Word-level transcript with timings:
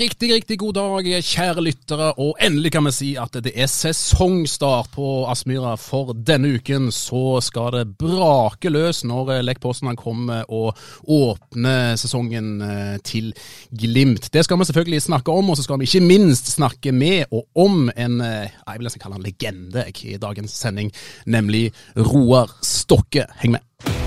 Riktig, 0.00 0.30
riktig 0.32 0.56
god 0.56 0.72
dag, 0.78 1.08
kjære 1.20 1.60
lyttere. 1.60 2.06
Og 2.24 2.38
endelig 2.40 2.70
kan 2.72 2.86
vi 2.86 2.92
si 2.94 3.08
at 3.20 3.34
det 3.44 3.50
er 3.52 3.68
sesongstart 3.68 4.88
på 4.94 5.26
Aspmyra. 5.28 5.74
For 5.76 6.14
denne 6.16 6.54
uken 6.56 6.88
så 6.94 7.36
skal 7.44 7.74
det 7.74 7.98
brake 8.00 8.72
løs 8.72 9.02
når 9.04 9.34
Lech 9.44 9.60
Poznan 9.60 10.00
kommer 10.00 10.48
og 10.48 10.72
åpner 11.04 12.00
sesongen 12.00 12.64
eh, 12.64 12.96
til 13.04 13.34
Glimt. 13.76 14.32
Det 14.32 14.46
skal 14.46 14.62
vi 14.62 14.70
selvfølgelig 14.70 15.04
snakke 15.10 15.36
om, 15.36 15.52
og 15.52 15.60
så 15.60 15.68
skal 15.68 15.82
vi 15.82 15.90
ikke 15.90 16.06
minst 16.08 16.48
snakke 16.54 16.96
med 16.96 17.28
og 17.28 17.50
om 17.52 17.90
en 17.92 18.20
eh, 18.24 18.48
jeg 18.48 18.80
vil 18.80 18.88
nesten 18.88 19.04
kalle 19.04 19.20
han 19.20 19.28
legende 19.28 19.84
i 20.00 20.16
dagens 20.16 20.56
sending, 20.56 20.94
nemlig 21.26 21.74
Roar 21.98 22.56
Stokke. 22.64 23.28
Heng 23.42 23.58
med. 23.58 23.99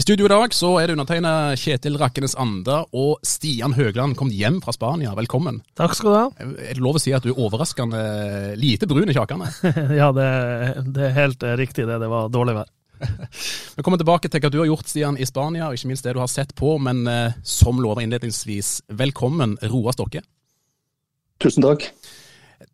I 0.00 0.02
studio 0.02 0.24
i 0.24 0.30
dag 0.32 0.54
så 0.56 0.68
er 0.80 0.88
det 0.88 0.94
undertegna 0.94 1.52
Kjetil 1.60 1.98
Rakkenes 2.00 2.32
Anda 2.40 2.78
og 2.96 3.18
Stian 3.26 3.74
Høgland 3.76 4.14
kommet 4.16 4.32
hjem 4.38 4.56
fra 4.64 4.72
Spania. 4.72 5.10
Velkommen. 5.12 5.58
Takk 5.76 5.92
skal 5.98 6.08
du 6.08 6.16
ha. 6.16 6.22
Er 6.40 6.78
det 6.78 6.80
lov 6.80 6.96
å 6.96 7.02
si 7.04 7.12
at 7.12 7.26
du 7.26 7.34
er 7.34 7.42
overraskende 7.44 8.00
lite 8.56 8.88
brun 8.88 9.12
i 9.12 9.16
kjakene? 9.18 9.50
Ja, 10.00 10.08
det, 10.16 10.30
det 10.96 11.04
er 11.04 11.12
helt 11.18 11.44
riktig 11.60 11.84
det. 11.84 11.98
Det 12.00 12.08
var 12.08 12.32
dårlig 12.32 12.56
vær. 12.62 12.72
Vi 13.76 13.84
kommer 13.84 14.00
tilbake 14.00 14.32
til 14.32 14.40
hva 14.40 14.52
du 14.54 14.56
har 14.62 14.70
gjort 14.70 14.88
Stian, 14.88 15.20
i 15.20 15.28
Spania, 15.28 15.68
og 15.68 15.76
ikke 15.76 15.92
minst 15.92 16.08
det 16.08 16.16
du 16.16 16.22
har 16.24 16.32
sett 16.32 16.56
på. 16.56 16.78
Men 16.80 17.04
eh, 17.04 17.36
som 17.44 17.84
lova 17.84 18.00
innledningsvis, 18.00 18.78
velkommen 19.04 19.58
Roar 19.68 19.98
Stokke. 19.98 20.24
Tusen 21.44 21.68
takk. 21.68 21.90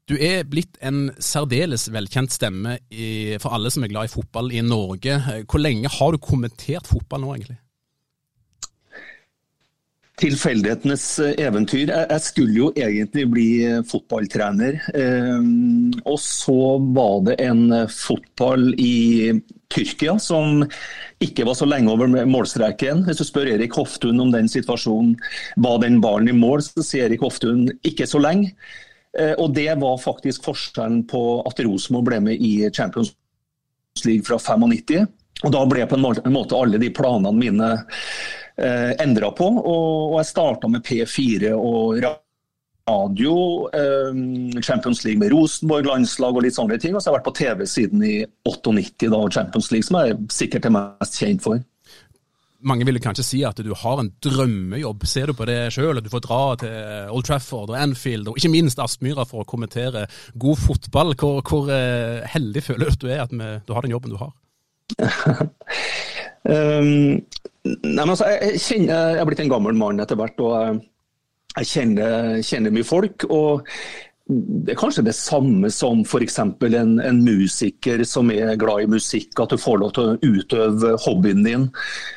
Du 0.06 0.14
er 0.22 0.44
blitt 0.46 0.76
en 0.86 1.08
særdeles 1.18 1.88
velkjent 1.90 2.30
stemme 2.30 2.76
i, 2.94 3.34
for 3.42 3.56
alle 3.56 3.72
som 3.74 3.82
er 3.82 3.90
glad 3.90 4.06
i 4.06 4.12
fotball 4.12 4.52
i 4.54 4.62
Norge. 4.62 5.18
Hvor 5.50 5.58
lenge 5.62 5.90
har 5.90 6.14
du 6.14 6.22
kommentert 6.22 6.86
fotball 6.86 7.24
nå, 7.24 7.32
egentlig? 7.34 7.58
Tilfeldighetenes 10.16 11.02
eh, 11.20 11.34
eventyr. 11.44 11.90
Jeg 11.90 12.22
skulle 12.24 12.54
jo 12.54 12.68
egentlig 12.78 13.26
bli 13.34 13.48
eh, 13.66 13.82
fotballtrener. 13.84 14.78
Eh, 14.94 15.50
Og 16.06 16.22
så 16.22 16.56
var 16.96 17.26
det 17.26 17.36
en 17.44 17.66
fotball 17.90 18.70
i 18.78 19.34
Tyrkia 19.74 20.14
som 20.22 20.62
ikke 21.20 21.44
var 21.50 21.58
så 21.58 21.66
lenge 21.66 21.90
over 21.92 22.14
målstreken. 22.30 23.02
Hvis 23.10 23.20
du 23.20 23.26
spør 23.26 23.50
Erik 23.58 23.74
Hoftun 23.76 24.22
om 24.22 24.30
den 24.32 24.48
situasjonen, 24.48 25.18
var 25.58 25.82
den 25.82 25.98
ballen 26.00 26.30
i 26.30 26.38
mål, 26.38 26.62
så 26.62 26.86
sier 26.86 27.10
Erik 27.10 27.26
Hoftun 27.26 27.66
ikke 27.82 28.06
så 28.08 28.22
lenge. 28.22 28.54
Eh, 29.18 29.34
Og 29.38 29.54
det 29.54 29.70
var 29.80 29.98
faktisk 29.98 30.44
forskjellen 30.44 31.04
på 31.08 31.22
at 31.46 31.60
Rosenborg 31.64 32.10
ble 32.10 32.20
med 32.30 32.42
i 32.42 32.70
Champions 32.70 33.14
League 34.04 34.24
fra 34.24 34.38
95. 34.38 35.06
Og 35.44 35.52
da 35.52 35.64
ble 35.68 35.86
på 35.88 35.98
en 35.98 36.32
måte 36.32 36.56
alle 36.56 36.80
de 36.80 36.92
planene 36.92 37.32
mine 37.36 37.72
eh, 38.56 38.92
endra 39.02 39.32
på. 39.36 39.48
Og, 39.60 40.16
jeg 40.20 40.30
starta 40.32 40.70
med 40.72 40.84
P4 40.86 41.52
og 41.56 42.00
radio, 42.86 43.36
eh, 43.76 44.60
Champions 44.62 45.04
League 45.04 45.20
med 45.20 45.32
Rosenborg, 45.34 45.88
landslag 45.90 46.36
og 46.36 46.46
litt 46.46 46.56
sånne 46.56 46.80
ting. 46.80 46.96
Og 46.96 47.02
så 47.02 47.10
har 47.10 47.16
jeg 47.16 47.20
vært 47.20 47.30
på 47.30 47.38
TV 47.40 47.64
siden 47.68 48.04
i 48.06 48.16
98, 48.48 49.10
da, 49.12 49.22
Champions 49.32 49.72
League, 49.72 49.88
som 49.88 50.00
jeg 50.00 50.20
sikkert 50.32 50.68
er 50.68 50.76
mest 50.76 51.20
kjent 51.20 51.44
for. 51.44 51.64
Mange 52.66 52.86
ville 52.88 53.02
kanskje 53.02 53.24
si 53.26 53.40
at 53.46 53.60
du 53.62 53.70
har 53.78 54.00
en 54.02 54.10
drømmejobb. 54.24 55.04
Ser 55.06 55.30
du 55.30 55.36
på 55.38 55.46
det 55.48 55.58
sjøl? 55.74 56.00
At 56.00 56.06
du 56.06 56.10
får 56.12 56.24
dra 56.24 56.40
til 56.60 57.12
Old 57.14 57.28
Trafford 57.28 57.70
og 57.70 57.78
Anfield, 57.78 58.30
og 58.30 58.40
ikke 58.40 58.50
minst 58.50 58.80
Aspmyra 58.82 59.26
for 59.28 59.44
å 59.44 59.48
kommentere 59.48 60.06
god 60.34 60.58
fotball. 60.64 61.14
Hvor, 61.14 61.42
hvor 61.46 61.70
eh, 61.70 62.26
heldig 62.34 62.64
føler 62.66 62.98
du 62.98 63.06
er 63.10 63.22
at 63.26 63.34
vi, 63.34 63.52
du 63.66 63.74
har 63.76 63.86
den 63.86 63.94
jobben 63.94 64.16
du 64.16 64.20
har? 64.22 64.34
Um, 66.46 67.16
nei, 67.66 68.04
men 68.04 68.12
altså, 68.12 68.28
jeg, 68.30 68.60
kjenner, 68.62 69.16
jeg 69.16 69.18
er 69.18 69.26
blitt 69.26 69.40
en 69.42 69.50
gammel 69.50 69.74
mann 69.74 69.98
etter 69.98 70.14
hvert, 70.14 70.38
og 70.38 70.52
jeg, 70.54 70.76
jeg 71.56 71.70
kjenner, 71.72 72.36
kjenner 72.46 72.74
mye 72.76 72.86
folk. 72.86 73.26
og 73.26 73.66
det 74.26 74.72
er 74.74 74.78
kanskje 74.80 75.04
det 75.06 75.14
samme 75.14 75.68
som 75.70 76.00
f.eks. 76.02 76.38
En, 76.42 76.96
en 76.98 77.18
musiker 77.22 78.02
som 78.08 78.30
er 78.34 78.56
glad 78.58 78.82
i 78.82 78.88
musikk, 78.90 79.38
at 79.38 79.54
du 79.54 79.60
får 79.60 79.78
lov 79.82 79.92
til 79.94 80.08
å 80.08 80.16
utøve 80.34 80.96
hobbyen 81.04 81.44
din. 81.46 81.68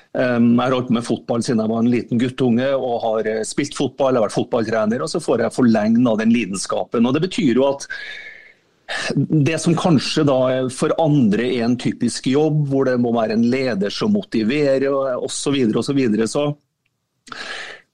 Um, 0.10 0.56
jeg 0.56 0.64
har 0.64 0.74
holdt 0.74 0.90
med 0.96 1.06
fotball 1.06 1.44
siden 1.46 1.60
jeg 1.62 1.70
var 1.70 1.84
en 1.84 1.92
liten 1.92 2.22
guttunge 2.22 2.70
og 2.74 2.96
har 3.04 3.28
eh, 3.30 3.44
spilt 3.46 3.76
fotball, 3.78 4.16
jeg 4.16 4.24
har 4.24 4.26
vært 4.26 4.38
fotballtrener, 4.40 5.04
og 5.06 5.12
så 5.12 5.22
får 5.22 5.44
jeg 5.44 5.54
forlengt 5.54 6.10
av 6.10 6.18
den 6.18 6.34
lidenskapen. 6.34 7.06
og 7.06 7.14
Det 7.14 7.22
betyr 7.28 7.60
jo 7.60 7.68
at 7.68 7.86
det 9.30 9.60
som 9.62 9.76
kanskje 9.78 10.24
da 10.26 10.40
for 10.74 10.96
andre 10.98 11.46
er 11.46 11.68
en 11.68 11.78
typisk 11.78 12.26
jobb, 12.32 12.64
hvor 12.72 12.90
det 12.90 12.98
må 13.02 13.14
være 13.14 13.38
en 13.38 13.46
leder 13.52 13.94
som 13.94 14.16
motiverer 14.18 14.88
osv., 14.90 15.30
så, 15.30 15.54
videre, 15.54 15.78
og 15.78 15.86
så, 15.86 15.94
videre, 15.94 16.28
så, 16.32 16.48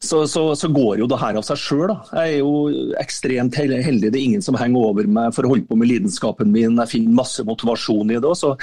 så, 0.06 0.22
så, 0.30 0.44
så 0.58 0.70
går 0.74 1.02
jo 1.02 1.08
det 1.10 1.20
her 1.22 1.38
av 1.40 1.46
seg 1.48 1.60
sjøl. 1.60 1.94
Jeg 2.14 2.38
er 2.38 2.40
jo 2.40 2.92
ekstremt 3.02 3.58
heldig. 3.58 4.12
Det 4.12 4.14
er 4.14 4.22
ingen 4.22 4.46
som 4.46 4.58
henger 4.60 4.92
over 4.92 5.10
meg 5.10 5.34
for 5.36 5.48
å 5.48 5.54
holde 5.54 5.68
på 5.70 5.78
med 5.80 5.90
lidenskapen 5.92 6.54
min. 6.54 6.78
Jeg 6.84 6.94
finner 6.94 7.20
masse 7.22 7.46
motivasjon 7.48 8.14
i 8.14 8.20
det. 8.20 8.30
Og 8.30 8.38
så, 8.40 8.54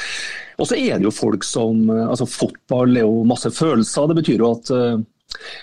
og 0.58 0.70
så 0.70 0.78
er 0.78 0.96
det 0.96 1.08
jo 1.08 1.14
folk 1.14 1.46
som 1.46 1.90
altså 1.90 2.28
Fotball 2.30 2.96
er 2.96 3.06
jo 3.06 3.22
masse 3.28 3.50
følelser. 3.54 4.08
Det 4.08 4.18
betyr 4.22 4.44
jo 4.44 4.52
at 4.54 4.72
uh, 4.72 5.02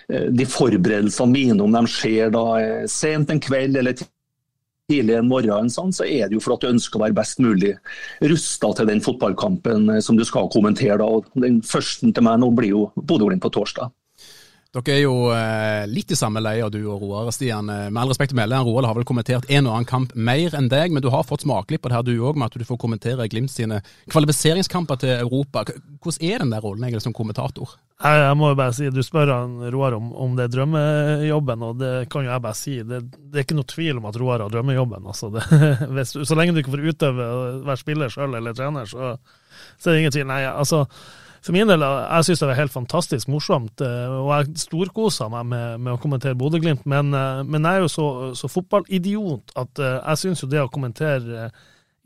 de 0.10 0.48
forberedelsene 0.50 1.34
mine, 1.34 1.60
om 1.64 1.76
de 1.76 1.84
skjer 1.90 2.32
da 2.34 2.46
eh, 2.60 2.88
sent 2.90 3.30
en 3.30 3.42
kveld 3.44 3.78
eller 3.80 3.98
tidlig 4.90 5.16
en 5.20 5.30
morgen, 5.30 5.70
sånn, 5.70 5.94
så 5.94 6.08
er 6.08 6.28
det 6.28 6.38
jo 6.38 6.44
for 6.44 6.56
at 6.56 6.64
du 6.64 6.72
ønsker 6.72 6.98
å 6.98 7.04
være 7.04 7.18
best 7.18 7.42
mulig 7.44 7.76
rusta 8.32 8.72
til 8.78 8.90
den 8.90 9.04
fotballkampen 9.06 9.96
eh, 9.96 10.02
som 10.06 10.18
du 10.18 10.26
skal 10.28 10.50
kommentere. 10.54 10.98
da. 11.02 11.06
Og 11.06 11.30
Den 11.46 11.62
første 11.66 12.10
til 12.10 12.26
meg 12.26 12.42
nå 12.42 12.52
blir 12.58 12.74
jo 12.74 12.86
Bodø-Glimt 12.98 13.46
på 13.46 13.54
torsdag. 13.60 13.94
Dere 14.70 14.94
er 14.94 15.00
jo 15.02 15.14
eh, 15.34 15.88
litt 15.90 16.12
i 16.14 16.18
samme 16.18 16.44
leie, 16.46 16.68
du 16.70 16.84
og 16.84 17.02
Roar. 17.02 17.32
Stian, 17.34 17.72
eh, 17.74 17.88
med 17.90 18.04
all 18.04 18.12
respekt 18.12 18.36
å 18.36 18.38
melde, 18.38 18.60
Roar 18.68 18.86
har 18.86 18.94
vel 18.94 19.06
kommentert 19.08 19.48
en 19.50 19.66
og 19.66 19.74
annen 19.74 19.88
kamp 19.90 20.12
mer 20.14 20.54
enn 20.54 20.68
deg, 20.70 20.92
men 20.94 21.02
du 21.02 21.08
har 21.10 21.24
fått 21.26 21.42
smakelig 21.42 21.80
på 21.82 21.90
det 21.90 21.96
her 21.98 22.04
du 22.06 22.12
òg, 22.20 22.38
med 22.38 22.52
at 22.52 22.58
du 22.62 22.68
får 22.68 22.78
kommentere 22.78 23.26
Glimt 23.34 23.50
sine 23.50 23.80
kvalifiseringskamper 24.14 25.00
til 25.02 25.14
Europa. 25.16 25.64
Hvordan 26.04 26.22
er 26.22 26.44
den 26.44 26.54
der 26.54 26.62
rollen 26.62 26.86
egentlig 26.86 27.02
som 27.02 27.16
kommentator? 27.18 27.72
Jeg, 27.98 28.36
må 28.38 28.52
jo 28.52 28.58
bare 28.60 28.76
si, 28.78 28.92
Du 28.94 29.02
spør 29.04 29.32
han 29.34 29.56
Roar 29.74 29.96
om, 29.98 30.12
om 30.14 30.36
det 30.38 30.46
er 30.46 30.52
drømmejobben, 30.54 31.66
og 31.66 31.80
det 31.82 31.90
kan 32.14 32.28
jo 32.28 32.30
jeg 32.30 32.44
bare 32.46 32.60
si. 32.60 32.76
Det, 32.92 33.00
det 33.10 33.42
er 33.42 33.48
ikke 33.48 33.58
noe 33.58 33.72
tvil 33.74 34.04
om 34.04 34.06
at 34.12 34.20
Roar 34.22 34.44
har 34.46 34.54
drømmejobben. 34.54 35.08
Altså 35.10 35.32
det, 35.34 35.48
hvis, 35.96 36.14
så 36.14 36.38
lenge 36.38 36.54
du 36.54 36.62
ikke 36.62 36.76
får 36.76 36.86
utøve 36.94 37.26
og 37.40 37.66
være 37.72 37.82
spiller 37.82 38.14
sjøl 38.14 38.38
eller 38.38 38.54
trener, 38.54 38.86
så, 38.94 39.16
så 39.80 39.90
er 39.90 39.98
det 39.98 40.04
ingen 40.04 40.16
tvil. 40.20 40.30
Nei, 40.30 40.44
altså 40.46 40.84
for 41.46 41.56
min 41.56 41.70
del, 41.70 41.84
jeg 41.84 42.28
syns 42.28 42.42
det 42.44 42.48
var 42.50 42.58
helt 42.60 42.74
fantastisk 42.74 43.30
morsomt, 43.32 43.82
eh, 43.86 44.16
og 44.20 44.32
jeg 44.34 44.62
storkosa 44.66 45.30
meg 45.32 45.46
med, 45.52 45.84
med 45.86 45.94
å 45.96 46.00
kommentere 46.04 46.38
Bodø-Glimt. 46.40 46.86
Men, 46.90 47.14
eh, 47.16 47.42
men 47.48 47.64
jeg 47.68 47.80
er 47.80 47.86
jo 47.86 47.92
så, 47.94 48.08
så 48.36 48.50
fotballidiot 48.52 49.54
at 49.60 49.80
eh, 49.84 50.00
jeg 50.02 50.24
syns 50.26 50.44
jo 50.44 50.52
det 50.52 50.64
å 50.64 50.72
kommentere 50.74 51.50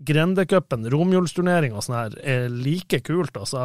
Grendecupen, 0.03 0.85
romjulsturnering 0.91 1.75
og 1.77 1.85
sånn 1.85 1.95
her, 1.95 2.15
er 2.27 2.49
like 2.51 2.99
kult. 3.05 3.37
altså. 3.39 3.61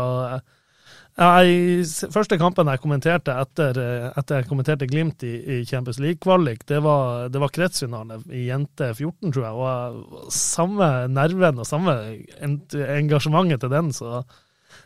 Jeg, 1.19 1.83
første 2.15 2.37
kampen 2.39 2.69
jeg 2.71 2.79
kommenterte 2.79 3.35
etter, 3.43 3.81
etter 4.13 4.39
jeg 4.39 4.47
kommenterte 4.47 4.87
Glimt 4.87 5.25
i, 5.27 5.33
i 5.57 5.57
Champions 5.67 5.99
League-kvalik, 5.99 6.63
det 6.71 6.79
var, 6.85 7.27
det 7.33 7.41
var 7.43 7.51
kretsfinale 7.51 8.21
i 8.31 8.45
jente 8.53 8.93
14, 8.95 9.33
tror 9.35 9.49
jeg. 9.49 9.57
Og 9.59 10.31
samme 10.31 10.91
nerven 11.11 11.59
og 11.59 11.67
samme 11.67 11.97
ent- 12.39 12.79
engasjementet 12.79 13.65
til 13.65 13.75
den, 13.75 13.91
så 13.97 14.21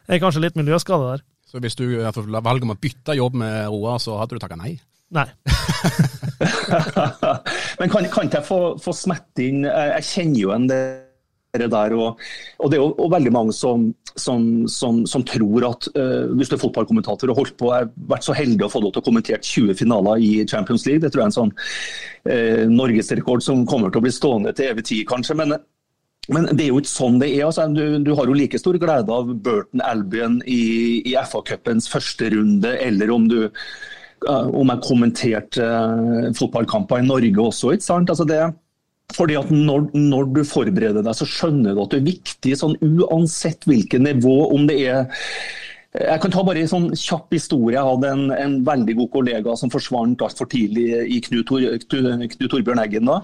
jeg 0.09 0.17
er 0.17 0.23
kanskje 0.23 0.45
litt 0.45 0.59
miljøskada 0.59 1.13
der. 1.13 1.27
Så 1.49 1.61
hvis 1.61 1.77
du 1.77 1.85
velger 1.85 2.65
om 2.65 2.73
å 2.73 2.81
bytte 2.81 3.19
jobb 3.19 3.37
med 3.43 3.69
Roar, 3.69 4.01
så 4.01 4.17
hadde 4.21 4.39
du 4.39 4.43
takka 4.43 4.57
nei? 4.57 4.79
Nei. 5.13 5.29
Men 7.79 7.91
kan, 7.93 8.07
kan 8.09 8.29
ikke 8.29 8.41
jeg 8.41 8.47
få, 8.47 8.61
få 8.81 8.95
smette 8.97 9.45
inn 9.45 9.67
Jeg, 9.67 9.91
jeg 9.99 10.07
kjenner 10.09 10.41
jo 10.41 10.53
en 10.55 10.71
det 10.73 11.69
der, 11.69 11.93
og, 11.93 12.21
og, 12.59 12.71
det 12.71 12.79
er 12.79 12.81
jo 12.81 12.95
og 12.97 13.11
veldig 13.13 13.33
mange 13.35 13.53
som, 13.53 13.85
som, 14.17 14.65
som, 14.73 15.03
som 15.05 15.25
tror 15.29 15.67
at 15.69 15.89
uh, 15.99 16.33
hvis 16.33 16.49
du 16.49 16.55
er 16.57 16.63
fotballkommentator 16.63 17.29
og 17.29 17.43
holdt 17.43 17.59
på, 17.61 17.69
jeg 17.69 17.85
har 17.85 17.91
vært 18.09 18.25
så 18.25 18.37
heldig 18.37 18.65
å 18.65 18.71
få 18.73 18.81
lov 18.81 18.95
til 18.95 19.03
å 19.03 19.07
kommentere 19.11 19.45
20 19.45 19.77
finaler 19.83 20.25
i 20.25 20.31
Champions 20.49 20.87
League, 20.89 21.03
det 21.05 21.13
tror 21.13 21.21
jeg 21.21 21.27
er 21.27 21.33
en 21.33 21.37
sånn 21.37 21.53
uh, 21.53 22.65
norgesrekord 22.73 23.45
som 23.45 23.67
kommer 23.69 23.93
til 23.93 24.01
å 24.01 24.07
bli 24.07 24.15
stående 24.17 24.55
til 24.57 24.73
evig 24.73 24.87
tid, 24.89 25.05
kanskje. 25.13 25.37
men 25.43 25.53
men 26.31 26.47
det 26.55 26.67
er 26.67 26.71
jo 26.71 26.79
ikke 26.79 26.93
sånn 26.93 27.19
det 27.19 27.33
er. 27.33 27.49
Altså, 27.49 27.67
du, 27.75 27.99
du, 28.05 28.13
har 28.15 28.29
jo 28.31 28.37
like 28.37 28.61
stor 28.61 28.77
glede 28.79 29.11
av 29.11 29.33
Burton 29.43 29.83
Albion 29.83 30.39
i, 30.47 31.03
i 31.03 31.17
FA-cupens 31.19 31.91
første 31.91 32.31
runde, 32.37 32.77
eller 32.79 33.11
om 33.15 33.27
du 33.31 33.41
om 34.31 34.71
jeg 34.71 34.83
kommenterte 34.87 35.65
uh, 35.67 36.29
fotballkamper 36.39 37.01
i 37.01 37.07
Norge 37.09 37.43
også. 37.43 37.73
ikke 37.75 37.89
sant? 37.89 38.13
Altså 38.13 38.23
det, 38.29 38.39
fordi 39.17 39.35
at 39.41 39.51
når, 39.51 39.89
når, 39.97 40.31
du 40.37 40.45
forbereder 40.47 41.03
deg, 41.03 41.17
så 41.19 41.27
skjønner 41.27 41.75
du 41.75 41.83
at 41.83 41.91
det 41.91 41.99
er 41.99 42.07
viktig, 42.13 42.55
sånn 42.61 42.79
uansett 42.87 43.67
hvilket 43.67 44.05
nivå, 44.05 44.37
om 44.55 44.69
det 44.71 44.79
er 44.87 45.11
jeg 45.93 46.23
kan 46.23 46.33
ta 46.33 46.41
bare 46.47 46.63
en 46.63 46.71
sånn 46.71 46.87
kjapp 46.97 47.35
historie. 47.35 47.75
Jeg 47.75 47.85
hadde 47.85 48.13
en, 48.15 48.31
en 48.33 48.55
veldig 48.65 48.95
god 49.03 49.11
kollega 49.13 49.57
som 49.61 49.69
forsvant 49.75 50.23
altfor 50.25 50.49
tidlig 50.49 50.87
i 51.05 51.19
Knut, 51.27 51.51
Knut 51.53 52.47
Torbjørn 52.49 52.81
Eggen. 52.81 53.11
da. 53.11 53.19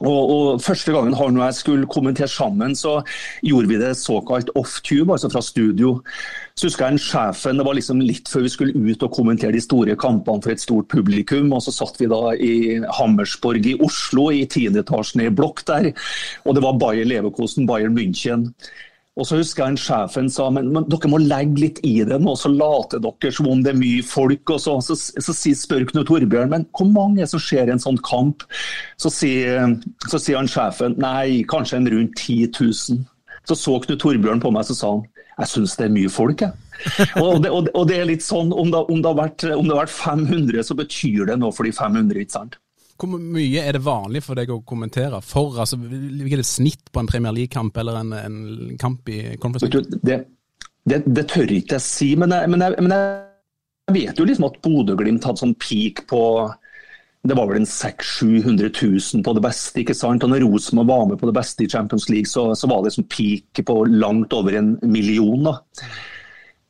Og, 0.00 0.30
og, 0.30 0.60
Første 0.64 0.92
gangen 0.94 1.16
han 1.16 1.38
og 1.38 1.44
jeg 1.44 1.56
skulle 1.58 1.88
kommentere 1.90 2.28
sammen, 2.30 2.74
så 2.76 3.00
gjorde 3.44 3.68
vi 3.70 3.78
det 3.80 3.94
såkalt 4.00 4.50
off-tube, 4.58 5.12
altså 5.12 5.30
fra 5.32 5.42
studio. 5.44 5.98
Så 6.56 6.68
husker 6.68 6.86
jeg 6.86 6.96
en 6.96 7.02
sjefen, 7.04 7.58
Det 7.58 7.66
var 7.66 7.76
liksom 7.76 8.00
litt 8.00 8.28
før 8.28 8.44
vi 8.46 8.52
skulle 8.52 8.92
ut 8.92 9.02
og 9.06 9.14
kommentere 9.14 9.52
de 9.56 9.62
store 9.64 9.96
kampene 9.96 10.42
for 10.42 10.52
et 10.52 10.60
stort 10.60 10.88
publikum. 10.88 11.52
og 11.52 11.62
Så 11.62 11.72
satt 11.76 12.00
vi 12.00 12.10
da 12.10 12.34
i 12.34 12.80
Hammersborg 12.98 13.66
i 13.66 13.78
Oslo, 13.80 14.30
i 14.30 14.46
tiendeetasjen 14.46 15.26
i 15.26 15.30
blokk 15.30 15.64
der. 15.66 15.92
Og 16.44 16.54
det 16.54 16.62
var 16.64 16.78
Bayer 16.80 17.04
Leverkosen, 17.04 17.66
Bayern 17.66 17.96
München. 17.96 18.52
Og 19.20 19.26
så 19.28 19.36
husker 19.36 19.66
jeg 19.66 19.74
en 19.74 19.80
sjefen 19.80 20.30
sa 20.32 20.46
men, 20.54 20.70
men 20.72 20.86
dere 20.88 21.10
må 21.12 21.20
legge 21.20 21.60
litt 21.60 21.80
i 21.84 21.98
det 22.08 22.16
nå, 22.22 22.32
så 22.40 22.48
later 22.48 23.02
dere 23.04 23.32
som 23.36 23.50
om 23.52 23.60
det 23.64 23.74
er 23.74 23.80
mye 23.80 24.04
folk. 24.06 24.54
og 24.54 24.62
Så, 24.64 24.78
så, 24.86 24.96
så, 24.96 25.34
så 25.36 25.54
spør 25.60 25.84
Knut 25.90 26.08
Torbjørn 26.08 26.52
men 26.54 26.66
hvor 26.76 26.88
mange 26.88 27.26
som 27.28 27.42
ser 27.42 27.68
en 27.68 27.82
sånn 27.82 28.00
kamp. 28.06 28.46
Så 29.00 29.12
sier, 29.12 29.76
så 30.08 30.20
sier 30.20 30.40
han 30.40 30.48
sjefen 30.48 30.96
nei, 31.02 31.42
kanskje 31.50 31.82
en 31.82 31.90
rundt 31.92 32.16
10 32.16 32.48
000. 32.56 33.04
Så 33.48 33.58
så 33.58 33.76
Knut 33.84 34.00
Torbjørn 34.00 34.40
på 34.40 34.54
meg 34.54 34.68
så 34.68 34.78
sa 34.78 34.94
han 34.96 35.08
jeg 35.40 35.48
syns 35.48 35.76
det 35.78 35.86
er 35.86 35.92
mye 35.94 36.08
folk. 36.12 36.42
jeg. 36.44 36.52
og, 37.22 37.38
det, 37.44 37.50
og, 37.50 37.62
det, 37.64 37.72
og, 37.72 37.86
det, 37.88 37.96
er 37.96 38.08
litt 38.08 38.24
sånn, 38.24 38.50
om 38.52 38.72
det, 38.72 38.80
om, 38.92 39.00
det 39.00 39.12
vært, 39.16 39.44
om 39.54 39.64
det, 39.64 39.72
har 39.72 39.86
vært, 39.86 39.94
500, 39.94 40.66
så 40.68 40.76
betyr 40.76 41.30
det 41.30 41.38
noe 41.40 41.54
for 41.56 41.68
de 41.68 41.72
500. 41.76 42.20
ikke 42.20 42.36
sant? 42.36 42.58
Hvor 43.00 43.16
mye 43.20 43.62
er 43.64 43.76
det 43.76 43.84
vanlig 43.84 44.22
for 44.26 44.38
deg 44.38 44.52
å 44.52 44.60
kommentere 44.66 45.22
for? 45.24 45.56
altså 45.62 45.78
Hvilket 45.80 46.36
er 46.36 46.42
det 46.42 46.48
snitt 46.48 46.92
på 46.92 47.02
en 47.02 47.08
Premier 47.10 47.34
League-kamp 47.36 47.76
eller 47.80 48.00
en, 48.02 48.12
en, 48.18 48.38
kamp 48.80 49.08
i 49.08 49.22
Conference 49.40 49.70
League? 49.70 50.00
Det, 50.04 50.20
det, 50.88 51.02
det, 51.06 51.26
tør 51.30 51.52
ikke 51.56 51.78
jeg 51.78 51.86
si, 51.86 52.12
men 52.20 52.34
jeg, 52.36 52.50
men, 52.52 52.66
jeg, 52.66 52.86
men 52.86 52.96
jeg 52.96 53.96
vet 53.96 54.20
jo 54.20 54.26
liksom 54.28 54.48
at 54.50 54.60
Bodø-Glimt 54.64 55.26
hadde 55.26 55.44
sånn 55.44 55.56
peak 55.60 56.04
på 56.10 56.22
det 57.28 57.36
var 57.36 57.50
vel 57.50 57.58
en 57.60 57.68
600 57.68 58.70
000-700 58.70 58.70
000 59.16 59.24
på 59.24 59.32
det 59.36 59.42
beste. 59.44 59.82
ikke 59.82 59.96
sant? 59.96 60.24
Og 60.24 60.30
når 60.32 60.40
Rosenborg 60.46 60.88
var 60.88 61.02
med 61.10 61.20
på 61.20 61.28
det 61.28 61.36
beste 61.36 61.66
i 61.66 61.68
Champions 61.68 62.08
League, 62.08 62.30
så, 62.30 62.46
så 62.56 62.70
var 62.70 62.80
det 62.80 62.94
liksom 62.94 63.08
peak 63.12 63.60
på 63.68 63.76
langt 63.92 64.32
over 64.32 64.56
en 64.56 64.78
million. 64.88 65.44
da. 65.44 65.58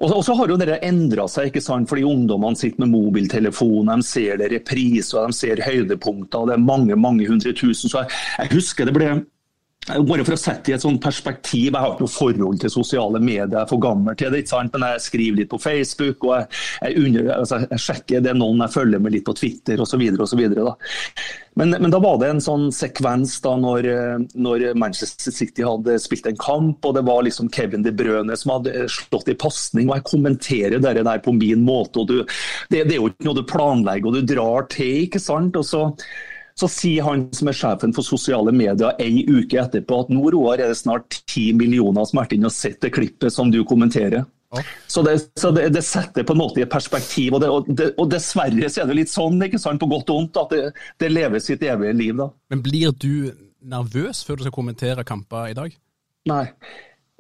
Og 0.01 0.23
så 0.25 0.33
har 0.33 0.49
jo 0.49 0.57
det 0.57 0.79
endra 0.87 1.27
seg, 1.29 1.51
ikke 1.51 1.61
sant? 1.61 1.89
fordi 1.91 2.07
ungdommene 2.09 2.57
sitter 2.57 2.87
med 2.87 2.95
mobiltelefon, 2.95 3.91
de 3.91 4.07
ser 4.07 4.39
det 4.41 4.49
repriser, 4.55 5.27
de 5.29 5.37
ser 5.37 5.61
høydepunkter, 5.67 6.47
det 6.49 6.57
er 6.57 6.65
mange 6.65 6.97
mange 6.97 7.29
hundre 7.29 7.53
tusen. 7.53 7.93
Så 7.93 8.07
jeg, 8.07 8.17
jeg 8.39 8.55
husker 8.55 8.89
det 8.89 8.97
ble 8.97 9.11
bare 9.89 10.25
for 10.27 10.37
å 10.37 10.39
sette 10.39 10.71
i 10.71 10.75
et 10.77 10.83
sånt 10.83 11.01
perspektiv, 11.03 11.73
Jeg 11.73 11.81
har 11.81 11.95
ikke 11.95 12.05
noe 12.05 12.13
forhold 12.13 12.61
til 12.61 12.71
sosiale 12.71 13.19
medier, 13.19 13.49
jeg 13.49 13.63
er 13.63 13.71
for 13.71 13.81
gammel 13.81 14.15
til 14.15 14.31
det. 14.31 14.43
ikke 14.43 14.53
sant? 14.53 14.73
Men 14.75 14.93
jeg 14.93 15.01
skriver 15.01 15.39
litt 15.41 15.51
på 15.51 15.59
Facebook, 15.59 16.25
og 16.25 16.35
jeg, 16.37 16.49
jeg, 16.85 17.05
under, 17.07 17.31
altså, 17.39 17.61
jeg 17.65 17.85
sjekker 17.87 18.21
det 18.21 18.35
noen 18.37 18.61
jeg 18.61 18.75
følger 18.75 19.01
med 19.01 19.15
litt 19.17 19.25
på 19.25 19.35
Twitter 19.41 19.81
osv. 19.81 20.05
Men, 21.59 21.75
men 21.81 21.91
da 21.91 21.99
var 21.99 22.21
det 22.21 22.29
en 22.31 22.43
sånn 22.45 22.69
sekvens 22.73 23.41
da 23.43 23.57
når, 23.59 23.89
når, 24.39 24.67
Manchester 24.79 25.33
City 25.35 25.65
hadde 25.67 25.97
spilt 25.99 26.29
en 26.29 26.39
kamp, 26.41 26.85
og 26.85 26.95
det 26.95 27.07
var 27.09 27.25
liksom 27.27 27.49
Kevin 27.51 27.83
De 27.83 27.93
Brøne 27.93 28.37
som 28.39 28.59
hadde 28.59 28.87
slått 28.93 29.33
i 29.33 29.39
pasning. 29.39 29.89
og 29.89 29.97
Jeg 29.97 30.11
kommenterer 30.13 30.77
det 30.79 30.95
der 31.01 31.25
på 31.25 31.33
min 31.33 31.65
måte. 31.65 32.05
og 32.05 32.13
du, 32.13 32.21
det, 32.69 32.85
det 32.85 32.99
er 32.99 33.01
jo 33.01 33.09
ikke 33.11 33.31
noe 33.31 33.41
du 33.41 33.49
planlegger 33.49 34.13
og 34.13 34.21
du 34.21 34.35
drar 34.35 34.69
til. 34.71 35.09
ikke 35.09 35.23
sant? 35.23 35.57
Og 35.57 35.67
så 35.67 35.89
så 36.59 36.69
sier 36.71 37.07
han 37.07 37.29
som 37.37 37.51
er 37.51 37.57
sjefen 37.57 37.95
for 37.97 38.07
sosiale 38.07 38.53
medier 38.55 38.99
ei 39.03 39.25
uke 39.29 39.61
etterpå 39.63 40.03
at 40.05 40.13
nå 40.13 40.33
Roar, 40.35 40.61
er 40.61 40.73
det 40.73 40.81
snart 40.81 41.23
ti 41.31 41.51
millioner 41.57 42.07
som 42.07 42.21
har 42.21 42.29
vært 42.29 42.37
inne 42.39 42.51
og 42.51 42.57
sett 42.57 42.81
det 42.85 42.93
klippet 42.97 43.35
som 43.35 43.53
du 43.53 43.63
kommenterer. 43.69 44.27
Ja. 44.51 44.63
Så, 44.87 45.03
det, 45.07 45.15
så 45.39 45.53
det, 45.55 45.69
det, 45.77 45.83
setter 45.87 46.27
på 46.27 46.35
en 46.35 46.41
måte 46.43 46.59
i 46.59 46.65
et 46.65 46.73
perspektiv. 46.73 47.37
Og, 47.37 47.43
det, 47.43 47.51
og, 47.55 47.71
og, 47.95 48.07
dessverre 48.11 48.71
så 48.71 48.83
er 48.83 48.91
det 48.91 48.99
litt 48.99 49.13
sånn, 49.13 49.39
ikke 49.47 49.61
sant, 49.63 49.79
på 49.83 49.89
godt 49.91 50.11
og 50.11 50.19
vondt, 50.19 50.41
at 50.43 50.75
det, 50.99 51.11
lever 51.13 51.43
sitt 51.43 51.63
evige 51.63 51.95
liv. 51.97 52.17
da. 52.19 52.31
Men 52.51 52.65
blir 52.65 52.95
du 52.99 53.31
nervøs 53.61 54.25
før 54.27 54.41
du 54.41 54.47
skal 54.47 54.57
kommentere 54.57 55.07
kamper 55.07 55.53
i 55.53 55.57
dag? 55.57 55.77
Nei. 56.31 56.45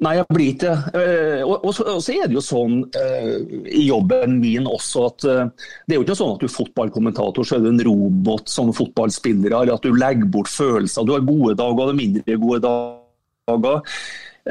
Nei, 0.00 0.14
jeg 0.17 0.26
blir 0.32 0.47
ikke 0.55 0.70
det. 0.94 1.02
og, 1.44 1.56
og, 1.58 1.75
så, 1.76 1.85
og, 1.93 1.99
så, 2.00 2.14
er 2.17 2.31
det 2.31 2.38
jo 2.38 2.44
sånn 2.44 2.79
uh, 2.97 3.35
i 3.69 3.82
jobben 3.85 4.38
min 4.41 4.69
også 4.69 5.05
at 5.11 5.26
uh, 5.29 5.69
det 5.85 5.94
er 5.94 6.00
jo 6.00 6.06
ikke 6.06 6.17
sånn 6.17 6.32
at 6.37 6.41
du 6.41 6.47
er 6.49 6.55
fotballkommentator 6.55 7.44
så 7.44 7.58
er 7.58 7.67
du 7.67 7.69
en 7.75 7.85
robot 7.91 8.49
som 8.49 8.73
fotballspiller, 8.76 9.52
eller 9.52 9.75
at 9.76 9.85
du 9.85 9.93
legger 9.93 10.32
bort 10.32 10.49
følelser. 10.49 11.05
Du 11.05 11.12
har 11.17 11.29
gode 11.29 11.58
dager 11.61 11.93
og 11.93 12.00
mindre 12.00 12.41
gode 12.41 12.62
dager. 12.64 13.81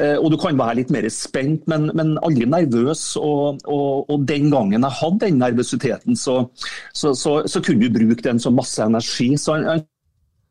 Og 0.00 0.28
du 0.32 0.36
kan 0.38 0.56
være 0.56 0.76
litt 0.78 0.90
mer 0.94 1.04
spent, 1.12 1.64
men, 1.68 1.88
men 1.98 2.12
aldri 2.22 2.46
nervøs. 2.48 3.02
Og, 3.18 3.58
og, 3.68 4.12
den 4.28 4.46
gangen 4.52 4.86
jeg 4.86 4.98
hadde 5.00 5.26
den 5.26 5.40
nervøsiteten, 5.42 6.16
så, 6.16 6.44
så, 6.94 7.10
så 7.16 7.62
kunne 7.64 7.82
du 7.82 7.98
bruke 7.98 8.22
den 8.24 8.40
som 8.40 8.54
masse 8.56 8.86
energi. 8.86 9.32
Så 9.40 9.58
jeg, 9.60 9.82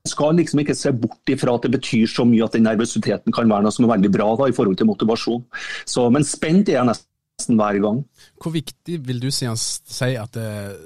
skal 0.07 0.37
liksom 0.39 0.61
ikke 0.63 0.77
se 0.77 0.93
bort 0.95 1.31
ifra 1.31 1.55
at 1.57 1.67
det 1.67 1.73
betyr 1.75 2.07
så 2.09 2.25
mye 2.27 2.45
at 2.45 2.55
den 2.55 2.65
nervøsiteten 2.67 3.35
kan 3.35 3.49
være 3.51 3.65
noe 3.65 3.75
som 3.75 3.85
er 3.85 3.95
veldig 3.97 4.11
bra 4.13 4.31
da, 4.39 4.49
i 4.49 4.55
forhold 4.55 4.79
til 4.79 4.89
motivasjon. 4.89 5.45
Så, 5.85 6.07
men 6.13 6.27
spent 6.27 6.71
er 6.71 6.79
jeg 6.79 6.89
nesten 6.89 7.59
hver 7.59 7.79
gang. 7.83 8.01
Hvor 8.39 8.55
viktig 8.55 8.99
vil 9.07 9.21
du 9.23 9.29
si, 9.31 9.47
at 9.49 10.39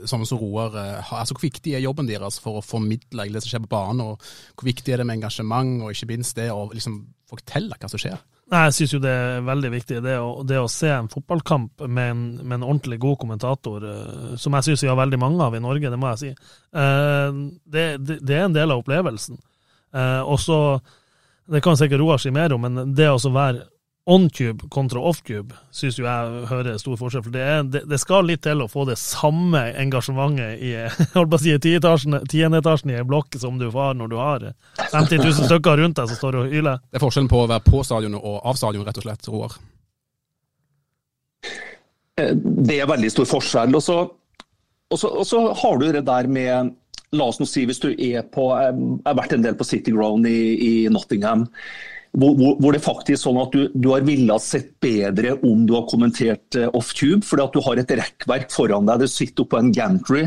sånne 0.09 0.29
som 0.29 0.41
Roar 0.41 0.77
eh, 0.79 1.13
altså 1.13 1.37
Hvor 1.37 1.45
viktig 1.45 1.73
er 1.73 1.85
jobben 1.85 2.09
deres 2.09 2.39
for 2.41 2.59
å 2.59 2.65
formidle 2.65 3.29
det 3.29 3.43
som 3.43 3.53
skjer 3.53 3.65
på 3.65 3.73
banen? 3.75 4.05
og 4.05 4.21
Hvor 4.57 4.69
viktig 4.69 4.93
er 4.93 5.01
det 5.01 5.09
med 5.09 5.21
engasjement, 5.21 5.81
og 5.83 5.93
ikke 5.93 6.11
minst 6.13 6.37
det 6.39 6.51
å 6.53 6.69
liksom 6.73 7.03
fortelle 7.29 7.77
hva 7.79 7.89
som 7.91 8.01
skjer? 8.01 8.21
Nei, 8.51 8.65
Jeg 8.67 8.75
syns 8.75 8.93
jo 8.95 8.99
det 9.03 9.11
er 9.11 9.45
veldig 9.47 9.69
viktig. 9.73 9.99
Det 10.03 10.17
å, 10.19 10.31
det 10.47 10.59
å 10.59 10.69
se 10.71 10.89
en 10.91 11.09
fotballkamp 11.11 11.85
med 11.87 12.11
en, 12.11 12.23
med 12.41 12.57
en 12.59 12.65
ordentlig 12.67 12.99
god 13.01 13.17
kommentator, 13.21 13.85
uh, 13.87 14.33
som 14.39 14.57
jeg 14.57 14.67
syns 14.67 14.83
vi 14.83 14.91
har 14.91 14.99
veldig 14.99 15.19
mange 15.21 15.45
av 15.45 15.55
i 15.55 15.61
Norge, 15.63 15.89
det 15.89 15.99
må 15.99 16.11
jeg 16.11 16.21
si, 16.21 16.31
uh, 16.75 17.29
det, 17.63 17.85
det, 18.03 18.19
det, 18.19 18.35
er 18.37 18.49
en 18.49 18.57
del 18.57 18.73
av 18.73 18.83
opplevelsen. 18.83 19.39
Uh, 19.95 20.21
og 20.27 20.39
så, 20.41 20.57
Det 21.43 21.59
kan 21.63 21.75
sikkert 21.77 21.99
Roar 21.99 22.21
si 22.21 22.31
mer 22.31 22.53
om, 22.55 22.63
men 22.63 22.93
det 22.95 23.09
å 23.11 23.17
være 23.31 23.65
on-cube 24.05 24.67
kontra 24.69 24.99
off-cube 24.99 25.55
syns 25.71 25.95
jo 25.99 26.03
jeg 26.03 26.47
hører 26.49 26.79
stor 26.81 26.97
forskjell. 26.99 27.23
For 27.23 27.33
det, 27.33 27.43
er, 27.43 27.61
det, 27.63 27.83
det, 27.89 27.99
skal 28.01 28.27
litt 28.27 28.43
til 28.43 28.63
å 28.63 28.67
få 28.71 28.83
det 28.89 28.97
samme 28.99 29.61
engasjementet 29.79 30.63
i 30.63 30.73
holdt 31.15 31.37
si, 31.43 31.55
tiendeetasjen 31.63 32.91
i 32.91 32.97
en 32.99 33.07
blokk 33.07 33.39
som 33.39 33.59
du 33.61 33.69
får 33.71 33.95
når 33.99 34.11
du 34.11 34.17
har 34.19 34.49
50 34.91 35.23
000 35.23 35.47
stykker 35.47 35.79
rundt 35.79 36.01
deg 36.01 36.11
som 36.11 36.19
står 36.19 36.41
og 36.41 36.51
hyler. 36.51 36.83
Det 36.91 36.99
er 36.99 37.05
forskjellen 37.05 37.31
på 37.31 37.45
å 37.45 37.51
være 37.53 37.67
på 37.69 37.83
stadion 37.87 38.19
og 38.19 38.41
av 38.41 38.59
stadion, 38.59 38.83
rett 38.87 38.99
og 38.99 39.07
slett, 39.07 39.31
Roar? 39.31 39.55
Eh, 42.19 42.35
det 42.35 42.81
er 42.81 42.91
veldig 42.91 43.11
stor 43.13 43.29
forskjell. 43.29 43.79
Og 43.79 43.85
så, 43.87 43.97
og 44.91 44.99
så, 44.99 45.13
og 45.23 45.27
så 45.29 45.45
har 45.63 45.79
du 45.79 45.91
det 45.95 46.07
der 46.09 46.31
med 46.31 46.79
La 47.13 47.27
oss 47.29 47.37
nå 47.37 47.45
si 47.45 47.61
hvis 47.69 47.77
du 47.77 47.91
er 47.91 48.23
på 48.33 48.47
Jeg 48.57 48.73
har 49.05 49.17
vært 49.19 49.35
en 49.35 49.43
del 49.43 49.53
på 49.53 49.67
City 49.69 49.91
Ground 49.93 50.25
i, 50.25 50.39
i 50.57 50.71
Nottingham 50.89 51.43
hvor, 52.13 52.35
hvor, 52.61 52.69
det 52.75 52.83
faktisk 52.83 53.15
er 53.15 53.21
sånn 53.23 53.41
at 53.41 53.55
du, 53.55 53.63
du 53.73 53.89
har 53.89 54.05
villet 54.05 54.45
sett 54.45 54.75
bedre 54.83 55.33
om 55.47 55.65
du 55.65 55.73
har 55.73 55.87
kommentert 55.89 56.59
uh, 56.59 56.69
off-tube, 56.77 57.25
fordi 57.25 57.45
at 57.47 57.57
du 57.57 57.63
har 57.65 57.81
et 57.81 57.93
rekkverk 57.99 58.53
foran 58.53 58.85
deg. 58.89 59.01
Du 59.01 59.09
sitter 59.09 59.45
oppe 59.45 59.55
på 59.55 59.61
en 59.63 59.73
gantry. 59.73 60.23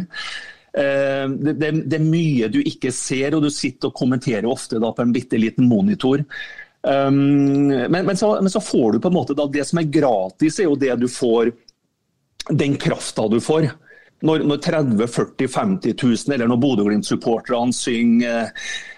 Uh, 0.77 1.31
det, 1.31 1.55
det, 1.61 1.71
det, 1.87 2.01
er 2.01 2.09
mye 2.09 2.51
du 2.51 2.59
ikke 2.67 2.91
ser, 2.95 3.37
og 3.39 3.47
du 3.47 3.53
sitter 3.55 3.93
og 3.93 4.01
kommenterer 4.03 4.51
ofte 4.51 4.83
da, 4.83 4.91
på 4.91 5.07
en 5.07 5.15
bitte 5.15 5.39
liten 5.39 5.71
monitor. 5.71 6.25
Um, 6.83 7.71
men, 7.71 8.01
men, 8.03 8.19
så, 8.19 8.35
men, 8.41 8.51
så, 8.51 8.63
får 8.63 8.97
du 8.97 9.01
på 9.03 9.11
en 9.11 9.17
måte 9.17 9.35
da, 9.35 9.49
Det 9.51 9.65
som 9.67 9.81
er 9.81 9.89
gratis, 9.91 10.61
er 10.63 10.69
jo 10.69 10.77
det 10.79 10.93
du 11.01 11.09
får 11.11 11.49
Den 12.47 12.77
krafta 12.79 13.25
du 13.31 13.41
får. 13.43 13.71
Når, 14.25 14.47
når 14.49 14.61
30 14.65 15.09
40 15.13 15.49
50 15.53 15.93
000, 16.01 16.35
eller 16.35 16.49
når 16.49 16.61
Bodø-Glimt-supporterne 16.63 17.75
synger 17.77 18.53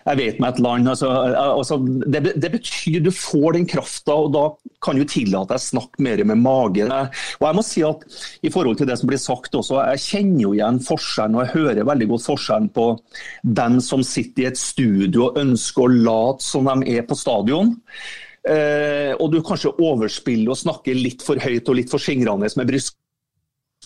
jeg 0.08 0.18
vet 0.18 0.38
meg 0.40 0.54
et 0.54 0.60
land. 0.62 0.88
Altså, 0.88 1.08
altså, 1.10 1.78
det, 1.82 2.22
det, 2.40 2.50
betyr 2.52 3.02
du 3.04 3.10
får 3.14 3.56
den 3.56 3.66
krafta, 3.68 4.14
og 4.14 4.30
da 4.34 4.44
kan 4.84 4.98
du 4.98 5.04
tillate 5.08 5.52
deg 5.52 5.60
å 5.60 5.64
snakke 5.66 6.04
mer 6.04 6.22
med 6.30 6.40
magen. 6.40 6.92
Og 6.92 7.48
jeg 7.48 7.58
må 7.58 7.64
si 7.66 7.84
at 7.86 8.04
i 8.46 8.52
forhold 8.52 8.80
til 8.80 8.88
det 8.88 8.98
som 9.00 9.10
blir 9.10 9.20
sagt 9.20 9.58
også, 9.58 9.80
jeg 9.92 10.04
kjenner 10.04 10.44
jo 10.46 10.54
igjen 10.56 10.80
forskjellen, 10.86 11.36
og 11.36 11.44
jeg 11.44 11.54
hører 11.56 11.90
veldig 11.90 12.08
godt 12.14 12.28
forskjellen 12.28 12.70
på 12.78 12.86
dem 13.60 13.82
som 13.84 14.06
sitter 14.06 14.46
i 14.46 14.48
et 14.52 14.60
studio 14.60 15.28
og 15.28 15.42
ønsker 15.42 15.84
å 15.84 15.92
late 16.08 16.46
som 16.46 16.70
de 16.70 16.96
er 16.96 17.04
på 17.08 17.18
stadion. 17.18 17.74
Eh, 18.48 19.12
og 19.18 19.34
du 19.34 19.42
kanskje 19.44 19.74
overspiller 19.74 20.54
og 20.54 20.62
snakker 20.62 20.96
litt 20.96 21.26
for 21.26 21.40
høyt 21.42 21.68
og 21.68 21.76
litt 21.76 21.92
for 21.92 22.00
skingrende 22.00 22.48
med 22.56 22.70
brystkassa 22.70 23.07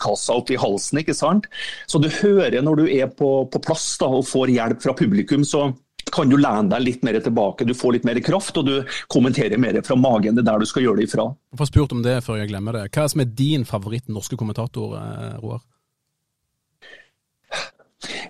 opp 0.01 0.51
i 0.51 0.57
halsen. 0.57 0.99
ikke 0.99 1.15
sant? 1.15 1.47
Så 1.87 1.99
du 1.99 2.09
hører 2.09 2.63
når 2.63 2.77
du 2.77 2.87
er 2.89 3.07
på, 3.07 3.47
på 3.47 3.63
plass 3.63 3.97
da, 4.01 4.09
og 4.09 4.27
får 4.27 4.55
hjelp 4.55 4.83
fra 4.83 4.95
publikum, 4.95 5.45
så 5.45 5.73
kan 6.13 6.29
du 6.29 6.37
lene 6.37 6.69
deg 6.73 6.85
litt 6.85 7.05
mer 7.07 7.19
tilbake. 7.23 7.65
Du 7.65 7.75
får 7.75 7.99
litt 7.99 8.07
mer 8.09 8.21
kraft, 8.25 8.57
og 8.59 8.67
du 8.67 8.95
kommenterer 9.13 9.61
mer 9.61 9.79
fra 9.87 9.97
magen. 9.97 10.35
Det 10.35 10.43
er 10.43 10.51
der 10.51 10.65
du 10.65 10.69
skal 10.69 10.87
gjøre 10.87 11.01
det 11.01 11.09
ifra. 11.09 11.29
Jeg 11.53 11.61
får 11.61 11.71
spurt 11.71 11.95
om 11.97 12.03
det 12.05 12.17
før 12.27 12.41
jeg 12.41 12.51
glemmer 12.51 12.79
det. 12.79 12.89
Hva 12.93 13.05
er 13.05 13.13
som 13.13 13.23
er 13.25 13.37
din 13.39 13.69
favoritt 13.69 14.11
norske 14.13 14.39
kommentator, 14.41 14.97
eh, 14.99 15.39
Roar? 15.43 15.63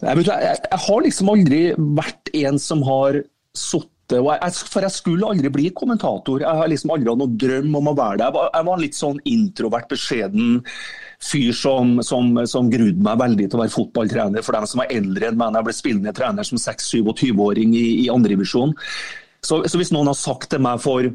Jeg, 0.03 0.25
jeg, 0.27 0.59
jeg, 0.69 0.79
har 0.85 1.05
liksom 1.07 1.31
aldri 1.33 1.63
vært 1.97 2.31
en 2.43 2.59
som 2.61 2.83
har 2.85 3.23
sittet 3.57 3.89
for 4.13 4.85
jeg 4.85 4.93
skulle 4.93 5.25
aldri 5.25 5.49
bli 5.49 5.71
kommentator. 5.73 6.43
Jeg 6.43 6.59
har 6.59 6.69
liksom 6.69 6.91
aldri 6.93 7.09
hatt 7.09 7.21
noen 7.23 7.39
drøm 7.41 7.77
om 7.79 7.87
å 7.89 7.95
være 7.97 8.19
det. 8.19 8.27
Jeg 8.27 8.35
var, 8.37 8.51
jeg 8.53 8.67
var 8.69 8.83
litt 8.83 8.99
sånn 8.99 9.21
introvert, 9.25 9.89
beskjeden 9.89 10.59
fyr 11.23 11.53
som, 11.55 11.97
som, 12.03 12.35
som 12.51 12.71
grudde 12.71 13.03
meg 13.05 13.21
veldig 13.21 13.49
til 13.49 13.59
å 13.59 13.63
være 13.63 13.75
fotballtrener. 13.77 14.45
For 14.45 14.57
dem 14.57 14.69
som 14.71 14.83
er 14.83 14.95
eldre 14.99 15.31
enn 15.31 15.39
meg, 15.39 15.59
jeg 15.59 15.69
ble 15.69 15.77
spillende 15.77 16.15
trener 16.17 16.49
som 16.49 16.61
26-27-åring 16.61 17.77
i, 17.79 17.87
i 18.05 18.09
andredivisjon. 18.13 18.75
Så, 19.43 19.63
så 19.67 19.79
hvis 19.79 19.93
noen 19.95 20.11
har 20.11 20.19
sagt 20.19 20.51
til 20.53 20.63
meg 20.63 20.83
for 20.83 21.09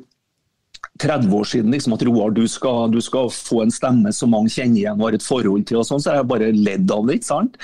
30 1.02 1.34
år 1.38 1.48
siden 1.48 1.74
liksom, 1.74 1.96
at 1.96 2.04
Roar, 2.08 2.34
du 2.36 2.44
skal, 2.50 2.92
du 2.92 3.00
skal, 3.04 3.30
få 3.34 3.62
en 3.64 3.74
stemme 3.74 4.12
som 4.16 4.32
mange 4.34 4.52
kjenner 4.54 4.82
igjen 4.82 5.00
og 5.00 5.10
har 5.10 5.18
et 5.18 5.26
forhold 5.26 5.66
til, 5.70 5.82
og 5.82 5.88
sånn, 5.88 6.02
så 6.04 6.12
er 6.12 6.20
jeg 6.22 6.30
bare 6.32 6.50
ledd 6.56 6.94
av 6.94 7.08
det. 7.08 7.20
ikke 7.20 7.30
sant? 7.30 7.58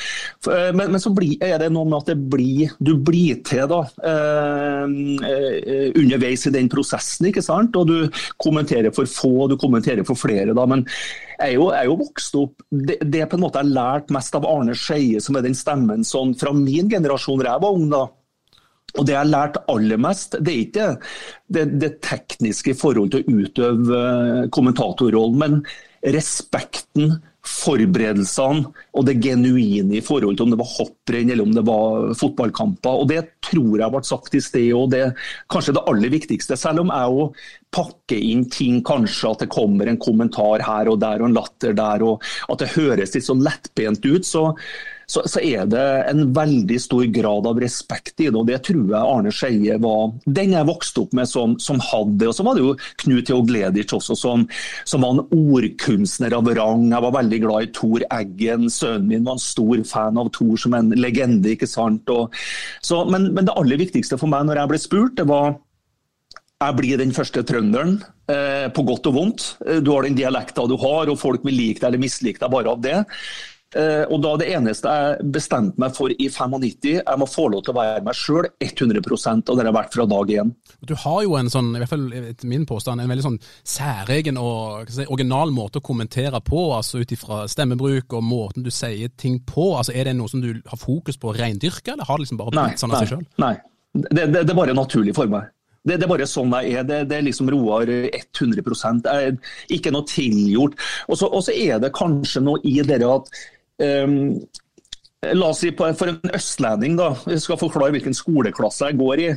Eh, 0.50 0.70
men, 0.76 0.94
men, 0.94 1.02
så 1.02 1.14
blir, 1.16 1.36
er 1.44 1.58
det 1.62 1.72
noe 1.74 1.90
med 1.90 2.00
at 2.02 2.24
blir, 2.34 2.74
du 2.80 2.94
blir 2.98 3.42
til 3.48 3.68
da, 3.72 3.82
eh, 4.10 4.96
eh, 5.30 5.90
underveis 6.00 6.48
i 6.50 6.56
den 6.56 6.72
prosessen. 6.72 7.30
ikke 7.30 7.46
sant? 7.46 7.76
Og 7.80 7.90
du 7.90 8.24
kommenterer 8.42 8.94
for 8.96 9.10
få, 9.10 9.34
og 9.46 9.54
du 9.54 9.60
kommenterer 9.62 10.06
for 10.08 10.20
flere. 10.20 10.54
da, 10.54 10.68
men 10.70 10.86
jeg 11.34 11.54
er 11.54 11.56
jo, 11.58 11.70
jeg 11.74 11.82
er 11.82 11.90
jo 11.90 12.00
vokst 12.00 12.36
opp 12.40 12.68
det, 12.72 13.00
det 13.12 13.26
på 13.30 13.38
en 13.38 13.44
måte 13.44 13.60
jeg 13.60 13.68
har 13.68 13.78
lært 13.78 14.12
mest 14.14 14.36
av 14.38 14.46
Arne 14.48 14.76
Skeie, 14.78 15.22
som 15.24 15.38
er 15.38 15.46
den 15.46 15.58
stemmen 15.58 16.06
sånn, 16.08 16.36
fra 16.40 16.54
min 16.56 16.92
generasjon 16.92 17.42
da 17.42 17.56
jeg 17.56 17.66
var 17.66 17.80
ung. 17.80 17.90
da, 17.92 18.06
og 18.94 19.06
Det 19.08 19.16
jeg 19.16 19.22
har 19.24 19.30
lært 19.30 19.60
aller 19.72 19.98
mest, 20.02 20.38
det 20.38 20.54
er 20.54 20.64
ikke 20.68 20.88
det, 21.56 21.66
det 21.82 21.96
tekniske 22.06 22.74
i 22.74 22.78
forhold 22.78 23.14
til 23.14 23.24
å 23.24 23.38
utøve 23.42 24.00
eh, 24.00 24.50
kommentatorrollen, 24.54 25.40
men 25.42 25.62
respekten, 26.14 27.16
forberedelsene 27.44 28.70
og 28.96 29.08
det 29.08 29.18
genuine 29.20 29.98
i 29.98 30.04
forhold 30.04 30.38
til 30.38 30.46
om 30.46 30.54
det 30.54 30.60
var 30.62 30.70
hopprenn 30.78 31.32
eller 31.34 31.44
om 31.44 31.56
det 31.56 31.64
var 31.68 32.14
fotballkamper. 32.16 33.02
Og 33.02 33.10
Det 33.10 33.20
tror 33.44 33.82
jeg 33.82 33.92
ble 33.92 34.02
sagt 34.08 34.38
i 34.38 34.42
sted, 34.44 34.70
og 34.78 34.94
det 34.94 35.02
er 35.10 35.28
kanskje 35.52 35.76
det 35.76 35.84
aller 35.92 36.14
viktigste. 36.14 36.56
Selv 36.60 36.86
om 36.86 36.94
jeg 36.94 37.34
òg 37.74 37.94
pakker 38.04 38.18
inn 38.20 38.50
ting, 38.50 38.82
kanskje 38.86 39.32
at 39.32 39.44
det 39.44 39.52
kommer 39.54 39.88
en 39.88 39.98
kommentar 40.02 40.62
her 40.62 40.90
og 40.92 41.00
der 41.02 41.22
og 41.22 41.30
en 41.30 41.38
latter 41.38 41.74
der, 41.74 42.04
og 42.04 42.24
at 42.50 42.60
det 42.60 42.74
høres 42.78 43.16
litt 43.16 43.26
sånn 43.26 43.44
lettbent 43.44 44.06
ut. 44.06 44.26
så 44.26 44.52
så, 45.06 45.22
så, 45.28 45.42
er 45.44 45.66
det 45.68 45.84
en 46.10 46.30
veldig 46.34 46.78
stor 46.80 47.04
grad 47.12 47.48
av 47.50 47.60
respekt 47.60 48.22
i 48.24 48.30
det. 48.30 48.38
og 48.40 48.48
Det 48.48 48.62
tror 48.66 48.86
jeg 48.88 49.10
Arne 49.16 49.34
Skeie 49.36 49.76
var 49.84 50.14
den 50.24 50.54
jeg 50.56 50.70
vokste 50.70 51.04
opp 51.04 51.12
med 51.18 51.28
som, 51.30 51.58
som 51.60 51.82
hadde. 51.84 52.30
Og 52.30 52.36
så 52.38 52.46
var 52.48 52.56
det 52.56 52.64
jo 52.64 52.76
Knut 53.04 53.28
Teogledic 53.28 53.94
også, 53.98 54.16
som, 54.16 54.46
som, 54.88 55.04
var 55.04 55.18
en 55.18 55.52
ordkunstner 55.58 56.38
av 56.38 56.48
rang. 56.56 56.88
Jeg 56.94 57.06
var 57.06 57.18
veldig 57.18 57.42
glad 57.44 57.68
i 57.68 57.72
Tor 57.76 58.08
Eggen. 58.08 58.70
Sønnen 58.72 59.10
min 59.12 59.28
var 59.28 59.38
en 59.38 59.44
stor 59.44 59.84
fan 59.92 60.24
av 60.24 60.32
Tor 60.34 60.56
som 60.64 60.80
en 60.80 60.96
legende. 60.96 61.52
ikke 61.52 61.70
sant? 61.70 62.08
Og, 62.14 62.34
så, 62.82 63.04
men, 63.10 63.34
men, 63.34 63.44
det 63.50 63.58
aller 63.60 63.84
viktigste 63.84 64.18
for 64.22 64.32
meg 64.32 64.48
når 64.48 64.64
jeg 64.64 64.74
ble 64.74 64.82
spurt, 64.88 65.18
det 65.20 65.28
var 65.30 65.58
jeg 66.70 66.78
blir 66.80 67.02
den 67.02 67.16
første 67.16 67.44
trønderen, 67.48 67.98
eh, 68.32 68.68
på 68.74 68.86
godt 68.88 69.10
og 69.12 69.18
vondt. 69.18 69.48
Du 69.84 69.92
har 69.94 70.08
den 70.08 70.18
dialekta 70.18 70.68
du 70.70 70.78
har, 70.82 71.10
og 71.10 71.20
folk 71.20 71.44
vil 71.48 71.58
like 71.58 71.82
deg 71.82 71.92
eller 71.92 72.04
mislike 72.04 72.42
deg 72.42 72.54
bare 72.54 72.74
av 72.74 72.84
det. 72.84 73.02
Eh, 73.74 74.04
og 74.12 74.22
da 74.22 74.36
Det 74.38 74.50
eneste 74.54 74.92
jeg 74.92 75.32
bestemte 75.34 75.82
meg 75.82 75.96
for 75.98 76.14
i 76.14 76.28
95, 76.30 77.00
jeg 77.00 77.20
må 77.20 77.28
få 77.30 77.48
lov 77.50 77.64
til 77.66 77.74
å 77.74 77.80
være 77.80 78.04
meg 78.06 78.18
sjøl 78.18 78.48
100% 78.62 79.50
og 79.50 79.58
det 79.58 79.66
har 79.66 79.76
vært 79.76 79.96
fra 79.96 80.06
dag 80.10 80.34
én. 80.34 80.54
Du 80.86 80.94
har 81.00 81.22
jo 81.26 81.36
en 81.40 81.50
sånn, 81.50 81.72
i 81.74 81.82
hvert 81.82 81.94
fall 81.94 82.06
etter 82.20 82.50
min 82.50 82.68
påstand, 82.70 83.02
en 83.02 83.10
veldig 83.10 83.26
sånn 83.26 83.40
særegen 83.66 84.38
og 84.42 84.92
si, 84.94 85.08
original 85.08 85.54
måte 85.56 85.82
å 85.82 85.86
kommentere 85.86 86.42
på, 86.46 86.68
altså 86.76 87.02
ut 87.02 87.16
ifra 87.16 87.44
stemmebruk 87.50 88.14
og 88.14 88.26
måten 88.28 88.66
du 88.66 88.72
sier 88.74 89.10
ting 89.18 89.40
på. 89.48 89.74
altså 89.80 89.96
Er 89.96 90.10
det 90.10 90.18
noe 90.20 90.30
som 90.30 90.44
du 90.44 90.54
har 90.54 90.80
fokus 90.80 91.18
på 91.18 91.32
å 91.32 91.38
reindyrke, 91.38 91.96
eller 91.96 92.06
har 92.06 92.20
det 92.20 92.28
liksom 92.28 92.42
bare 92.42 92.54
blitt 92.54 92.84
sånn 92.84 92.94
av 92.94 93.04
seg 93.04 93.16
sjøl? 93.16 93.28
Nei, 93.42 93.56
det, 93.94 94.28
det, 94.30 94.44
det 94.44 94.50
er 94.54 94.60
bare 94.60 94.78
naturlig 94.78 95.18
for 95.18 95.32
meg. 95.32 95.50
Det, 95.84 95.98
det, 95.98 96.06
er 96.06 96.12
bare 96.14 96.28
sånn 96.30 96.54
jeg 96.64 96.78
er. 96.80 96.86
Det, 96.88 97.02
det 97.12 97.18
er 97.18 97.26
liksom 97.28 97.50
Roar 97.52 97.90
100% 97.92 99.10
jeg, 99.10 99.40
Ikke 99.76 99.92
noe 99.92 100.08
tilgjort. 100.08 100.78
Og 101.12 101.20
så 101.20 101.56
er 101.56 101.82
det 101.84 101.92
kanskje 101.96 102.44
noe 102.46 102.64
i 102.64 102.80
det 102.88 103.04
at 103.08 103.34
Um, 103.82 104.38
La 105.32 105.48
oss 105.54 105.62
si 105.64 105.72
på, 105.72 105.88
For 105.96 106.12
en 106.12 106.34
østlending, 106.36 106.98
da, 107.00 107.14
jeg 107.32 107.44
skal 107.46 107.60
forklare 107.62 107.94
hvilken 107.96 108.16
skoleklasse 108.18 108.90
jeg 108.90 109.00
går 109.00 109.22
i. 109.24 109.28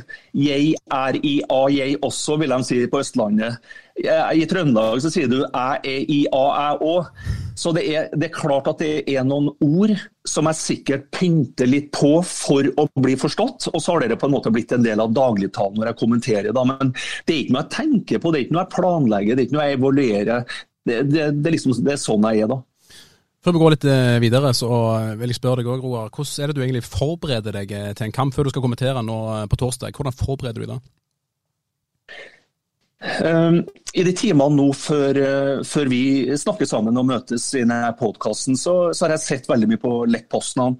Jeg 0.47 0.73
er 0.93 1.19
i 1.23 1.37
A, 1.47 1.61
jeg 1.71 1.99
også, 2.03 2.35
vil 2.41 2.51
de 2.51 2.67
si 2.67 2.81
på 2.91 3.01
Østlandet. 3.03 3.61
I 4.03 4.45
Trøndelag 4.49 5.01
så 5.03 5.11
sier 5.13 5.31
du 5.31 5.39
jeg 5.39 5.79
er 5.83 6.11
i 6.11 6.25
A, 6.35 6.45
jeg 6.59 6.81
òg. 6.91 7.11
Så 7.57 7.71
det 7.73 7.83
er, 7.89 8.11
det 8.13 8.27
er, 8.29 8.35
klart 8.35 8.69
at 8.69 8.81
det 8.83 9.01
er 9.09 9.25
noen 9.25 9.49
ord 9.65 9.93
som 10.27 10.45
jeg 10.51 10.59
sikkert 10.59 11.07
pynter 11.15 11.69
litt 11.69 11.89
på 11.95 12.19
for 12.21 12.67
å 12.77 12.85
bli 13.01 13.15
forstått. 13.17 13.69
Og 13.71 13.81
så 13.81 13.95
har 13.95 14.05
det 14.05 14.19
på 14.21 14.29
en 14.29 14.35
måte 14.35 14.53
blitt 14.53 14.75
en 14.75 14.85
del 14.85 15.01
av 15.01 15.15
dagligtalen 15.15 15.79
når 15.79 15.91
jeg 15.91 15.99
kommenterer. 16.03 16.53
Da. 16.53 16.65
Men 16.69 16.93
det 16.93 17.33
er 17.33 17.41
ikke 17.41 17.55
noe 17.55 17.63
jeg 17.65 17.73
tenker 17.73 18.21
på, 18.21 18.31
det 18.31 18.39
er 18.39 18.45
ikke 18.45 18.57
noe 18.57 18.65
jeg 18.65 18.75
planlegger, 18.75 19.33
det 19.33 19.43
er 19.43 19.49
ikke 19.49 19.57
noe 19.57 19.67
jeg 19.67 19.79
evaluerer. 19.79 20.57
Det, 20.87 20.99
det, 21.09 21.23
det, 21.41 21.55
liksom, 21.55 21.73
er 21.81 21.99
sånn 21.99 22.29
jeg 22.29 22.45
er 22.45 22.53
da. 22.53 22.61
Før 23.47 23.55
vi 23.55 23.63
går 23.63 23.73
litt 23.73 23.89
eh, 23.89 24.19
videre, 24.21 24.53
så 24.57 24.69
vil 25.17 25.31
jeg 25.31 25.39
spørre 25.39 25.61
deg 25.61 25.71
òg, 25.71 25.81
Roar. 25.81 26.13
Hvordan 26.13 26.43
er 26.43 26.51
det 26.51 26.57
du 26.57 26.63
egentlig 26.65 26.85
forbereder 26.85 27.57
deg 27.61 27.73
eh, 27.73 27.91
til 27.97 28.07
en 28.07 28.15
kamp 28.15 28.35
før 28.35 28.47
du 28.47 28.53
skal 28.53 28.65
kommentere 28.65 29.03
nå 29.05 29.17
eh, 29.33 29.43
på 29.49 29.59
torsdag? 29.61 29.97
Hvordan 29.97 30.15
forbereder 30.17 30.61
du 30.61 30.67
deg 30.67 30.75
da? 30.75 30.79
I 33.17 34.03
de 34.05 34.13
timene 34.13 34.55
nå 34.57 34.67
før, 34.77 35.17
før, 35.65 35.89
vi 35.89 36.01
snakker 36.37 36.69
sammen 36.69 36.99
og 36.99 37.07
møtes 37.09 37.47
i 37.55 37.63
denne 37.63 37.93
podkasten, 37.97 38.59
så, 38.59 38.91
så, 38.93 39.05
har 39.05 39.15
jeg 39.15 39.25
sett 39.25 39.49
veldig 39.49 39.71
mye 39.71 39.81
på 39.81 39.93
Lech 40.11 40.27
Poznan. 40.29 40.77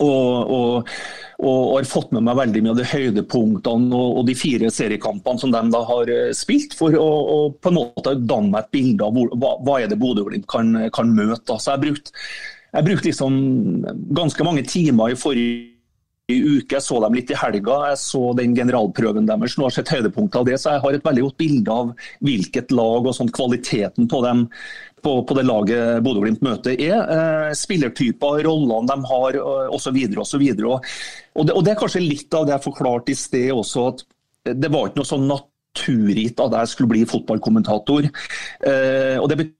Og, 0.00 0.50
og, 0.50 0.92
og, 1.44 1.74
har 1.76 1.84
fått 1.84 2.14
med 2.16 2.24
meg 2.24 2.38
veldig 2.38 2.62
mye 2.64 2.72
av 2.72 2.78
de 2.78 2.86
høydepunktene 2.88 3.92
og, 3.92 4.20
og 4.22 4.24
de 4.24 4.34
fire 4.38 4.70
seriekampene 4.72 5.42
som 5.42 5.52
de 5.52 5.60
da 5.74 5.82
har 5.84 6.10
eh, 6.10 6.30
spilt, 6.36 6.72
for 6.78 6.96
å, 6.96 7.10
på 7.52 7.70
en 7.70 7.76
måte 7.76 8.14
danne 8.16 8.54
meg 8.54 8.64
et 8.64 8.72
bilde 8.78 9.04
av 9.04 9.18
hvor, 9.18 9.34
hva, 9.36 9.52
hva 9.66 9.76
er 9.82 9.92
det 9.92 10.00
Bodø-Glimt 10.00 10.48
kan, 10.50 10.72
kan, 10.96 11.12
møte. 11.12 11.58
Så 11.60 11.74
jeg 11.74 11.84
brukte 11.84 12.16
jeg 12.72 12.88
liksom 13.04 13.36
ganske 14.16 14.48
mange 14.48 14.64
timer 14.64 15.12
i 15.12 15.18
forrige 15.20 15.71
uke. 16.40 16.76
Jeg 16.76 16.84
så 16.84 17.00
dem 17.04 17.16
litt 17.18 17.32
i 17.32 17.38
helga. 17.38 17.76
Jeg 17.90 18.00
så 18.02 18.22
den 18.38 18.54
generalprøven 18.56 19.28
deres. 19.28 19.56
Nå 19.56 19.66
har 19.66 19.72
jeg 19.72 19.80
sett 19.80 19.92
høydepunktet 19.96 20.40
av 20.40 20.48
det, 20.48 20.56
så 20.60 20.74
jeg 20.74 20.84
har 20.84 20.98
et 20.98 21.06
veldig 21.08 21.26
godt 21.26 21.38
bilde 21.42 21.76
av 21.82 21.92
hvilket 22.24 22.74
lag 22.74 23.06
og 23.08 23.16
sånn 23.16 23.32
kvaliteten 23.34 24.08
på 24.10 24.22
dem 24.26 24.46
på, 25.02 25.14
på 25.26 25.36
det 25.36 25.44
laget 25.48 26.02
Bodø-Glimt 26.06 26.44
møter 26.46 26.76
er. 26.76 26.98
Eh, 27.14 27.54
spillertyper, 27.58 28.42
rollene 28.46 28.88
de 28.90 29.08
har 29.12 29.40
osv. 29.74 29.98
osv. 30.24 30.44
Og, 30.44 30.92
og, 31.34 31.46
det, 31.48 31.56
og 31.56 31.64
det 31.64 31.74
er 31.74 31.80
kanskje 31.80 32.04
litt 32.04 32.38
av 32.38 32.46
det 32.46 32.56
jeg 32.56 32.66
forklarte 32.68 33.14
i 33.14 33.18
sted 33.18 33.50
også, 33.54 33.88
at 33.92 34.06
det 34.58 34.70
var 34.74 34.88
ikke 34.88 35.02
noe 35.02 35.10
sånn 35.10 35.26
naturgitt 35.30 36.40
at 36.42 36.54
jeg 36.60 36.70
skulle 36.74 36.94
bli 36.94 37.02
fotballkommentator. 37.08 38.08
Eh, 38.68 39.18
og 39.18 39.28
det 39.30 39.42
betyr 39.42 39.58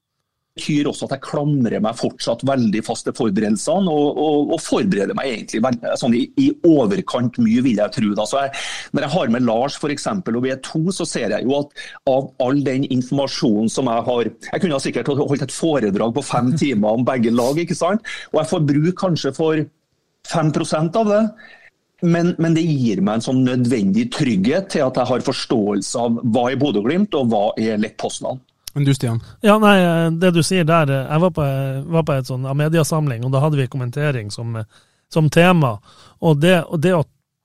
betyr 0.53 0.87
også 0.89 1.07
at 1.07 1.15
jeg 1.15 1.23
klamrer 1.25 1.81
meg 1.81 1.97
fortsatt 1.97 2.43
veldig 2.45 2.81
fast 2.85 3.07
til 3.07 3.15
forberedelsene, 3.17 3.89
og, 3.89 4.19
og, 4.21 4.51
og 4.53 4.61
forbereder 4.61 5.17
meg 5.17 5.31
egentlig 5.31 5.63
veldig, 5.65 5.93
sånn 5.97 6.17
i, 6.17 6.27
i, 6.37 6.49
overkant 6.69 7.39
mye, 7.41 7.63
vil 7.65 7.81
jeg 7.81 7.95
tro. 7.95 8.11
Da. 8.17 8.27
Så 8.29 8.43
jeg, 8.43 8.53
når 8.93 9.07
jeg 9.07 9.13
har 9.15 9.33
med 9.33 9.47
Lars 9.47 9.77
for 9.81 9.93
eksempel, 9.93 10.37
og 10.37 10.45
vi 10.45 10.53
er 10.53 10.61
to, 10.65 10.83
så 10.93 11.07
ser 11.09 11.33
jeg 11.33 11.47
jo 11.47 11.57
at 11.57 11.73
av 12.11 12.29
all 12.45 12.61
den 12.65 12.85
informasjonen 12.93 13.71
som 13.71 13.89
jeg 13.89 14.05
har 14.05 14.29
Jeg 14.29 14.61
kunne 14.61 14.79
sikkert 14.83 15.09
holdt 15.09 15.47
et 15.47 15.55
foredrag 15.55 16.13
på 16.13 16.25
fem 16.25 16.53
timer 16.61 16.99
om 16.99 17.07
begge 17.07 17.33
lag, 17.33 17.57
ikke 17.57 17.77
sant? 17.77 18.05
og 18.31 18.41
jeg 18.41 18.51
får 18.51 18.63
bruk 18.69 18.95
kanskje 18.99 19.33
for 19.35 19.65
5% 20.29 21.01
av 21.01 21.09
det. 21.09 21.23
Men, 22.03 22.33
men, 22.37 22.55
det 22.55 22.65
gir 22.67 22.99
meg 23.01 23.17
en 23.17 23.25
sånn 23.29 23.45
nødvendig 23.47 24.09
trygghet 24.11 24.73
til 24.73 24.83
at 24.85 24.97
jeg 24.99 25.07
har 25.07 25.23
forståelse 25.23 26.01
av 26.01 26.17
hva 26.35 26.49
er 26.51 26.59
Bodø-Glimt 26.59 27.15
og 27.15 27.29
hva 27.31 27.45
er 27.59 27.79
Lech 27.79 27.95
Poznan. 28.01 28.41
Men 28.73 28.87
du, 28.87 28.93
Stian? 28.97 29.21
Ja, 29.45 29.59
nei, 29.61 29.77
Det 30.17 30.31
du 30.33 30.41
sier 30.43 30.65
der 30.65 30.89
Jeg 30.89 31.21
var 31.21 31.31
på, 31.31 31.45
var 31.93 32.05
på 32.07 32.15
et 32.17 32.29
sånn 32.29 32.47
mediasamling, 32.57 33.25
og 33.25 33.33
da 33.33 33.43
hadde 33.43 33.59
vi 33.59 33.69
kommentering 33.69 34.31
som, 34.33 34.57
som 35.13 35.29
tema. 35.29 35.75
Og 36.21 36.39
det, 36.41 36.55
og 36.65 36.81
det, 36.81 36.95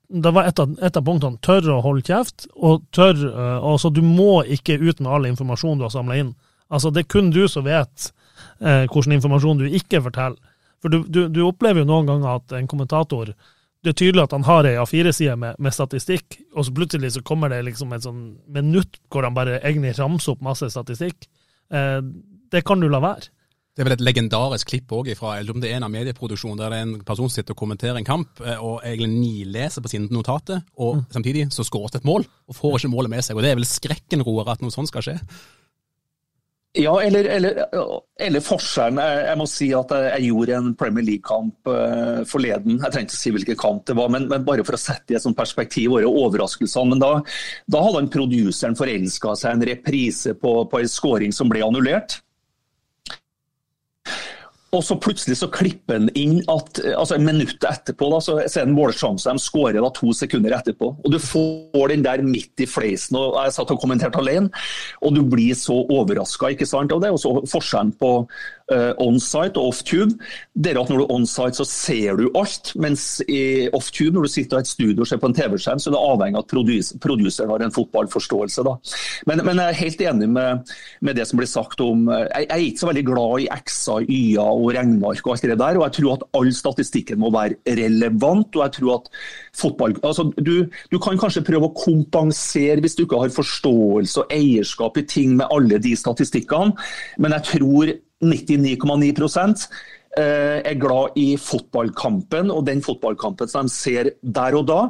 det 0.08 0.32
var 0.32 0.48
et 0.48 0.58
av, 0.62 0.72
et 0.80 0.96
av 0.96 1.04
punktene 1.04 1.40
tør 1.44 1.74
å 1.74 1.80
holde 1.84 2.06
kjeft, 2.06 2.48
og 2.56 2.86
tør 2.96 3.20
altså 3.60 3.92
Du 3.92 4.00
må 4.00 4.42
ikke 4.44 4.80
ut 4.80 5.02
med 5.02 5.12
all 5.12 5.28
informasjon 5.28 5.78
du 5.78 5.84
har 5.84 5.92
samla 5.92 6.16
inn. 6.16 6.32
Altså 6.68 6.90
Det 6.90 7.04
er 7.04 7.12
kun 7.12 7.30
du 7.32 7.44
som 7.48 7.66
vet 7.68 8.10
uh, 8.64 8.84
hvilken 8.88 9.16
informasjon 9.18 9.60
du 9.60 9.68
ikke 9.68 10.02
forteller. 10.04 10.40
For 10.82 10.92
du, 10.92 11.02
du, 11.10 11.24
du, 11.32 11.40
opplever 11.42 11.82
jo 11.82 11.88
noen 11.88 12.06
ganger 12.06 12.36
at 12.36 12.54
en 12.54 12.68
kommentator 12.70 13.32
Det 13.84 13.92
er 13.92 13.98
tydelig 14.00 14.24
at 14.24 14.34
han 14.34 14.46
har 14.46 14.66
ei 14.66 14.76
A4-side 14.80 15.36
med, 15.38 15.58
med, 15.62 15.74
statistikk, 15.74 16.40
og 16.56 16.66
så 16.66 16.74
plutselig 16.74 17.12
så 17.14 17.22
kommer 17.26 17.52
det 17.52 17.60
liksom 17.68 17.92
et 17.94 18.02
sånn 18.02 18.22
minutt 18.50 18.98
hvor 19.06 19.26
han 19.26 19.36
bare 19.36 19.60
egentlig 19.60 19.94
ramser 20.00 20.34
opp 20.34 20.42
masse 20.42 20.66
statistikk. 20.74 21.28
Eh, 21.70 22.00
det 22.50 22.64
kan 22.66 22.82
du 22.82 22.88
la 22.90 23.00
være. 23.04 23.30
Det 23.78 23.84
er 23.84 23.86
vel 23.86 23.94
et 23.94 24.02
legendarisk 24.02 24.72
klipp 24.72 24.90
òg 24.96 25.12
fra 25.14 25.36
eller 25.38 25.54
om 25.54 25.62
det 25.62 25.68
er 25.70 25.76
en 25.78 25.84
av 25.86 25.92
medieproduksjonen, 25.94 26.58
der 26.58 26.72
det 26.74 26.78
er 26.80 26.86
en 26.88 26.96
person 27.06 27.28
som 27.28 27.36
sitter 27.36 27.54
og 27.54 27.60
kommenterer 27.60 28.00
en 28.00 28.08
kamp 28.08 28.40
eh, 28.42 28.58
og 28.58 28.80
egentlig 28.82 29.12
nileser 29.12 29.84
på 29.84 29.92
sine 29.92 30.10
notater, 30.10 30.64
og 30.82 30.98
mm. 30.98 31.04
samtidig 31.14 31.44
så 31.54 31.62
skåres 31.62 31.94
det 31.94 32.00
et 32.02 32.08
mål, 32.08 32.26
og 32.26 32.58
får 32.58 32.80
ikke 32.80 32.90
målet 32.96 33.14
med 33.14 33.22
seg. 33.22 33.38
og 33.38 33.46
Det 33.46 33.52
er 33.52 33.60
vel 33.60 33.68
skrekken, 33.70 34.26
Roar, 34.26 34.50
at 34.50 34.64
noe 34.64 34.74
sånt 34.74 34.90
skal 34.90 35.06
skje? 35.06 35.14
Ja, 36.78 36.92
eller, 37.02 37.24
eller, 37.24 37.56
eller 38.22 38.42
forskjellen. 38.44 39.00
Jeg, 39.02 39.38
må 39.40 39.46
si 39.50 39.68
at 39.74 39.90
jeg 39.96 40.28
gjorde 40.28 40.54
en 40.54 40.68
Premier 40.78 41.06
League-kamp 41.08 41.70
uh, 41.70 42.20
forleden. 42.28 42.76
Jeg 42.78 42.94
trenger 42.94 43.08
ikke 43.08 43.18
si 43.18 43.32
hvilken 43.34 43.58
kamp 43.58 43.82
det 43.90 43.96
var, 43.98 44.12
men, 44.14 44.28
men 44.30 44.46
bare 44.46 44.62
for 44.66 44.78
å 44.78 44.80
sette 44.80 45.14
i 45.14 45.18
et 45.18 45.26
perspektiv 45.38 45.96
våre 45.96 46.06
overraskelser. 46.06 46.86
Men 46.86 47.02
da, 47.02 47.10
da 47.66 47.82
hadde 47.82 48.04
han 48.04 48.12
produseren 48.14 48.78
forelska 48.78 49.34
seg 49.40 49.56
en 49.56 49.66
reprise 49.72 50.36
på, 50.38 50.54
på 50.70 50.82
en 50.82 50.92
skåring 50.92 51.34
som 51.34 51.50
ble 51.50 51.66
annullert. 51.66 52.20
Og 54.76 54.82
så 54.84 54.98
plutselig 55.00 55.38
så 55.40 55.48
klipper 55.48 55.96
han 55.96 56.10
inn 56.18 56.42
at 56.52 56.80
altså 56.92 57.16
minuttet 57.22 57.64
etterpå 57.64 58.10
da, 58.12 58.18
så 58.20 58.34
er 58.42 58.50
det 58.50 58.64
en 58.66 58.74
målsjanse. 58.76 59.32
De 59.32 59.40
skårer 59.40 59.80
da 59.80 59.88
to 59.96 60.12
sekunder 60.12 60.52
etterpå. 60.58 60.90
Og 60.92 61.14
Du 61.14 61.16
får 61.22 61.94
den 61.94 62.04
der 62.04 62.20
midt 62.22 62.60
i 62.60 62.68
fleisen. 62.68 63.16
og 63.16 63.38
Jeg 63.40 63.56
satt 63.56 63.72
og 63.72 63.80
kommenterte 63.80 64.20
alene, 64.20 64.52
og 65.00 65.16
du 65.16 65.22
blir 65.24 65.56
så 65.56 65.80
overraska. 65.88 66.52
Det 66.52 66.68
er 66.68 67.16
også 67.16 67.46
forskjellen 67.48 67.94
på 67.96 68.12
onsite 69.00 69.56
og 69.60 69.72
off-tube. 69.72 70.16
Det 70.54 70.72
er 70.72 70.80
at 70.80 70.90
Når 70.90 71.00
du 71.00 71.04
er 71.04 71.14
onsite, 71.14 71.56
så 71.56 71.64
ser 71.64 72.16
du 72.20 72.28
alt. 72.36 72.72
Mens 72.76 73.22
i 73.28 73.68
off-tube, 73.72 74.14
når 74.14 74.28
du 74.28 74.32
sitter 74.32 74.58
i 74.58 74.66
et 74.66 74.70
studio 74.70 75.04
og 75.04 75.08
ser 75.08 75.20
på 75.22 75.30
en 75.30 75.36
TV-skjerm, 75.36 75.80
så 75.80 75.90
er 75.90 75.96
det 75.96 76.04
avhengig 76.04 76.38
av 76.38 76.44
at 76.44 76.52
produseren 76.52 77.00
producer 77.00 77.48
har 77.48 77.64
en 77.64 77.74
fotballforståelse. 77.74 78.64
da. 78.66 78.74
Men, 79.26 79.42
men, 79.46 79.60
jeg 79.62 79.72
er 79.72 79.80
helt 79.82 80.02
enig 80.10 80.28
med, 80.32 80.72
med 81.00 81.18
det 81.18 81.26
som 81.28 81.40
blir 81.40 81.50
sagt 81.50 81.80
om 81.84 82.08
Jeg, 82.08 82.46
jeg 82.46 82.54
er 82.54 82.64
ikke 82.66 82.82
så 82.82 82.90
veldig 82.90 83.04
glad 83.08 83.44
i 83.44 83.48
X-er, 83.58 84.06
Y-er 84.08 84.62
og 84.62 84.72
regneark 84.76 85.26
og 85.26 85.34
alt 85.34 85.46
det 85.48 85.58
der. 85.58 85.78
Og 85.78 85.86
jeg 85.86 85.96
tror 85.98 86.16
at 86.16 86.26
all 86.38 86.52
statistikken 86.54 87.22
må 87.22 87.32
være 87.34 87.58
relevant. 87.80 88.56
og 88.56 88.64
jeg 88.64 88.76
tror 88.78 88.94
at 88.98 89.10
fotball, 89.58 89.96
altså 90.02 90.28
du, 90.38 90.68
du, 90.92 90.98
kan 90.98 91.18
kanskje 91.18 91.44
prøve 91.46 91.70
å 91.70 91.76
kompensere 91.76 92.82
hvis 92.82 92.96
du 92.98 93.04
ikke 93.04 93.22
har 93.22 93.34
forståelse 93.34 94.24
og 94.24 94.34
eierskap 94.34 94.98
i 95.00 95.06
ting 95.08 95.36
med 95.38 95.48
alle 95.54 95.80
de 95.82 95.94
statistikkene, 95.98 96.74
men 97.18 97.34
jeg 97.36 97.46
tror 97.52 97.94
99,9 98.24 99.66
eh, 100.18 100.60
er 100.66 100.78
glad 100.80 101.18
i 101.20 101.32
fotballkampen 101.38 102.50
og 102.54 102.64
den 102.66 102.82
fotballkampen 102.82 103.50
som 103.50 103.68
de 103.68 103.74
ser 103.74 104.14
der 104.22 104.56
og 104.58 104.66
da. 104.70 104.80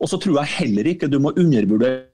Og 0.00 0.10
så 0.10 0.20
tror 0.22 0.42
jeg 0.42 0.54
heller 0.60 0.92
ikke 0.92 1.10
du 1.10 1.18
må 1.22 1.34
undervurdere 1.34 2.06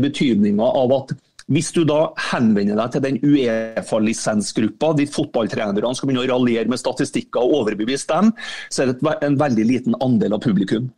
betydninga 0.00 0.64
av 0.64 0.96
at 0.96 1.14
hvis 1.52 1.72
du 1.74 1.82
da 1.84 2.12
henvender 2.30 2.78
deg 2.78 2.94
til 2.94 3.02
den 3.04 3.18
Uefa-lisensgruppa, 3.26 4.92
de 4.96 5.08
fotballtrenerne 5.10 5.94
skal 5.96 6.08
begynne 6.08 6.24
å 6.24 6.30
raljere 6.30 6.70
med 6.70 6.80
statistikker 6.80 7.42
og 7.42 7.62
overbevise 7.62 8.08
dem, 8.08 8.30
så 8.70 8.84
er 8.84 8.92
det 8.92 9.14
en 9.26 9.38
veldig 9.40 9.66
liten 9.68 9.98
andel 10.00 10.38
av 10.38 10.42
publikum. 10.44 10.88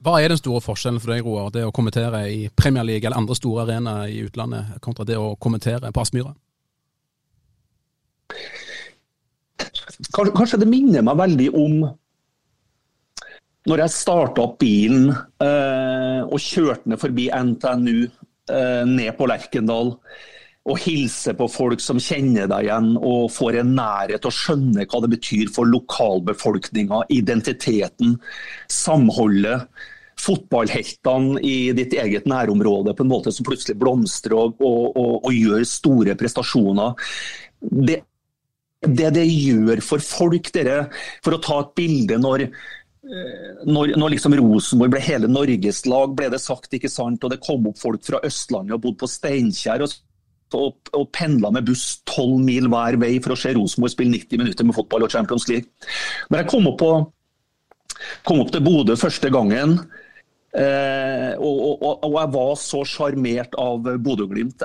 Hva 0.00 0.16
er 0.22 0.32
den 0.32 0.40
store 0.40 0.62
forskjellen 0.64 1.00
for 1.02 1.12
deg, 1.12 1.26
Roar, 1.26 1.50
det 1.52 1.66
å 1.66 1.74
kommentere 1.76 2.22
i 2.32 2.46
Premier 2.56 2.86
League 2.88 3.04
eller 3.04 3.20
andre 3.20 3.36
store 3.36 3.66
arenaer 3.66 4.08
i 4.08 4.22
utlandet, 4.24 4.78
kontra 4.80 5.04
det 5.04 5.18
å 5.20 5.34
kommentere 5.36 5.90
på 5.92 6.00
Aspmyra? 6.00 6.32
Kanskje 10.16 10.60
det 10.62 10.68
minner 10.70 11.04
meg 11.04 11.18
veldig 11.20 11.50
om 11.56 11.82
når 13.68 13.82
jeg 13.82 13.92
starta 13.92 14.46
opp 14.46 14.56
bilen 14.62 15.10
eh, 15.12 16.22
og 16.24 16.40
kjørte 16.40 16.88
ned 16.88 17.00
forbi 17.02 17.26
NTNU 17.28 18.08
Eh, 18.50 18.86
ned 18.88 19.14
på 19.18 19.28
Lerkendal 19.30 19.94
og 20.70 20.82
hilse 20.82 21.32
på 21.38 21.46
folk 21.50 21.80
som 21.82 22.00
kjenner 22.02 22.48
deg 22.50 22.66
igjen 22.66 22.90
og 22.98 23.30
får 23.32 23.60
en 23.62 23.70
nærhet 23.78 24.26
og 24.28 24.34
skjønner 24.34 24.88
hva 24.90 25.00
det 25.04 25.12
betyr 25.14 25.52
for 25.54 25.68
lokalbefolkninga, 25.70 27.04
identiteten, 27.14 28.18
samholdet. 28.70 29.68
Fotballheltene 30.20 31.40
i 31.46 31.70
ditt 31.76 31.94
eget 31.96 32.26
nærområde 32.28 32.92
på 32.92 33.06
en 33.06 33.12
måte 33.12 33.32
som 33.32 33.46
plutselig 33.46 33.78
blomstrer 33.80 34.36
og, 34.36 34.60
og, 34.60 34.90
og, 34.92 35.14
og 35.24 35.32
gjør 35.32 35.64
store 35.68 36.16
prestasjoner. 36.20 36.92
Det, 37.60 38.02
det 38.80 39.10
det 39.12 39.26
gjør 39.28 39.82
for 39.84 40.00
folk, 40.00 40.52
dere, 40.54 40.86
for 41.24 41.36
å 41.36 41.42
ta 41.44 41.58
et 41.64 41.74
bilde 41.76 42.16
når 42.20 42.48
Eh, 43.00 43.64
når, 43.64 43.94
når 43.96 44.12
liksom 44.14 44.34
Rosenborg 44.36 44.92
ble 44.92 45.00
hele 45.00 45.28
Norges 45.30 45.86
lag, 45.88 46.12
ble 46.16 46.28
det 46.32 46.40
sagt, 46.42 46.68
ikke 46.76 46.90
sant, 46.92 47.22
og 47.24 47.32
det 47.32 47.40
kom 47.40 47.64
opp 47.70 47.80
folk 47.80 48.04
fra 48.04 48.20
Østlandet 48.26 48.76
og 48.76 48.82
bodde 48.84 49.00
på 49.02 49.10
Steinkjer. 49.10 49.86
og 49.86 49.98
og, 50.50 50.88
og 50.98 51.04
pendla 51.14 51.46
med 51.54 51.68
buss 51.68 52.00
tolv 52.10 52.40
mil 52.42 52.64
hver 52.66 52.96
vei 52.98 53.12
for 53.22 53.36
å 53.36 53.38
se 53.38 53.52
Rosenborg 53.54 53.92
spille 53.92 54.16
90 54.16 54.40
minutter 54.40 54.66
med 54.66 54.74
fotball 54.74 55.04
og 55.06 55.12
Champions 55.12 55.44
League. 55.46 55.70
Når 56.26 56.40
jeg 56.40 56.48
kom 56.50 56.66
opp, 56.66 56.80
på, 56.80 56.88
kom 58.26 58.40
opp 58.42 58.50
til 58.50 58.64
Bodø 58.66 58.96
første 58.98 59.30
gangen, 59.30 59.76
Eh, 60.50 61.36
og, 61.38 61.58
og, 61.78 62.00
og, 62.02 62.14
jeg 62.16 62.30
var 62.34 62.54
så 62.58 62.80
sjarmert 62.88 63.52
av 63.60 63.86
Bodø-Glimt. 64.02 64.64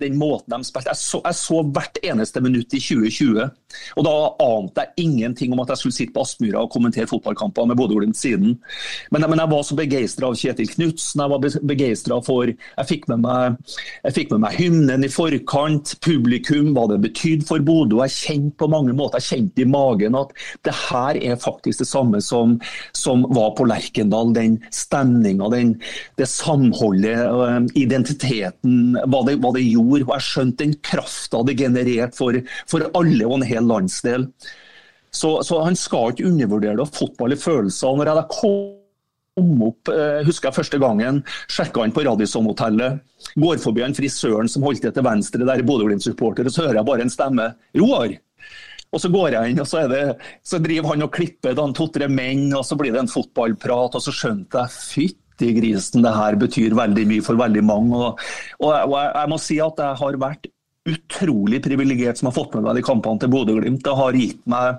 Den 0.00 0.18
måten 0.20 0.52
de 0.52 0.68
spilte 0.68 0.92
jeg 0.92 1.00
så, 1.00 1.20
jeg 1.24 1.38
så, 1.38 1.60
hvert 1.64 2.00
eneste 2.04 2.42
minutt 2.44 2.76
i 2.76 2.80
2020. 2.82 3.46
Og 3.96 4.04
Da 4.04 4.14
ante 4.44 4.84
jeg 4.84 5.06
ingenting 5.06 5.54
om 5.54 5.62
at 5.64 5.72
jeg 5.72 5.80
skulle 5.80 5.96
sitte 5.96 6.14
på 6.14 6.24
Aspmyra 6.26 6.64
og 6.64 6.72
kommentere 6.74 7.08
fotballkamper 7.08 7.70
med 7.70 7.80
Bodø-Glimt 7.80 8.18
siden. 8.18 8.58
Men, 9.10 9.24
men, 9.24 9.40
jeg 9.40 9.52
var 9.54 9.64
så 9.64 9.78
begeistra 9.78 10.28
av 10.28 10.36
Kjetil 10.38 10.68
Knutsen. 10.74 11.24
Jeg 11.24 11.32
var 11.32 11.64
begeistra 11.72 12.20
for 12.24 12.52
Jeg 12.52 12.90
fikk 12.90 13.08
meg, 13.14 13.56
jeg 14.04 14.16
fikk 14.18 14.34
med 14.34 14.44
meg 14.44 14.60
hymnen 14.60 15.08
i 15.08 15.12
forkant. 15.12 15.96
Publikum, 16.04 16.74
hva 16.76 16.86
det 16.92 17.00
betydde 17.06 17.48
for 17.48 17.64
Bodø. 17.64 18.02
Jeg 18.04 18.16
kjente 18.18 18.58
på 18.60 18.68
mange 18.68 18.92
måter, 18.96 19.22
jeg 19.22 19.40
kjente 19.40 19.64
i 19.64 19.68
magen 19.68 20.18
at 20.18 20.36
det 20.66 20.74
her 20.90 21.16
er 21.16 21.40
faktisk 21.40 21.80
det 21.80 21.88
samme 21.88 22.20
som, 22.24 22.58
som 22.92 23.24
var 23.32 23.54
på 23.56 23.64
Lerkendal. 23.68 24.34
den 24.34 24.60
stemmen 24.74 25.13
stemninga, 25.14 25.76
det 26.16 26.26
samholdet, 26.28 27.18
øh, 27.18 27.66
identiteten, 27.74 28.96
hva 29.06 29.24
det, 29.26 29.38
hva 29.40 29.52
det, 29.54 29.64
gjorde. 29.64 30.04
Og 30.04 30.14
jeg 30.14 30.26
skjønte 30.28 30.64
den 30.64 30.74
krafta 30.82 31.42
det 31.44 31.58
genererte 31.58 32.16
for, 32.16 32.32
for, 32.66 32.90
alle 32.94 33.26
og 33.26 33.38
en 33.38 33.48
hel 33.48 33.64
landsdel. 33.64 34.28
Så, 35.14 35.42
så 35.46 35.62
han 35.62 35.76
skal 35.76 36.12
ikke 36.12 36.26
undervurdere 36.26 36.76
det. 36.76 36.90
Fotball 36.94 37.32
er 37.32 37.40
følelser. 37.40 37.94
Når 37.94 38.10
jeg 38.10 38.18
da 38.18 38.26
kom 38.30 39.62
opp, 39.62 39.90
øh, 39.90 40.20
husker 40.26 40.50
jeg 40.50 40.58
første 40.58 40.78
gangen, 40.82 41.22
sjekka 41.48 41.82
han 41.82 41.94
på 41.94 42.04
Radisson-hotellet. 42.06 43.00
Går 43.38 43.62
forbi 43.62 43.82
han 43.82 43.94
frisøren 43.94 44.50
som 44.50 44.66
holdt 44.66 44.82
det 44.82 44.94
til 44.94 45.06
venstre, 45.06 45.42
der 45.44 45.58
er 45.58 45.66
Bodø-Glimt-supporter, 45.66 46.46
og 46.46 46.54
så 46.54 46.66
hører 46.66 46.82
jeg 46.82 46.90
bare 46.90 47.06
en 47.06 47.14
stemme. 47.14 47.50
Roar! 47.78 48.18
Og 48.94 49.02
så 49.02 49.10
går 49.10 49.34
jeg 49.34 49.52
inn, 49.52 49.60
og 49.62 49.68
så, 49.68 49.84
det, 49.90 50.02
så 50.46 50.60
driver 50.62 50.94
han 50.94 51.06
og 51.06 51.12
klipper 51.14 51.58
to-tre 51.58 52.08
menn, 52.10 52.46
og 52.54 52.62
så 52.66 52.78
blir 52.78 52.94
det 52.94 53.02
en 53.02 53.10
fotballprat, 53.10 53.98
og 53.98 54.04
så 54.04 54.14
skjønte 54.14 54.62
jeg 54.62 54.74
fytti 54.76 55.50
grisen, 55.56 56.04
det 56.04 56.14
her 56.14 56.38
betyr 56.38 56.76
veldig 56.78 57.06
mye 57.10 57.26
for 57.26 57.40
veldig 57.40 57.64
mange. 57.66 57.98
Og, 57.98 58.24
og, 58.60 58.70
jeg, 58.70 58.88
og 58.90 58.98
jeg, 59.02 59.30
må 59.32 59.40
si 59.42 59.58
at 59.64 59.82
jeg 59.82 60.00
har 60.04 60.20
vært 60.22 60.50
utrolig 60.94 61.62
privilegert 61.64 62.20
som 62.20 62.28
har 62.28 62.36
fått 62.36 62.54
med 62.56 62.66
meg 62.66 62.78
de 62.78 62.84
kampene 62.86 63.22
til 63.22 63.32
Bodø-Glimt. 63.32 63.82
Det 63.84 63.94
har 63.98 64.18
gitt 64.18 64.42
meg 64.50 64.74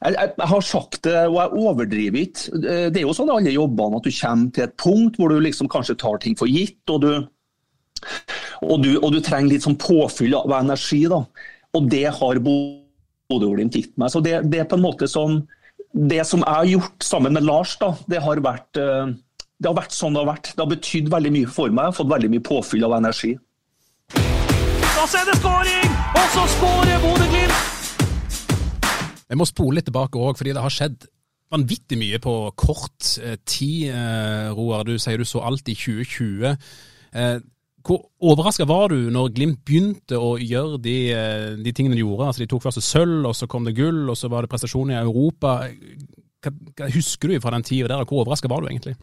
jeg, 0.00 0.14
jeg, 0.16 0.32
jeg, 0.32 0.48
har 0.48 0.64
sagt 0.64 1.02
det, 1.04 1.16
og 1.28 1.36
jeg 1.36 1.60
overdriver 1.60 2.22
ikke. 2.22 2.60
Det 2.64 3.02
er 3.02 3.04
jo 3.04 3.14
sånn 3.16 3.28
i 3.28 3.34
alle 3.36 3.52
jobbene 3.52 4.00
at 4.00 4.06
du 4.06 4.14
kommer 4.16 4.54
til 4.56 4.64
et 4.64 4.76
punkt 4.80 5.18
hvor 5.20 5.32
du 5.32 5.42
liksom 5.44 5.68
kanskje 5.72 5.98
tar 6.00 6.20
ting 6.22 6.36
for 6.40 6.48
gitt, 6.48 6.80
og 6.88 7.04
du, 7.04 7.10
og 8.64 8.84
du, 8.84 8.94
og 8.96 9.10
du 9.12 9.20
trenger 9.20 9.52
litt 9.52 9.66
sånn 9.66 9.76
påfyll 9.80 10.38
av 10.40 10.56
energi. 10.62 11.02
da. 11.10 11.20
Og 11.76 11.90
det 11.92 12.06
har 12.16 12.40
Bodø 12.42 12.79
Bodø-Glimt 13.30 13.76
gitt 13.78 13.96
meg. 14.00 14.12
Så 14.12 14.22
det, 14.24 14.40
det, 14.50 14.62
er 14.62 14.68
på 14.70 14.78
en 14.78 14.84
måte 14.84 15.08
som 15.10 15.40
Det 15.90 16.22
som 16.26 16.44
jeg 16.44 16.54
har 16.54 16.68
gjort 16.70 17.02
sammen 17.02 17.34
med 17.34 17.42
Lars, 17.42 17.72
da, 17.80 17.94
det 18.10 18.20
har 18.22 18.42
vært 18.44 18.78
eh, 18.78 19.10
det 19.60 19.68
har 19.68 19.76
vært 19.76 19.92
sånn 19.92 20.14
det 20.16 20.22
har 20.22 20.28
vært. 20.30 20.50
Det 20.54 20.62
har 20.62 20.70
betydd 20.70 21.08
veldig 21.12 21.32
mye 21.34 21.48
for 21.52 21.68
meg. 21.68 21.84
Jeg 21.84 21.92
har 21.92 21.96
fått 21.98 22.12
veldig 22.12 22.30
mye 22.32 22.44
påfyll 22.46 22.86
av 22.86 22.94
energi. 22.96 23.34
Da 24.14 25.04
ser 25.08 25.26
det 25.28 25.36
skåring, 25.40 25.96
og 26.16 26.26
så 26.32 26.44
skårer 26.54 27.02
Bodø-Glimt! 27.04 27.66
Jeg 29.30 29.38
må 29.38 29.46
spole 29.46 29.78
litt 29.78 29.86
tilbake 29.86 30.18
òg, 30.18 30.38
fordi 30.38 30.54
det 30.56 30.62
har 30.64 30.74
skjedd 30.74 31.04
vanvittig 31.50 31.98
mye 32.00 32.18
på 32.22 32.34
kort 32.58 33.12
eh, 33.22 33.36
tid. 33.44 33.90
Eh, 33.92 34.48
Roar, 34.56 34.86
du 34.88 34.96
sier 35.02 35.20
du 35.20 35.28
så 35.28 35.42
alt 35.46 35.68
i 35.70 35.76
2020. 35.76 36.56
Hvor 37.86 38.02
overraska 38.20 38.66
var 38.68 38.92
du 38.92 39.08
når 39.12 39.30
Glimt 39.36 39.60
begynte 39.64 40.18
å 40.20 40.34
gjøre 40.36 40.80
de, 40.84 40.96
eh, 41.16 41.46
de, 41.56 41.72
tingene 41.72 41.96
de 41.96 42.02
gjorde? 42.02 42.26
Altså 42.28 42.42
De 42.44 42.48
tok 42.50 42.66
først 42.66 42.84
sølv, 42.84 43.28
og 43.30 43.36
så 43.36 43.48
kom 43.48 43.64
det 43.64 43.76
gull, 43.78 44.02
og 44.10 44.18
så 44.18 44.28
var 44.28 44.44
det 44.44 44.52
prestasjoner 44.52 44.98
i 44.98 45.04
Europa. 45.04 45.54
Hva, 46.44 46.52
hva 46.76 46.90
husker 46.92 47.32
du 47.32 47.40
fra 47.40 47.54
den 47.56 47.64
tida 47.64 47.88
der, 47.88 48.02
og 48.02 48.12
hvor 48.12 48.24
overraska 48.24 48.50
var 48.52 48.60
du 48.60 48.68
egentlig? 48.68 48.98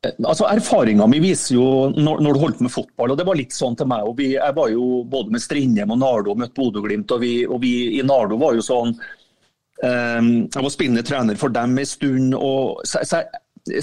Altså 0.00 0.46
Erfaringa 0.48 1.04
mi 1.12 1.18
viser 1.20 1.58
jo 1.58 1.64
når, 1.92 2.22
når, 2.24 2.32
du 2.32 2.40
holdt 2.40 2.60
med 2.64 2.72
fotball, 2.72 3.12
og 3.12 3.18
det 3.20 3.26
var 3.28 3.36
litt 3.36 3.52
sånn 3.52 3.76
til 3.76 3.88
meg. 3.90 4.06
og 4.08 4.16
vi, 4.16 4.30
Jeg 4.32 4.56
var 4.56 4.70
jo 4.72 5.02
både 5.04 5.34
med 5.34 5.44
Strindheim 5.44 5.92
og 5.92 6.00
Nardo 6.00 6.32
og 6.32 6.40
møtte 6.40 6.56
Bodø-Glimt, 6.56 7.12
og, 7.12 7.26
og, 7.50 7.58
vi 7.60 7.74
i 7.98 8.04
Nardo 8.06 8.38
var 8.40 8.56
jo 8.56 8.64
sånn 8.64 8.94
um, 8.96 10.30
Jeg 10.46 10.64
var 10.64 10.72
spillende 10.72 11.04
trener 11.04 11.36
for 11.36 11.52
dem 11.52 11.76
en 11.76 11.90
stund. 11.90 12.34
og 12.34 12.80
så, 12.88 13.04
så 13.04 13.20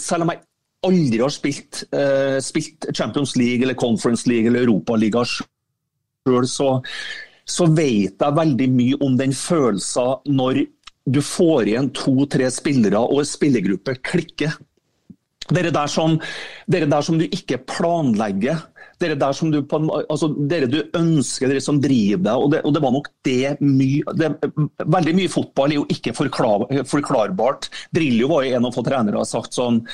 selv 0.01 0.25
om 0.25 0.33
jeg 0.33 0.41
aldri 0.87 1.21
har 1.23 1.33
spilt, 1.33 1.83
uh, 1.95 2.37
spilt 2.43 2.89
Champions 2.95 3.35
League 3.39 3.65
eller 3.65 3.77
Conference 3.79 4.29
League 4.29 4.49
eller 4.49 4.65
Europaliga 4.65 5.23
sjøl, 5.27 6.47
så, 6.49 6.71
så 7.47 7.69
vet 7.71 8.17
jeg 8.19 8.39
veldig 8.39 8.71
mye 8.73 9.01
om 9.05 9.19
den 9.19 9.35
følelsen 9.35 10.33
når 10.39 10.65
du 11.07 11.21
får 11.23 11.69
igjen 11.71 11.91
to-tre 11.95 12.49
spillere 12.51 12.99
og 12.99 13.23
spillergruppe 13.27 13.95
klikker. 14.03 14.57
Dere 15.47 15.71
der, 15.71 15.87
som, 15.87 16.17
dere 16.67 16.89
der 16.91 17.05
som 17.07 17.19
du 17.19 17.23
ikke 17.23 17.61
planlegger. 17.69 18.65
Dere 18.99 19.15
der 19.15 19.35
som 19.37 19.51
du, 19.53 19.61
altså, 20.09 20.31
dere 20.49 20.67
du 20.67 20.81
ønsker, 20.97 21.47
dere 21.47 21.63
som 21.63 21.79
driver 21.79 22.25
deg. 22.25 22.43
Og 22.43 22.51
det, 22.51 22.61
og 22.67 22.75
det 22.75 22.83
var 22.83 22.95
nok 22.97 23.09
det 23.27 23.55
mye 23.63 24.31
Veldig 24.97 25.15
mye 25.15 25.31
fotball 25.31 25.71
er 25.71 25.79
jo 25.79 25.87
ikke 25.93 26.15
forklar, 26.17 26.67
forklarbart. 26.89 27.69
Drillo 27.95 28.33
var 28.33 28.43
jo 28.43 28.57
en 28.57 28.67
av 28.67 28.75
få 28.75 28.83
trenere 28.87 29.21
har 29.21 29.29
sagt 29.29 29.55
sånn 29.55 29.85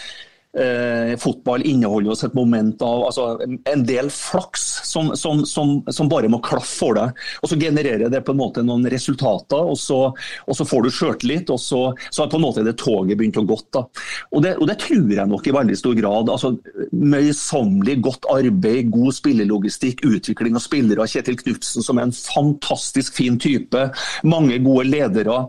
eh, 0.59 1.13
fotball 1.17 1.63
inneholder 1.65 2.13
oss 2.13 2.23
et 2.23 2.35
moment 2.37 2.81
av 2.85 3.07
altså, 3.09 3.25
en 3.69 3.85
del 3.87 4.09
flaks 4.13 4.63
som, 4.87 5.11
som, 5.17 5.43
som, 5.49 5.75
som, 5.89 6.09
bare 6.11 6.29
må 6.31 6.39
klaffe 6.43 6.77
for 6.83 6.97
deg. 6.97 7.19
Og 7.41 7.51
Så 7.51 7.59
genererer 7.59 8.11
det 8.13 8.23
på 8.25 8.33
en 8.33 8.41
måte 8.41 8.63
noen 8.65 8.85
resultater, 8.91 9.59
og 9.73 9.77
så, 9.79 9.99
og 10.13 10.57
så 10.57 10.67
får 10.67 10.85
du 10.85 10.91
sjøltillit. 10.93 11.53
Og 11.53 11.61
så, 11.61 11.81
så 12.09 12.23
har 12.23 12.31
på 12.31 12.39
en 12.39 12.45
måte 12.45 12.65
det 12.65 12.77
toget 12.81 13.19
begynt 13.19 13.39
å 13.41 13.45
da. 13.73 13.85
Og 14.33 14.43
det, 14.45 14.55
og 14.59 14.67
det, 14.69 14.79
tror 14.83 15.11
jeg 15.13 15.29
nok 15.29 15.47
i 15.47 15.55
veldig 15.55 15.77
stor 15.79 15.95
grad. 15.97 16.31
altså 16.33 16.53
Møysommelig 16.91 17.99
godt 18.05 18.27
arbeid, 18.33 18.91
god 18.93 19.15
spillelogistikk, 19.15 20.03
utvikling 20.07 20.57
av 20.59 20.65
spillere. 20.65 21.07
Kjetil 21.09 21.39
Knutsen 21.39 21.85
som 21.85 21.99
er 21.99 22.09
en 22.09 22.17
fantastisk 22.17 23.15
fin 23.17 23.39
type. 23.41 23.87
Mange 24.27 24.59
gode 24.63 24.89
ledere. 24.89 25.45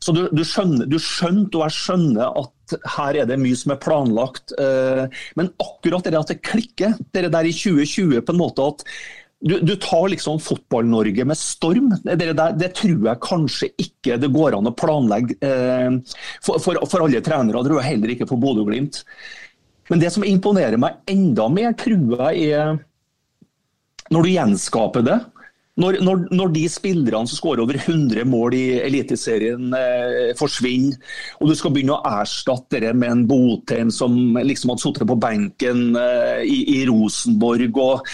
Så 0.00 0.14
du, 0.16 0.22
du, 0.32 0.40
skjønner, 0.48 0.88
du 0.88 0.96
skjønte, 0.96 1.58
og 1.58 1.66
jeg 1.66 1.76
skjønner 1.76 2.38
at 2.40 2.54
her 2.96 3.22
er 3.22 3.28
det 3.28 3.38
mye 3.40 3.58
som 3.58 3.74
er 3.74 3.80
planlagt. 3.82 4.54
Eh, 4.60 5.06
men 5.38 5.50
akkurat 5.62 6.06
det 6.06 6.18
at 6.18 6.32
det 6.32 6.42
klikker, 6.46 6.94
det 7.14 7.26
der 7.32 7.48
i 7.48 7.54
2020 7.56 8.22
på 8.26 8.34
en 8.34 8.40
måte 8.40 8.68
at 8.72 8.86
du, 9.40 9.54
du 9.64 9.72
tar 9.80 10.10
liksom 10.12 10.40
Fotball-Norge 10.44 11.24
med 11.24 11.38
storm. 11.38 11.94
Det, 12.04 12.16
der, 12.20 12.56
det, 12.60 12.74
tror 12.76 13.06
jeg 13.08 13.22
kanskje 13.24 13.70
ikke 13.80 14.18
det 14.20 14.28
går 14.34 14.58
an 14.58 14.68
å 14.68 14.74
planlegge 14.76 15.38
eh, 15.40 15.96
for, 16.44 16.60
for, 16.60 16.80
for, 16.84 17.06
alle 17.06 17.22
trenere. 17.24 17.62
Det 17.62 17.70
tror 17.72 17.80
jeg 17.80 17.94
heller 17.94 18.14
ikke 18.14 18.28
for 18.28 18.42
Bodø-Glimt. 18.42 19.00
Men 19.90 20.02
det 20.02 20.12
som 20.14 20.26
imponerer 20.28 20.78
meg 20.78 21.00
enda 21.10 21.48
mer, 21.50 21.72
tror 21.78 22.20
jeg 22.28 22.52
er 22.52 22.76
når 24.10 24.26
du 24.26 24.32
gjenskaper 24.34 25.06
det. 25.06 25.18
Når, 25.78 26.00
når, 26.02 26.24
når, 26.34 26.50
de 26.54 26.64
spillerne 26.68 27.30
som 27.30 27.38
skårer 27.38 27.62
over 27.62 27.78
100 27.78 28.26
mål 28.28 28.56
i 28.58 28.64
Eliteserien 28.82 29.70
eh, 29.76 30.32
forsvinner, 30.38 30.98
og 31.38 31.50
du 31.50 31.54
skal 31.56 31.72
begynne 31.74 31.94
å 31.94 32.14
erstatte 32.20 32.82
det 32.82 32.90
med 32.98 33.14
en 33.14 33.24
Botheim 33.30 33.92
som 33.94 34.16
liksom 34.34 34.74
hadde 34.74 34.82
sittet 34.82 35.08
på 35.08 35.18
benken 35.22 35.90
eh, 35.96 36.42
i, 36.42 36.60
i, 36.74 36.78
Rosenborg 36.90 37.78
og, 37.78 38.10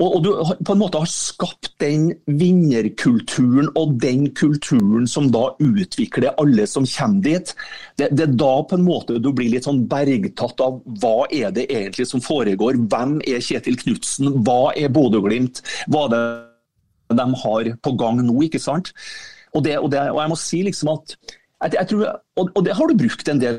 og, 0.00 0.18
du 0.24 0.28
på 0.64 0.74
en 0.74 0.80
måte 0.80 1.00
har 1.00 1.08
skapt 1.10 1.70
den 1.80 2.10
vinnerkulturen 2.28 3.72
og 3.80 3.96
den 4.00 4.28
kulturen 4.36 5.08
som 5.08 5.30
da 5.32 5.46
utvikler 5.60 6.34
alle 6.40 6.68
som 6.68 6.84
kommer 6.88 7.24
dit. 7.24 7.54
Det, 7.96 8.10
det, 8.12 8.28
er 8.28 8.36
da 8.44 8.52
på 8.68 8.76
en 8.76 8.84
måte 8.86 9.18
du 9.20 9.32
blir 9.32 9.52
litt 9.56 9.68
sånn 9.68 9.86
bergtatt 9.88 10.60
av 10.64 10.78
hva 11.00 11.24
er 11.32 11.52
det 11.56 11.66
egentlig 11.72 12.08
som 12.12 12.24
foregår. 12.24 12.80
Hvem 12.92 13.18
er 13.24 13.44
Kjetil 13.44 13.80
Knutsen? 13.80 14.32
Hva 14.44 14.76
er 14.76 14.92
Bodø-Glimt? 14.92 15.64
Er 15.88 16.14
det 16.14 16.24
de 17.18 17.26
har 17.42 17.72
på 17.82 17.94
gang 17.98 18.22
nå. 18.22 18.36
ikke 18.46 18.62
sant? 18.62 18.92
Og, 19.54 19.64
det, 19.64 19.78
og, 19.80 19.90
det, 19.92 20.04
og 20.12 20.20
jeg 20.22 20.32
må 20.32 20.38
si 20.38 20.62
liksom 20.66 20.92
at 20.94 21.16
jeg, 21.16 21.74
jeg 21.74 21.88
tror, 21.90 22.06
og, 22.38 22.52
og, 22.54 22.62
det 22.64 22.76
har 22.76 22.88
du 22.88 23.00
brukt 23.00 23.28
en 23.28 23.40
del 23.42 23.58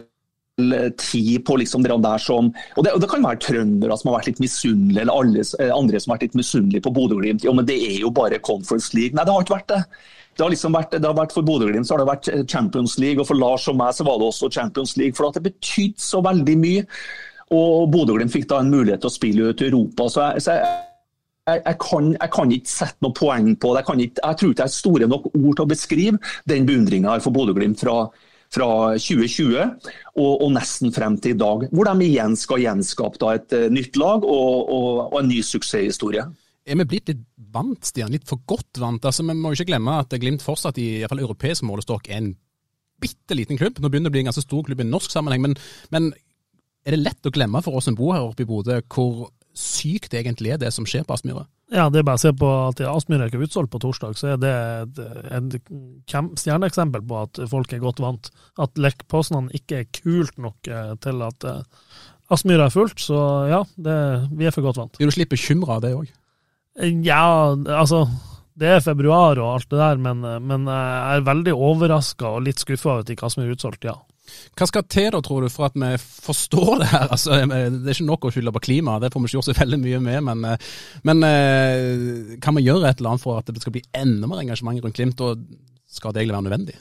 eh, 0.61 0.87
tid 0.97 1.43
på 1.45 1.57
liksom 1.61 1.83
det 1.85 1.97
der 2.03 2.23
som 2.23 2.49
og 2.49 2.85
det, 2.85 2.93
og 2.95 3.03
det 3.03 3.09
kan 3.11 3.25
være 3.25 3.41
trøndere 3.43 3.97
som 3.99 4.09
har 4.09 4.19
vært 4.19 4.31
litt 4.31 4.41
misunnelige, 4.41 5.03
eller 5.03 5.19
alle, 5.19 5.45
eh, 5.59 5.73
andre 5.75 6.01
som 6.01 6.13
har 6.13 6.19
vært 6.19 6.29
litt 6.29 6.39
misunnelige 6.41 6.85
på 6.87 6.95
Bodø-Glimt. 6.95 7.45
Ja, 7.45 7.53
men 7.53 7.67
det 7.69 7.77
er 7.77 7.99
jo 8.01 8.13
bare 8.15 8.41
Conference 8.41 8.95
League. 8.97 9.13
Nei, 9.17 9.27
det 9.27 9.35
har 9.35 9.45
ikke 9.45 9.57
vært 9.59 9.73
det. 9.73 9.83
Det 10.31 10.45
har, 10.45 10.53
liksom 10.53 10.73
vært, 10.73 10.93
det 10.95 11.05
har 11.05 11.17
vært 11.17 11.33
For 11.35 11.45
Bodø-Glimt 11.45 11.87
så 11.87 11.97
har 11.97 12.01
det 12.01 12.09
vært 12.09 12.31
eh, 12.31 12.45
Champions 12.47 12.95
League, 13.03 13.21
og 13.21 13.27
for 13.29 13.37
Lars 13.37 13.67
og 13.69 13.77
meg 13.81 13.97
så 13.97 14.07
var 14.07 14.21
det 14.21 14.31
også 14.31 14.49
Champions 14.55 14.95
League. 14.97 15.17
For 15.17 15.27
at 15.27 15.37
det 15.37 15.51
betydde 15.51 16.01
så 16.01 16.23
veldig 16.25 16.55
mye. 16.61 16.85
Og 17.51 17.91
Bodø-Glimt 17.91 18.33
fikk 18.33 18.47
da 18.49 18.61
en 18.63 18.71
mulighet 18.71 19.03
til 19.03 19.11
å 19.11 19.13
spille 19.13 19.51
ut 19.51 19.61
i 19.61 19.67
Europa. 19.67 20.07
så 20.09 20.31
jeg, 20.31 20.47
så 20.47 20.55
jeg 20.57 20.79
jeg, 21.49 21.61
jeg, 21.65 21.77
kan, 21.81 22.11
jeg, 22.13 22.31
kan, 22.33 22.51
ikke 22.53 22.71
sette 22.71 23.05
noe 23.05 23.15
poeng 23.17 23.53
på 23.59 23.71
det. 23.75 23.85
Jeg, 23.87 24.07
ikke, 24.07 24.21
jeg, 24.21 24.39
tror 24.39 24.51
ikke 24.51 24.61
jeg 24.61 24.69
har 24.69 24.75
store 24.75 25.07
nok 25.09 25.31
ord 25.31 25.55
til 25.55 25.63
å 25.63 25.71
beskrive 25.71 26.19
den 26.49 26.67
beundringa 26.67 27.15
for 27.23 27.35
Bodø-Glimt 27.35 27.81
fra, 27.81 27.95
fra 28.53 28.69
2020 28.99 29.57
og, 29.57 30.29
og, 30.29 30.47
nesten 30.53 30.93
frem 30.95 31.17
til 31.21 31.35
i 31.35 31.41
dag. 31.41 31.65
Hvor 31.71 31.89
de 31.89 32.07
igjen 32.07 32.37
skal 32.39 32.63
gjenskape 32.65 33.33
et 33.33 33.57
uh, 33.57 33.65
nytt 33.73 33.97
lag 34.01 34.27
og, 34.27 34.61
og, 34.61 34.87
og, 35.09 35.17
en 35.23 35.31
ny 35.31 35.41
suksesshistorie. 35.45 36.27
Er 36.61 36.77
vi 36.77 36.89
blitt 36.93 37.09
litt 37.09 37.25
vant, 37.51 37.81
Stian? 37.89 38.13
Litt 38.13 38.29
for 38.29 38.43
godt 38.47 38.77
vant? 38.79 39.05
Altså, 39.09 39.25
Vi 39.25 39.33
må 39.33 39.55
ikke 39.55 39.71
glemme 39.73 39.97
at 40.03 40.13
Glimt 40.21 40.45
fortsatt 40.45 40.77
i, 40.77 40.91
i 40.93 41.01
hvert 41.01 41.15
fall 41.15 41.25
europeisk 41.25 41.65
målestokk 41.65 42.11
er 42.11 42.21
en 42.21 42.33
bitte 43.01 43.33
liten 43.33 43.57
klubb. 43.57 43.79
Nå 43.81 43.89
begynner 43.89 44.11
det 44.11 44.13
å 44.13 44.17
bli 44.19 44.21
en 44.21 44.29
ganske 44.29 44.45
stor 44.45 44.61
klubb 44.67 44.83
i 44.83 44.85
norsk 44.85 45.09
sammenheng, 45.09 45.41
men, 45.41 45.55
men 45.89 46.11
er 46.85 46.93
det 46.93 47.01
lett 47.01 47.25
å 47.25 47.33
glemme 47.33 47.63
for 47.65 47.79
oss 47.79 47.87
som 47.89 47.97
bor 47.97 48.13
her 48.13 48.27
oppe 48.27 48.45
i 48.45 48.49
Bodø, 48.49 48.77
hvor 48.93 49.31
sykt 49.57 50.13
egentlig 50.15 50.53
er 50.53 50.61
det 50.61 50.71
som 50.75 50.87
skjer 50.87 51.03
på 51.07 51.15
Aspmyra? 51.15 51.45
Ja, 51.71 51.85
det 51.87 52.01
er 52.01 52.07
bare 52.07 52.19
å 52.19 52.21
se 52.21 52.33
på 52.35 52.47
at 52.67 52.81
Aspmyra 52.83 53.29
er 53.29 53.43
utsolgt 53.45 53.71
på 53.71 53.79
torsdag, 53.79 54.17
så 54.19 54.33
er 54.33 54.39
det 54.41 54.51
et, 54.51 54.97
et 55.37 55.69
stjerneeksempel 56.11 57.03
på 57.07 57.19
at 57.21 57.39
folk 57.51 57.71
er 57.71 57.83
godt 57.83 58.01
vant. 58.03 58.27
At 58.59 58.75
Lech 58.81 59.05
ikke 59.55 59.79
er 59.79 59.87
kult 59.95 60.35
nok 60.35 60.67
eh, 60.67 60.91
til 60.99 61.23
at 61.23 61.47
uh, 61.47 61.61
Aspmyra 62.31 62.67
er 62.67 62.75
fullt. 62.75 62.99
Så 62.99 63.21
ja, 63.47 63.61
det, 63.79 63.95
vi 64.35 64.49
er 64.49 64.55
for 64.55 64.67
godt 64.67 64.81
vant. 64.81 64.99
Vil 64.99 65.07
du 65.07 65.15
slippe 65.15 65.37
bekymra 65.37 65.79
av 65.79 65.85
det 65.85 65.95
òg? 65.95 66.11
Ja, 67.07 67.55
altså 67.55 68.03
det 68.59 68.67
er 68.67 68.83
februar 68.83 69.39
og 69.39 69.55
alt 69.55 69.71
det 69.71 69.79
der, 69.79 69.99
men, 69.99 70.27
men 70.43 70.67
jeg 70.67 71.17
er 71.21 71.27
veldig 71.27 71.55
overraska 71.55 72.35
og 72.35 72.43
litt 72.49 72.59
skuffa 72.59 72.97
over 72.97 73.05
at 73.05 73.15
ikke 73.15 73.31
Aspmyra 73.31 73.47
er 73.47 73.55
utsolgt, 73.55 73.87
ja. 73.87 73.95
Hva 74.57 74.67
skal 74.67 74.85
til 74.91 75.09
da, 75.15 75.21
tror 75.23 75.45
du, 75.45 75.49
for 75.51 75.69
at 75.69 75.77
vi 75.79 75.91
forstår 76.01 76.83
det 76.83 76.91
her? 76.91 77.07
Altså, 77.15 77.39
det 77.47 77.87
er 77.87 77.95
ikke 77.95 78.07
nok 78.07 78.27
å 78.27 78.31
skylde 78.33 78.53
på 78.55 78.63
klimaet, 78.67 79.03
det 79.03 79.11
får 79.13 79.23
vi 79.23 79.29
ikke 79.29 79.37
gjort 79.39 79.49
så 79.49 79.57
veldig 79.57 79.81
mye 79.81 79.99
med. 80.03 80.21
Men, 80.27 80.45
eh, 80.51 80.69
men, 81.07 81.25
eh, 81.27 82.37
kan 82.43 82.57
vi 82.57 82.67
gjøre 82.67 82.89
et 82.89 83.01
eller 83.01 83.15
annet 83.15 83.25
for 83.25 83.41
at 83.41 83.51
det 83.51 83.63
skal 83.63 83.75
bli 83.75 83.83
enda 83.97 84.29
mer 84.29 84.43
engasjement 84.43 84.81
rundt 84.83 84.97
Klimt, 84.97 85.21
og 85.23 85.39
skal 85.87 86.11
det 86.11 86.21
egentlig 86.21 86.35
være 86.35 86.47
nødvendig? 86.49 86.79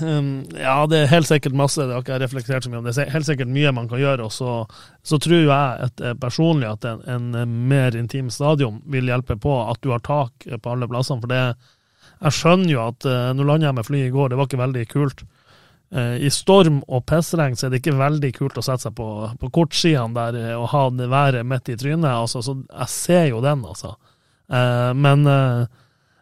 Um, 0.00 0.46
ja, 0.56 0.78
det 0.88 1.02
er 1.02 1.10
helt 1.12 1.28
sikkert 1.28 1.54
masse, 1.56 1.84
det 1.84 1.92
har 1.92 2.02
ikke 2.02 2.14
jeg 2.16 2.22
reflektert 2.24 2.64
så 2.64 2.72
mye 2.72 2.80
om. 2.80 2.86
Det 2.88 2.96
er 2.96 3.12
helt 3.12 3.28
sikkert 3.28 3.52
mye 3.52 3.72
man 3.76 3.88
kan 3.90 4.00
gjøre. 4.00 4.26
og 4.26 4.32
Så, 4.34 4.52
så 5.06 5.20
tror 5.22 5.44
jeg 5.44 5.86
at, 5.86 6.00
eh, 6.00 6.16
personlig 6.18 6.68
at 6.70 6.86
en, 6.88 7.04
en, 7.36 7.56
mer 7.68 7.96
intim 7.96 8.30
stadion 8.32 8.80
vil 8.90 9.12
hjelpe 9.12 9.36
på 9.38 9.56
at 9.70 9.80
du 9.84 9.92
har 9.92 10.02
tak 10.04 10.48
på 10.48 10.72
alle 10.72 10.88
plassene. 10.90 11.22
For 11.22 11.30
det, 11.30 11.42
jeg 12.16 12.38
skjønner 12.38 12.72
jo 12.72 12.84
at 12.86 13.08
nå 13.36 13.44
landet 13.44 13.68
jeg 13.68 13.76
med 13.76 13.88
fly 13.90 14.04
i 14.06 14.12
går, 14.14 14.32
det 14.32 14.40
var 14.40 14.48
ikke 14.48 14.64
veldig 14.64 14.86
kult. 14.90 15.26
Eh, 15.94 16.16
I 16.26 16.30
storm 16.34 16.80
og 16.90 17.04
pissregn 17.06 17.54
er 17.54 17.70
det 17.70 17.78
ikke 17.78 17.94
veldig 17.98 18.32
kult 18.34 18.58
å 18.58 18.64
sette 18.64 18.88
seg 18.88 18.94
på, 18.98 19.06
på 19.38 19.50
kortsidene 19.54 20.16
der 20.16 20.38
eh, 20.40 20.54
og 20.58 20.70
ha 20.72 20.86
det 20.90 21.06
været 21.12 21.46
midt 21.46 21.70
i 21.70 21.76
trynet. 21.78 22.10
Altså, 22.10 22.42
så 22.42 22.56
jeg 22.64 22.90
ser 22.90 23.26
jo 23.30 23.42
den, 23.44 23.62
altså. 23.66 23.94
Eh, 24.50 24.92
men 24.98 25.26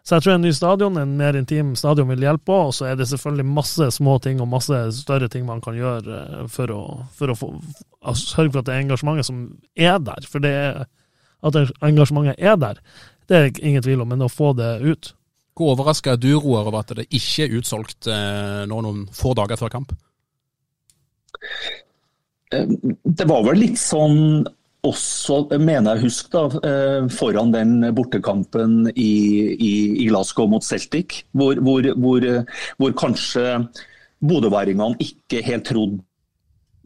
Så 0.04 0.18
jeg 0.18 0.22
tror 0.24 0.34
en 0.34 0.42
ny 0.44 0.50
stadion, 0.52 0.96
en 1.00 1.16
mer 1.16 1.32
intim 1.38 1.70
stadion, 1.80 2.10
vil 2.12 2.26
hjelpe 2.26 2.44
på. 2.50 2.56
Og 2.68 2.74
så 2.76 2.90
er 2.90 2.98
det 3.00 3.06
selvfølgelig 3.08 3.46
masse 3.56 3.86
små 3.96 4.18
ting 4.20 4.42
og 4.44 4.50
masse 4.52 4.80
større 4.98 5.30
ting 5.32 5.46
man 5.48 5.62
kan 5.64 5.78
gjøre 5.78 6.44
for 6.52 6.68
å, 6.74 6.80
for 7.16 7.32
å 7.32 7.36
få, 7.40 7.48
altså, 8.04 8.34
sørge 8.34 8.52
for 8.52 8.60
at 8.60 8.68
det 8.68 8.74
er 8.74 8.84
engasjementet 8.84 9.30
som 9.30 9.38
er 9.72 9.96
der. 10.04 10.28
For 10.28 10.44
det 10.44 10.52
er, 10.52 10.84
at 11.40 11.56
engasjementet 11.80 12.36
er 12.36 12.60
der, 12.60 12.82
det 13.32 13.38
er 13.38 13.48
ingen 13.64 13.80
tvil 13.86 14.04
om, 14.04 14.12
men 14.12 14.26
å 14.26 14.28
få 14.28 14.52
det 14.58 14.74
ut. 14.84 15.14
Hvor 15.54 15.74
overraska 15.76 16.14
er 16.14 16.18
du, 16.18 16.32
Roar, 16.34 16.66
over 16.66 16.80
at 16.80 16.92
det 16.98 17.06
ikke 17.14 17.46
er 17.46 17.56
utsolgt 17.60 18.08
eh, 18.10 18.64
nå 18.66 18.80
noen 18.82 19.04
få 19.14 19.36
dager 19.38 19.60
før 19.60 19.70
kamp? 19.76 19.94
Eh, 22.50 22.74
det 23.04 23.26
var 23.30 23.46
vel 23.46 23.60
litt 23.62 23.78
sånn 23.78 24.42
også, 24.84 25.38
mener 25.56 25.94
jeg 25.94 26.10
husk, 26.10 26.32
da, 26.34 26.44
eh, 26.68 27.06
foran 27.14 27.54
den 27.54 27.78
bortekampen 27.96 28.90
i, 28.90 29.12
i, 29.54 29.74
i 30.02 30.08
Glasgow 30.10 30.50
mot 30.50 30.66
Celtic, 30.66 31.22
hvor, 31.32 31.56
hvor, 31.64 31.86
hvor, 32.02 32.26
hvor 32.82 32.98
kanskje 32.98 33.46
bodøværingene 34.24 34.98
ikke 35.06 35.44
helt 35.46 35.70
trodde 35.70 36.02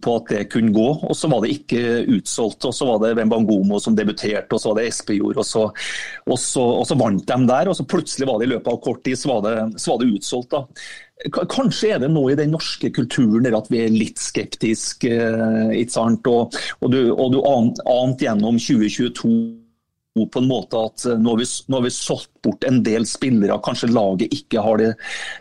på 0.05 0.15
at 0.19 0.31
det 0.33 0.45
kunne 0.53 0.75
gå, 0.75 0.87
og 1.09 1.17
så 1.17 1.31
var 1.31 1.43
det 1.45 1.53
ikke 1.57 1.83
utsolgt. 2.17 2.65
og 2.69 2.75
Så 2.75 2.87
var 2.89 3.03
det 3.03 3.17
Wembangomo 3.19 3.81
som 3.83 3.97
debuterte, 3.97 4.55
og 4.55 4.63
så 4.63 4.73
var 4.73 4.81
det 4.81 4.89
Espejord, 4.93 5.41
og 5.43 5.47
og, 5.59 5.75
og 6.29 6.87
så, 6.87 6.97
vant 6.99 7.27
de 7.27 7.39
der. 7.49 7.69
og 7.69 7.77
så 7.77 7.87
Plutselig 7.89 8.29
var 8.29 8.39
det 8.39 8.49
i 8.49 8.53
løpet 8.55 8.73
av 8.73 8.81
kort 8.85 9.05
tid 9.05 9.19
så 9.19 9.35
var 9.35 9.45
det, 9.47 9.81
så 9.81 9.93
var 9.93 10.03
det 10.03 10.11
utsolgt. 10.15 10.51
da. 10.55 10.65
Kanskje 11.51 11.95
er 11.95 12.03
det 12.03 12.11
noe 12.15 12.33
i 12.33 12.39
den 12.39 12.53
norske 12.55 12.93
kulturen 12.95 13.47
der 13.47 13.57
at 13.59 13.71
vi 13.73 13.83
er 13.83 13.95
litt 13.95 14.21
skeptiske. 14.23 15.11
Eh? 15.11 15.99
Og, 15.99 16.59
og 16.81 16.93
du, 16.93 17.01
og 17.11 17.33
du 17.35 17.41
ant 17.43 18.23
gjennom 18.23 18.61
2022 18.61 19.59
på 20.27 20.43
en 20.43 20.51
måte 20.51 20.81
at 20.89 21.07
eh, 21.07 21.19
nå 21.19 21.35
har, 21.35 21.43
vi, 21.43 21.49
nå 21.69 21.79
har 21.79 21.87
vi 21.87 21.95
solgt 21.95 22.38
bort 22.49 22.67
en 22.69 22.81
del 22.85 23.07
spillere, 23.09 23.59
kanskje 23.65 23.91
laget 23.93 24.35
ikke 24.35 24.63
har 24.65 24.81
det, 24.81 24.91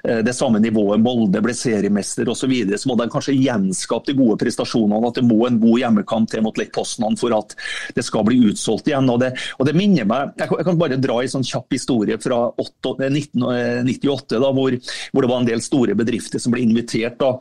eh, 0.04 0.22
det 0.26 0.36
samme 0.36 0.62
nivået. 0.64 1.02
Molde 1.04 1.42
ble 1.44 1.56
seriemester 1.56 2.28
osv. 2.30 2.48
Så, 2.48 2.50
videre, 2.52 2.78
så 2.80 2.88
må 2.88 2.96
de 2.96 3.10
kanskje 3.12 3.36
gjenskape 3.36 4.08
de 4.08 4.16
gode 4.16 4.38
prestasjonene. 4.40 5.08
At 5.08 5.20
det 5.20 5.26
må 5.28 5.42
en 5.48 5.60
god 5.60 5.82
hjemmekamp 5.82 6.30
til 6.32 6.44
mot 6.46 6.58
Lech 6.58 6.72
Poznan 6.72 7.18
for 7.20 7.34
at 7.36 7.56
det 7.96 8.06
skal 8.08 8.24
bli 8.28 8.38
utsolgt 8.48 8.88
igjen. 8.88 9.10
Og 9.12 9.20
det, 9.20 9.34
og 9.60 9.68
det 9.68 9.76
minner 9.76 10.08
meg, 10.08 10.32
Jeg 10.38 10.64
kan, 10.64 10.78
bare 10.78 11.00
dra 11.02 11.18
en 11.22 11.32
sånn 11.32 11.44
kjapp 11.44 11.74
historie 11.74 12.18
fra 12.22 12.38
1998, 12.56 14.38
da, 14.40 14.52
hvor, 14.54 14.78
hvor, 15.12 15.26
det 15.26 15.32
var 15.32 15.42
en 15.42 15.50
del 15.50 15.62
store 15.64 15.96
bedrifter 15.98 16.40
som 16.40 16.54
ble 16.54 16.62
invitert 16.64 17.18
da, 17.20 17.34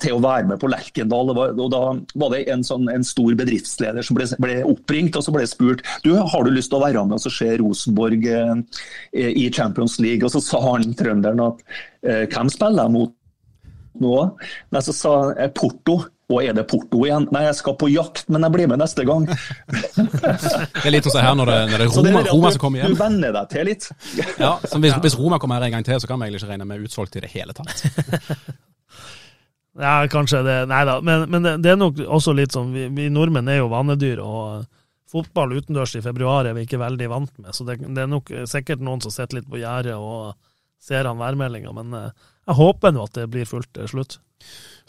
til 0.00 0.16
å 0.16 0.22
være 0.24 0.48
med 0.48 0.58
på 0.58 0.70
Lerkendal. 0.70 1.34
og 1.36 1.70
Da 1.70 1.82
var 2.18 2.34
det 2.34 2.46
en, 2.50 2.64
sånn, 2.66 2.88
en 2.90 3.06
stor 3.06 3.36
bedriftsleder 3.38 4.02
som 4.02 4.18
ble, 4.18 4.26
ble 4.42 4.58
oppringt 4.66 5.18
og 5.18 5.26
så 5.26 5.34
ble 5.34 5.46
spurt 5.48 5.84
du, 6.04 6.14
har 6.16 6.44
du 6.44 6.50
lyst 6.52 6.72
til 6.72 6.78
å 6.78 6.84
være 6.84 7.04
med 7.08 7.18
og 7.18 7.32
se 7.32 7.48
Rosenborg 7.60 8.26
eh, 8.28 8.54
i 9.12 9.48
Champions 9.54 9.98
League. 10.02 10.24
Og 10.26 10.32
så 10.34 10.42
sa 10.44 10.60
han 10.70 10.92
trønderen 10.98 11.40
at 11.44 11.64
eh, 12.04 12.24
hvem 12.28 12.52
spiller 12.52 12.86
jeg 12.86 12.94
mot 12.94 13.14
nå? 13.98 14.14
Nei, 14.74 14.84
så 14.84 14.94
sa 14.94 15.16
han 15.22 15.52
Porto. 15.56 16.00
Og 16.28 16.44
er 16.44 16.52
det 16.52 16.66
Porto 16.68 17.00
igjen? 17.06 17.24
Nei, 17.32 17.46
jeg 17.46 17.56
skal 17.56 17.74
på 17.80 17.88
jakt, 17.88 18.26
men 18.28 18.44
jeg 18.44 18.52
blir 18.52 18.68
med 18.68 18.82
neste 18.82 19.04
gang. 19.08 19.24
det 19.32 20.82
er 20.84 20.92
litt 20.92 21.08
sånn 21.08 21.24
her 21.24 21.36
når 21.38 21.48
det, 21.48 21.58
når 21.70 21.80
det 21.80 21.86
er 21.86 21.92
Roma, 21.94 22.20
det, 22.20 22.32
Roma 22.34 22.50
som 22.52 22.62
kommer 22.66 22.82
hjem. 22.82 22.92
Du 22.92 23.00
venner 23.00 23.32
deg 23.32 23.54
til 23.54 23.68
litt. 23.70 23.86
ja, 24.44 24.50
hvis, 24.60 24.96
hvis, 25.06 25.16
Roma 25.16 25.38
kommer 25.40 25.56
her 25.56 25.70
en 25.70 25.78
gang 25.78 25.86
til, 25.88 25.96
så 26.02 26.10
kan 26.10 26.20
vi 26.20 26.28
egentlig 26.28 26.42
ikke 26.42 26.50
regne 26.52 26.66
med 26.68 26.84
utsolgt 26.84 27.16
i 27.16 27.22
det 27.24 27.32
hele 27.32 27.56
tatt. 27.56 27.80
ja, 29.86 29.94
kanskje 30.12 30.42
det. 30.44 30.58
Nei 30.68 30.82
da. 30.90 30.98
Men, 31.00 31.24
men 31.32 31.48
det, 31.48 31.54
det, 31.64 31.72
er 31.72 31.80
nok 31.80 32.04
også 32.04 32.36
litt 32.36 32.52
sånn 32.52 32.76
Vi, 32.76 32.90
vi 32.92 33.08
nordmenn 33.14 33.48
er 33.48 33.62
jo 33.62 33.72
vanedyr. 33.72 34.20
og 34.20 34.68
Fotball 35.08 35.56
utendørs 35.56 35.94
i 35.96 36.04
februar 36.04 36.44
er 36.44 36.56
vi 36.56 36.66
ikke 36.66 36.80
veldig 36.82 37.08
vant 37.08 37.38
med, 37.40 37.54
så 37.56 37.64
det, 37.64 37.78
det 37.80 38.02
er 38.04 38.10
nok 38.12 38.28
sikkert 38.50 38.82
noen 38.84 39.00
som 39.00 39.14
sitter 39.14 39.38
litt 39.38 39.48
på 39.48 39.60
gjerdet 39.62 39.96
og 39.96 40.36
ser 40.80 41.04
han 41.04 41.18
værmeldinga, 41.18 41.72
men 41.74 41.94
eh, 41.94 42.10
jeg 42.48 42.58
håper 42.58 42.94
nå 42.94 43.04
at 43.08 43.18
det 43.18 43.28
blir 43.32 43.48
fullt 43.48 43.70
til 43.76 43.90
slutt. 43.90 44.18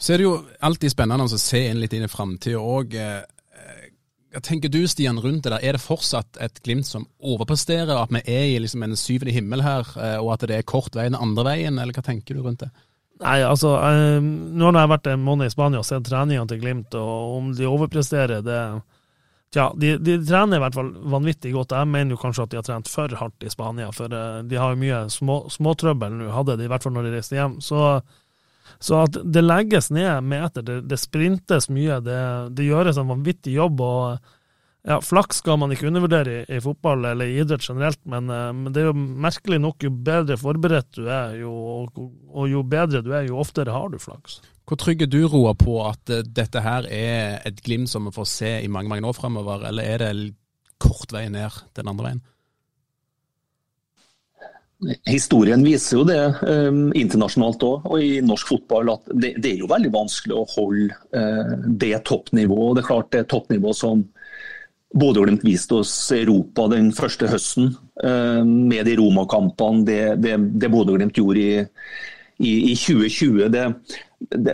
Så 0.00 0.14
er 0.14 0.20
det 0.20 0.28
jo 0.28 0.36
alltid 0.64 0.92
spennende 0.92 1.26
å 1.26 1.40
se 1.40 1.64
inn 1.68 1.80
litt 1.82 1.94
inn 1.96 2.06
i 2.06 2.10
framtida 2.10 2.60
òg. 2.62 2.94
Eh, 2.94 3.88
hva 4.30 4.42
tenker 4.46 4.70
du 4.70 4.84
Stian 4.86 5.18
rundt 5.18 5.42
det 5.44 5.50
der? 5.56 5.64
Er 5.66 5.74
det 5.74 5.82
fortsatt 5.82 6.38
et 6.40 6.60
Glimt 6.62 6.86
som 6.86 7.08
overpresterer, 7.18 7.96
at 7.98 8.12
vi 8.14 8.22
er 8.22 8.46
i 8.52 8.60
liksom 8.62 8.84
en 8.86 8.94
syvende 8.98 9.34
himmel 9.34 9.64
her, 9.66 9.90
eh, 9.98 10.20
og 10.20 10.36
at 10.36 10.46
det 10.46 10.60
er 10.60 10.68
kort 10.68 10.94
vei 10.96 11.08
den 11.08 11.18
andre 11.18 11.48
veien, 11.50 11.82
eller 11.82 11.96
hva 11.96 12.06
tenker 12.06 12.38
du 12.38 12.46
rundt 12.46 12.64
det? 12.64 12.70
Nei, 13.20 13.42
altså, 13.44 13.74
nå 14.24 14.64
har 14.70 14.78
jeg 14.78 14.90
vært 14.94 15.08
en 15.10 15.24
måned 15.26 15.50
i 15.50 15.52
Spania 15.52 15.82
og 15.82 15.84
sett 15.84 16.06
treningene 16.06 16.48
til 16.48 16.62
Glimt, 16.62 16.94
og 16.96 17.34
om 17.34 17.50
de 17.52 17.66
overpresterer, 17.68 18.40
det 18.46 18.60
Tja, 19.50 19.72
de, 19.74 19.96
de, 19.98 20.14
trener 20.22 20.60
i 20.60 20.62
hvert 20.62 20.76
fall 20.78 20.90
vanvittig 21.10 21.50
godt. 21.56 21.74
Jeg 21.74 21.90
mener 21.90 22.14
jo 22.14 22.20
kanskje 22.22 22.44
at 22.46 22.52
de 22.52 22.58
har 22.60 22.66
trent 22.66 22.90
for 22.90 23.14
hardt 23.18 23.42
i 23.46 23.50
Spania, 23.50 23.88
for 23.94 24.12
uh, 24.14 24.42
de 24.46 24.58
har 24.60 24.74
jo 24.74 24.78
mye 24.78 25.00
små, 25.10 25.40
småtrøbbel 25.50 26.20
nå, 26.20 26.28
hadde 26.34 26.54
de 26.60 26.68
i 26.68 26.70
hvert 26.70 26.86
fall 26.86 26.94
når 26.94 27.08
de 27.08 27.14
reiste 27.16 27.34
hjem. 27.34 27.56
Så, 27.64 27.80
så 28.78 29.00
at 29.08 29.18
det 29.26 29.42
legges 29.42 29.90
ned 29.90 30.22
meter, 30.30 30.62
det, 30.66 30.76
det 30.90 31.00
sprintes 31.02 31.66
mye, 31.66 31.98
det, 32.06 32.20
det, 32.54 32.68
gjøres 32.68 33.00
en 33.02 33.10
vanvittig 33.10 33.56
jobb. 33.56 33.82
og 33.82 34.36
ja, 34.82 34.96
Flaks 35.04 35.42
skal 35.42 35.58
man 35.60 35.74
ikke 35.74 35.90
undervurdere 35.90 36.38
i, 36.38 36.44
i 36.56 36.60
fotball 36.64 37.04
eller 37.10 37.28
i 37.28 37.36
idrett 37.42 37.66
generelt, 37.66 38.00
men, 38.08 38.30
uh, 38.32 38.48
men, 38.56 38.72
det 38.72 38.82
er 38.82 38.88
jo 38.88 38.96
merkelig 38.96 39.60
nok, 39.60 39.84
jo 39.84 39.92
bedre 39.92 40.38
forberedt 40.40 40.94
du 40.96 41.04
er, 41.04 41.36
jo, 41.42 41.52
og, 41.52 42.00
og 42.32 42.48
jo 42.48 42.64
bedre 42.64 43.02
du 43.04 43.12
er, 43.12 43.28
jo 43.28 43.40
oftere 43.42 43.74
har 43.76 43.92
du 43.92 44.00
flaks. 44.00 44.40
Hvor 44.70 44.78
trygg 44.80 45.02
er 45.04 45.10
du, 45.10 45.20
Roa, 45.28 45.52
på 45.58 45.80
at 45.84 46.12
uh, 46.14 46.24
dette 46.24 46.64
her 46.64 46.88
er 46.88 47.40
et 47.48 47.60
glimt 47.66 47.92
som 47.92 48.08
vi 48.08 48.14
får 48.16 48.28
se 48.32 48.56
i 48.64 48.72
mange 48.72 48.92
mange 48.92 49.08
år 49.08 49.16
fremover, 49.18 49.68
eller 49.68 49.84
er 49.84 50.04
det 50.04 50.34
kort 50.80 51.12
vei 51.12 51.26
ned 51.28 51.60
den 51.76 51.90
andre 51.92 52.08
veien? 52.08 52.26
Historien 55.04 55.60
viser 55.60 55.98
jo 55.98 56.06
det 56.08 56.22
um, 56.40 56.86
internasjonalt 56.96 57.66
òg, 57.66 57.82
og 57.84 58.00
i 58.00 58.22
norsk 58.24 58.54
fotball, 58.54 58.94
at 58.94 59.10
det, 59.12 59.34
det, 59.36 59.50
er 59.50 59.60
jo 59.60 59.68
veldig 59.68 59.90
vanskelig 59.92 60.38
å 60.38 60.46
holde 60.54 60.96
uh, 61.12 61.52
det 61.82 61.98
toppnivået. 62.08 62.78
Det 62.78 62.84
er 62.86 62.88
klart 62.88 63.10
det 63.12 63.20
er 63.20 63.28
toppnivået 63.28 63.76
som 63.76 64.06
Bodø-Glimt 64.90 65.44
viste 65.46 65.80
oss 65.82 65.92
Europa 66.14 66.66
den 66.72 66.90
første 66.94 67.28
høsten 67.30 67.74
uh, 68.02 68.42
med 68.44 68.88
de 68.88 68.96
Roma-kampene. 68.98 69.84
Det, 69.86 70.00
det, 70.22 70.36
det 70.60 70.70
Bodø-Glimt 70.72 71.18
gjorde 71.18 71.44
i, 71.44 71.58
i, 72.42 72.54
i 72.72 72.74
2020. 72.74 73.44
Det, 73.54 73.64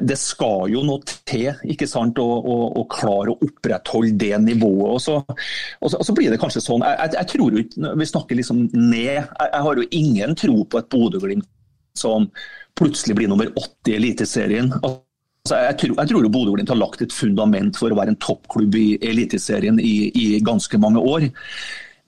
det, 0.05 0.19
skal 0.21 0.69
jo 0.75 0.85
noe 0.87 1.01
til 1.27 1.57
ikke 1.65 1.89
sant, 1.89 2.21
å, 2.21 2.27
å, 2.27 2.59
å 2.83 2.85
klare 2.93 3.33
å 3.33 3.41
opprettholde 3.49 4.13
det 4.21 4.35
nivået. 4.45 4.93
Og 4.93 5.01
så, 5.03 5.17
og 5.25 5.91
så, 5.91 6.03
og 6.03 6.07
så 6.11 6.17
blir 6.19 6.31
det 6.33 6.41
kanskje 6.43 6.65
sånn 6.65 6.85
Jeg, 6.85 7.01
jeg, 7.01 7.17
jeg 7.17 7.31
tror 7.33 7.59
ikke, 7.63 7.97
Vi 8.03 8.11
snakker 8.13 8.41
liksom 8.43 8.63
ned. 8.77 9.17
Jeg, 9.17 9.49
jeg 9.49 9.65
har 9.69 9.81
jo 9.81 9.91
ingen 10.03 10.37
tro 10.39 10.61
på 10.69 10.83
et 10.83 10.93
Bodø-Glimt 10.93 11.49
som 11.97 12.29
plutselig 12.77 13.17
blir 13.17 13.33
nummer 13.33 13.49
åtte 13.57 13.95
i 13.95 13.97
Eliteserien. 13.97 14.69
Altså, 14.83 15.06
jeg, 15.55 15.77
tror, 15.79 15.95
jeg 16.01 16.11
tror 16.11 16.29
Bodø-Glimt 16.35 16.73
har 16.73 16.81
lagt 16.81 17.03
et 17.05 17.15
fundament 17.15 17.79
for 17.79 17.93
å 17.93 17.99
være 17.99 18.15
en 18.15 18.23
toppklubb 18.23 18.75
i 18.79 18.87
Eliteserien 19.05 19.79
i, 19.79 20.11
i 20.11 20.27
ganske 20.45 20.81
mange 20.83 21.03
år. 21.03 21.29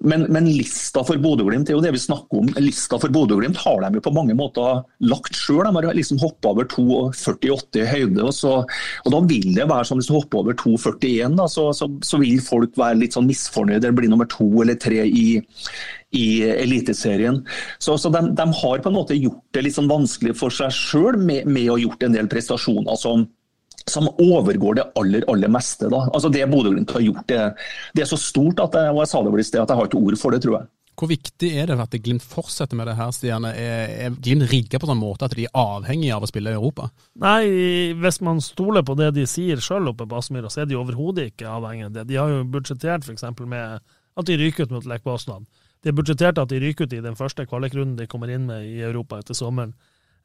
Men, 0.00 0.22
men, 0.30 0.46
lista 0.46 1.02
for 1.02 1.18
Bodø-Glimt 1.18 1.70
er 1.70 1.74
jo 1.74 1.82
det 1.82 1.90
vi 1.96 2.00
snakker 2.00 2.42
om. 2.42 2.50
Lista 2.62 3.00
for 3.02 3.10
Bodø-Glimt 3.10 3.58
har 3.64 3.82
de 3.82 3.98
jo 3.98 4.02
på 4.04 4.12
mange 4.14 4.36
måter 4.38 4.84
lagt 5.10 5.34
sjøl. 5.34 5.64
De 5.66 5.72
har 5.74 5.96
liksom 5.98 6.20
hoppa 6.22 6.52
over 6.52 6.68
2,48 6.70 7.80
i 7.82 7.86
høyde. 7.88 8.22
Og, 8.22 8.30
så, 8.36 8.52
og 8.62 9.14
Da 9.14 9.22
vil 9.26 9.50
det 9.56 9.66
være 9.66 9.88
sånn 9.88 9.98
hvis 9.98 10.10
du 10.10 10.14
hopper 10.14 10.44
over 10.44 10.58
2,41, 10.60 11.34
så, 11.50 11.66
så, 11.74 11.90
så, 12.06 12.22
vil 12.22 12.38
folk 12.44 12.78
være 12.78 13.00
litt 13.00 13.18
sånn 13.18 13.26
misfornøyde. 13.26 13.88
Det 13.88 13.94
blir 13.98 14.12
nummer 14.12 14.30
to 14.30 14.46
eller 14.62 14.78
tre 14.78 15.02
i, 15.02 15.26
i 16.14 16.26
Eliteserien. 16.46 17.42
Så, 17.82 17.98
så 17.98 18.12
de, 18.14 18.22
de, 18.38 18.46
har 18.62 18.84
på 18.84 18.92
en 18.92 18.98
måte 19.00 19.18
gjort 19.18 19.42
det 19.56 19.66
litt 19.66 19.78
sånn 19.80 19.90
vanskelig 19.90 20.36
for 20.38 20.54
seg 20.54 20.70
sjøl 20.74 21.18
med, 21.18 21.50
med 21.50 21.66
å 21.66 21.74
ha 21.74 21.82
gjort 21.88 22.06
en 22.06 22.14
del 22.14 22.30
prestasjoner 22.30 23.02
som 23.02 23.26
som 23.92 24.08
overgår 24.08 24.78
det 24.78 24.88
aller 25.00 25.26
aller 25.30 25.52
meste. 25.52 25.90
Da. 25.92 26.06
Altså 26.12 26.30
Det 26.32 26.46
Bodø-Glimt 26.50 26.94
har 26.96 27.04
gjort, 27.04 27.24
det, 27.28 27.44
det, 27.94 28.04
er 28.04 28.10
så 28.10 28.18
stort 28.20 28.60
at 28.64 28.76
jeg, 28.78 28.94
og 28.94 29.02
jeg 29.02 29.12
sa 29.12 29.22
det 29.22 29.32
vel 29.34 29.44
i 29.44 29.46
sted, 29.48 29.62
at 29.62 29.72
jeg 29.72 29.80
har 29.80 29.90
ikke 29.90 30.02
ord 30.02 30.18
for 30.20 30.34
det, 30.34 30.42
tror 30.44 30.58
jeg. 30.60 30.70
Hvor 30.98 31.06
viktig 31.12 31.50
er 31.54 31.68
det 31.70 31.76
at 31.78 31.94
Glimt 32.02 32.24
fortsetter 32.26 32.78
med 32.78 32.88
det 32.90 32.96
her, 32.98 33.12
Stian? 33.14 33.46
Er, 33.46 33.92
er 34.08 34.16
Glimt 34.18 34.48
rigga 34.50 34.80
på 34.82 34.88
sånn 34.88 34.98
måte 34.98 35.28
at 35.28 35.36
de 35.38 35.46
er 35.46 35.54
avhengige 35.54 36.16
av 36.16 36.26
å 36.26 36.30
spille 36.30 36.50
i 36.50 36.58
Europa? 36.58 36.88
Nei, 37.22 37.42
hvis 38.00 38.18
man 38.26 38.42
stoler 38.42 38.82
på 38.86 38.96
det 38.98 39.12
de 39.14 39.26
sier 39.30 39.62
sjøl 39.62 39.92
oppe 39.92 40.08
på 40.10 40.18
Aspmyra, 40.18 40.50
så 40.50 40.64
er 40.64 40.70
de 40.70 40.78
overhodet 40.80 41.30
ikke 41.30 41.52
avhengige 41.52 41.92
av 41.92 41.94
det. 42.00 42.08
De 42.10 42.18
har 42.18 42.32
jo 42.32 42.42
budsjettert 42.50 43.06
f.eks. 43.06 43.28
med 43.46 43.78
at 44.18 44.26
de 44.26 44.38
ryker 44.40 44.66
ut 44.66 44.74
mot 44.74 44.90
Lech 44.90 45.04
Poznan. 45.06 45.46
De 45.82 45.92
har 45.92 45.98
budsjettert 46.00 46.40
at 46.42 46.50
de 46.50 46.58
ryker 46.62 46.88
ut 46.88 46.96
i 46.96 47.04
den 47.04 47.18
første 47.18 47.46
kvalikrunden 47.46 47.94
de 48.00 48.08
kommer 48.10 48.32
inn 48.34 48.48
med 48.50 48.66
i 48.66 48.80
Europa 48.82 49.20
etter 49.22 49.38
sommeren. 49.38 49.76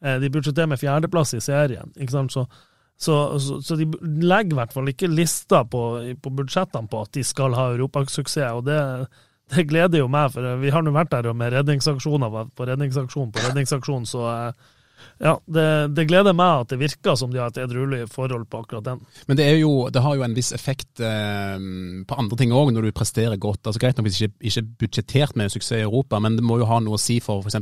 Eh, 0.02 0.18
de 0.20 0.32
budsjetterer 0.34 0.72
med 0.74 0.82
fjerdeplass 0.82 1.36
i 1.38 1.42
serien. 1.44 1.94
ikke 2.00 2.16
sant? 2.16 2.34
Så 2.34 2.48
så, 3.00 3.40
så, 3.40 3.60
så, 3.62 3.76
de 3.76 3.88
legger 4.24 4.54
i 4.54 4.60
hvert 4.62 4.74
fall 4.76 4.92
ikke 4.92 5.12
lista 5.12 5.64
på, 5.68 5.84
på, 6.22 6.34
budsjettene 6.38 6.90
på 6.92 7.02
at 7.04 7.14
de 7.18 7.24
skal 7.28 7.56
ha 7.58 7.72
europasuksess. 7.74 8.54
og 8.54 8.66
det, 8.70 8.80
det, 9.52 9.68
gleder 9.70 10.04
jo 10.04 10.12
meg, 10.12 10.32
for 10.36 10.62
vi 10.62 10.72
har 10.72 10.86
nå 10.86 10.94
vært 10.96 11.12
der 11.12 11.34
med 11.36 11.56
redningsaksjoner 11.58 12.54
på 12.56 12.70
redningsaksjon 12.70 13.34
på 13.34 13.44
redningsaksjon, 13.48 14.08
så 14.08 14.30
ja, 15.18 15.34
det, 15.46 15.66
det, 15.96 16.06
gleder 16.10 16.36
meg 16.36 16.64
at 16.64 16.74
det 16.74 16.80
virker 16.82 17.18
som 17.20 17.32
de 17.32 17.40
har 17.42 17.52
et 17.52 17.60
edruelig 17.64 18.06
forhold 18.12 18.46
på 18.52 18.64
akkurat 18.64 18.86
den. 18.88 19.02
Men 19.30 19.40
det, 19.40 19.48
jo, 19.62 19.72
det 19.94 20.04
har 20.04 20.18
jo 20.18 20.26
en 20.26 20.36
viss 20.36 20.52
effekt 20.56 21.02
eh, 21.04 21.56
på 22.08 22.20
andre 22.20 22.40
ting 22.40 22.54
òg, 22.56 22.74
når 22.74 22.88
du 22.88 22.96
presterer 22.96 23.40
godt. 23.42 23.62
Altså 23.66 23.82
Greit 23.82 24.00
nok 24.00 24.10
hvis 24.10 24.22
ikke, 24.24 24.36
ikke 24.50 24.66
budsjettert 24.84 25.38
med 25.40 25.54
suksess 25.54 25.80
i 25.80 25.86
Europa, 25.86 26.20
men 26.24 26.38
det 26.40 26.46
må 26.46 26.60
jo 26.62 26.70
ha 26.70 26.80
noe 26.84 27.00
å 27.00 27.02
si 27.02 27.20
for 27.24 27.44
f.eks 27.44 27.60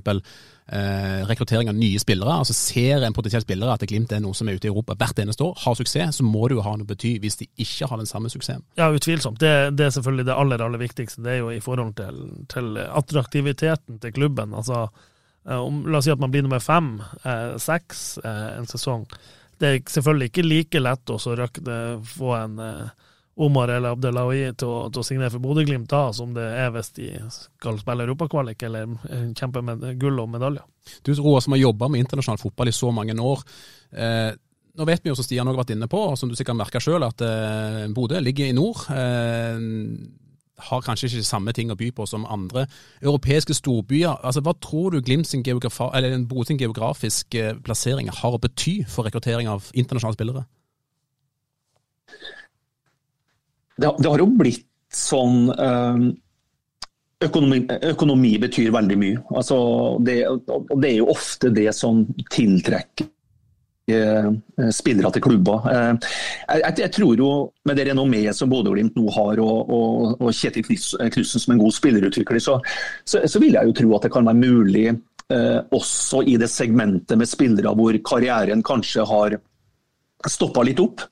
eh, 0.68 1.22
rekruttering 1.28 1.70
av 1.70 1.76
nye 1.76 2.00
spillere. 2.00 2.34
altså 2.42 2.54
Ser 2.56 3.06
en 3.06 3.16
potensiell 3.16 3.44
spiller 3.44 3.72
at 3.74 3.86
Glimt 3.88 4.12
er 4.12 4.22
noe 4.24 4.38
som 4.38 4.50
er 4.50 4.60
ute 4.60 4.70
i 4.70 4.72
Europa 4.72 4.96
hvert 5.00 5.20
eneste 5.24 5.46
år, 5.46 5.58
har 5.64 5.78
suksess, 5.78 6.20
så 6.20 6.28
må 6.28 6.48
det 6.48 6.58
jo 6.60 6.66
ha 6.66 6.76
noe 6.78 6.90
bety 6.90 7.16
hvis 7.24 7.42
de 7.42 7.50
ikke 7.66 7.90
har 7.92 8.02
den 8.02 8.10
samme 8.10 8.32
suksessen. 8.34 8.64
Ja, 8.80 8.92
utvilsomt. 8.94 9.40
Det, 9.42 9.76
det 9.78 9.88
er 9.88 9.96
selvfølgelig 9.98 10.28
det 10.30 10.38
aller, 10.38 10.66
aller 10.66 10.82
viktigste. 10.82 11.26
Det 11.26 11.36
er 11.36 11.42
jo 11.44 11.52
i 11.54 11.62
forhold 11.64 11.96
til, 12.00 12.24
til 12.52 12.80
attraktiviteten 12.86 14.02
til 14.04 14.16
klubben. 14.16 14.54
altså 14.54 14.88
eh, 15.48 15.58
om, 15.58 15.86
La 15.88 16.02
oss 16.02 16.10
si 16.10 16.16
at 16.16 16.22
man 16.22 16.34
blir 16.34 16.46
nummer 16.46 16.64
fem, 16.64 16.98
eh, 17.24 17.54
seks 17.62 18.18
eh, 18.24 18.50
en 18.58 18.70
sesong. 18.70 19.08
Det 19.62 19.70
er 19.70 19.82
selvfølgelig 19.90 20.32
ikke 20.32 20.48
like 20.48 20.82
lett 20.82 21.12
å 21.14 21.20
få 21.22 22.36
en 22.38 22.60
eh, 22.66 23.10
Omar 23.36 23.72
eller 23.72 23.96
Abdelawi 23.96 24.42
til 24.60 24.68
å, 24.68 24.78
til 24.92 25.02
å 25.02 25.08
signere 25.08 25.32
for 25.32 25.44
Bodø-Glimt 25.44 25.88
da, 25.90 26.10
som 26.14 26.34
det 26.36 26.44
er 26.44 26.72
hvis 26.76 26.92
de 26.98 27.08
skal 27.32 27.80
spille 27.80 28.04
europakvalik 28.04 28.64
eller 28.68 28.92
kjempe 29.38 29.64
med 29.64 29.86
gull 30.02 30.20
og 30.20 30.34
medaljer. 30.34 30.66
Du 31.06 31.14
Roar, 31.16 31.40
som 31.44 31.56
har 31.56 31.64
jobba 31.64 31.88
med 31.92 32.04
internasjonal 32.04 32.42
fotball 32.42 32.72
i 32.72 32.76
så 32.76 32.92
mange 32.92 33.16
år. 33.16 33.44
Eh, 33.96 34.32
nå 34.78 34.88
vet 34.88 35.04
vi 35.04 35.12
jo, 35.12 35.16
som 35.16 35.28
Stian 35.28 35.48
har 35.48 35.58
vært 35.58 35.74
inne 35.76 35.88
på, 35.92 36.02
og 36.12 36.18
som 36.20 36.32
du 36.32 36.36
sikkert 36.36 36.60
merker 36.60 36.84
sjøl, 36.84 37.08
at 37.08 37.24
eh, 37.24 37.86
Bodø 37.96 38.20
ligger 38.24 38.52
i 38.52 38.58
nord. 38.58 38.84
Eh, 38.92 39.64
har 40.62 40.84
kanskje 40.86 41.10
ikke 41.10 41.26
samme 41.26 41.54
ting 41.58 41.72
å 41.74 41.78
by 41.78 41.90
på 41.96 42.06
som 42.10 42.28
andre 42.30 42.68
europeiske 43.02 43.56
storbyer. 43.58 44.20
Altså, 44.22 44.44
Hva 44.46 44.54
tror 44.62 44.94
du 44.94 45.02
Glimt 45.02 45.28
sin, 45.28 45.44
geografiske 45.44 47.46
plassering 47.66 48.12
har 48.14 48.36
å 48.36 48.42
bety 48.42 48.82
for 48.88 49.08
rekruttering 49.08 49.50
av 49.50 49.72
internasjonale 49.74 50.20
spillere? 50.20 50.46
Det, 53.82 53.96
det 53.98 54.12
har 54.12 54.22
jo 54.22 54.30
blitt 54.38 54.68
sånn 54.92 55.48
eh, 55.56 56.12
økonomi, 57.26 57.64
økonomi, 57.94 58.36
betyr 58.42 58.74
veldig 58.74 59.00
mye. 59.00 59.24
Altså, 59.38 59.58
det, 60.06 60.20
og 60.28 60.76
det 60.82 60.94
er 60.94 61.00
jo 61.00 61.10
ofte 61.14 61.52
det 61.54 61.70
som 61.78 62.04
tiltrekker 62.34 63.08
eh, 63.92 64.30
spillere 64.74 65.12
til 65.16 65.26
klubber. 65.26 65.70
Eh, 65.72 66.10
jeg, 66.62 66.74
jeg, 66.84 66.94
tror 66.98 67.24
jo 67.24 67.30
med 67.68 67.80
det 67.80 67.88
renommeet 67.92 68.38
som 68.38 68.52
Bodø-Glimt 68.52 68.98
nå 69.00 69.06
har, 69.18 69.44
og, 69.44 69.72
og, 69.78 70.18
og 70.20 70.34
Kjetil 70.36 70.68
Knutsen 70.68 71.46
som 71.46 71.56
en 71.56 71.64
god 71.64 71.78
spillerutvikler, 71.78 72.42
så, 72.44 72.60
så, 73.06 73.24
så, 73.26 73.44
vil 73.44 73.58
jeg 73.58 73.70
jo 73.70 73.78
tro 73.82 73.96
at 73.98 74.08
det 74.08 74.14
kan 74.14 74.28
være 74.28 74.42
mulig 74.42 74.90
eh, 74.90 75.60
også 75.78 76.26
i 76.28 76.38
det 76.42 76.52
segmentet 76.52 77.20
med 77.20 77.30
spillere 77.30 77.76
hvor 77.78 78.02
karrieren 78.06 78.66
kanskje 78.66 79.08
har 79.08 79.40
stoppa 80.30 80.66
litt 80.66 80.82
opp. 80.82 81.06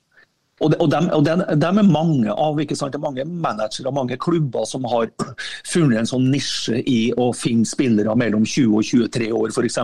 Og, 0.59 0.73
og, 0.75 0.87
dem, 0.91 1.09
og 1.15 1.25
dem, 1.25 1.43
dem, 1.61 1.81
er 1.81 1.87
mange 1.87 2.33
av, 2.33 2.59
ikke 2.59 2.77
sant? 2.77 2.93
Det 2.93 2.99
er 2.99 3.05
mange 3.05 3.25
managere 3.27 3.93
mange 3.95 4.17
klubber 4.21 4.67
som 4.69 4.87
har 4.91 5.11
funnet 5.73 6.01
en 6.01 6.11
sånn 6.13 6.29
nisje 6.33 6.81
i 6.83 6.99
å 7.17 7.29
finne 7.35 7.67
spillere 7.67 8.15
mellom 8.19 8.47
20 8.47 8.79
og 8.79 8.89
23 8.89 9.29
år 9.35 9.53
f.eks. 9.53 9.79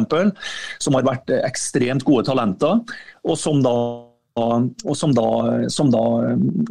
Som 0.83 0.97
har 0.97 1.07
vært 1.07 1.31
ekstremt 1.41 2.05
gode 2.07 2.27
talenter, 2.31 2.83
og 3.25 3.39
som 3.39 3.63
da 3.65 3.77
og 4.35 4.97
som 4.99 5.13
da, 5.15 5.27
som 5.71 5.88
da 5.93 6.01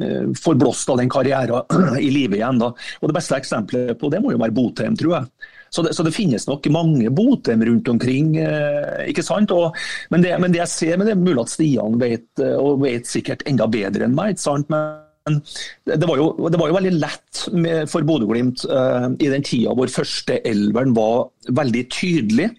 eh, 0.04 0.26
får 0.36 0.56
blåst 0.60 0.90
av 0.92 0.98
den 1.00 1.08
karrieren 1.08 1.64
i 2.06 2.10
livet 2.12 2.36
igjen. 2.36 2.60
Da. 2.60 2.74
Og 3.00 3.08
Det 3.08 3.16
beste 3.16 3.38
eksempelet 3.40 3.96
på 4.00 4.10
det 4.12 4.20
må 4.20 4.34
jo 4.34 4.40
være 4.42 4.52
Botheim, 4.52 4.98
tror 5.00 5.14
jeg. 5.16 5.52
Så 5.74 5.82
det, 5.82 5.94
så 5.96 6.04
det, 6.06 6.14
finnes 6.14 6.46
nok 6.46 6.66
mange 6.70 7.10
Botheim 7.10 7.64
rundt 7.66 7.88
omkring. 7.90 8.36
Eh, 8.38 9.08
ikke 9.10 9.24
sant? 9.26 9.50
Og, 9.54 9.74
men, 10.14 10.22
det, 10.22 10.36
men, 10.38 10.54
det, 10.54 10.62
jeg 10.62 10.70
ser 10.70 11.00
men 11.00 11.08
det, 11.08 11.16
er 11.16 11.24
mulig 11.24 11.40
at 11.42 11.54
Stian 11.54 11.98
vet, 11.98 12.28
eh, 12.38 12.54
og 12.54 12.84
vet 12.84 13.10
sikkert 13.10 13.42
enda 13.50 13.66
bedre 13.70 14.06
enn 14.06 14.14
meg. 14.14 14.36
ikke 14.36 14.44
sant? 14.44 14.70
Men 14.70 15.40
det 15.88 16.06
var, 16.06 16.20
jo, 16.20 16.28
det 16.52 16.60
var 16.60 16.70
jo, 16.70 16.76
veldig 16.76 16.92
lett 16.98 17.46
med, 17.56 17.88
for 17.90 18.04
Bodø-Glimt 18.06 18.66
uh, 18.68 19.08
i 19.16 19.30
den 19.32 19.46
tida 19.46 19.72
hvor 19.72 19.88
førsteelveren 19.88 20.92
var 20.94 21.30
veldig 21.48 21.84
tydelig. 21.88 22.50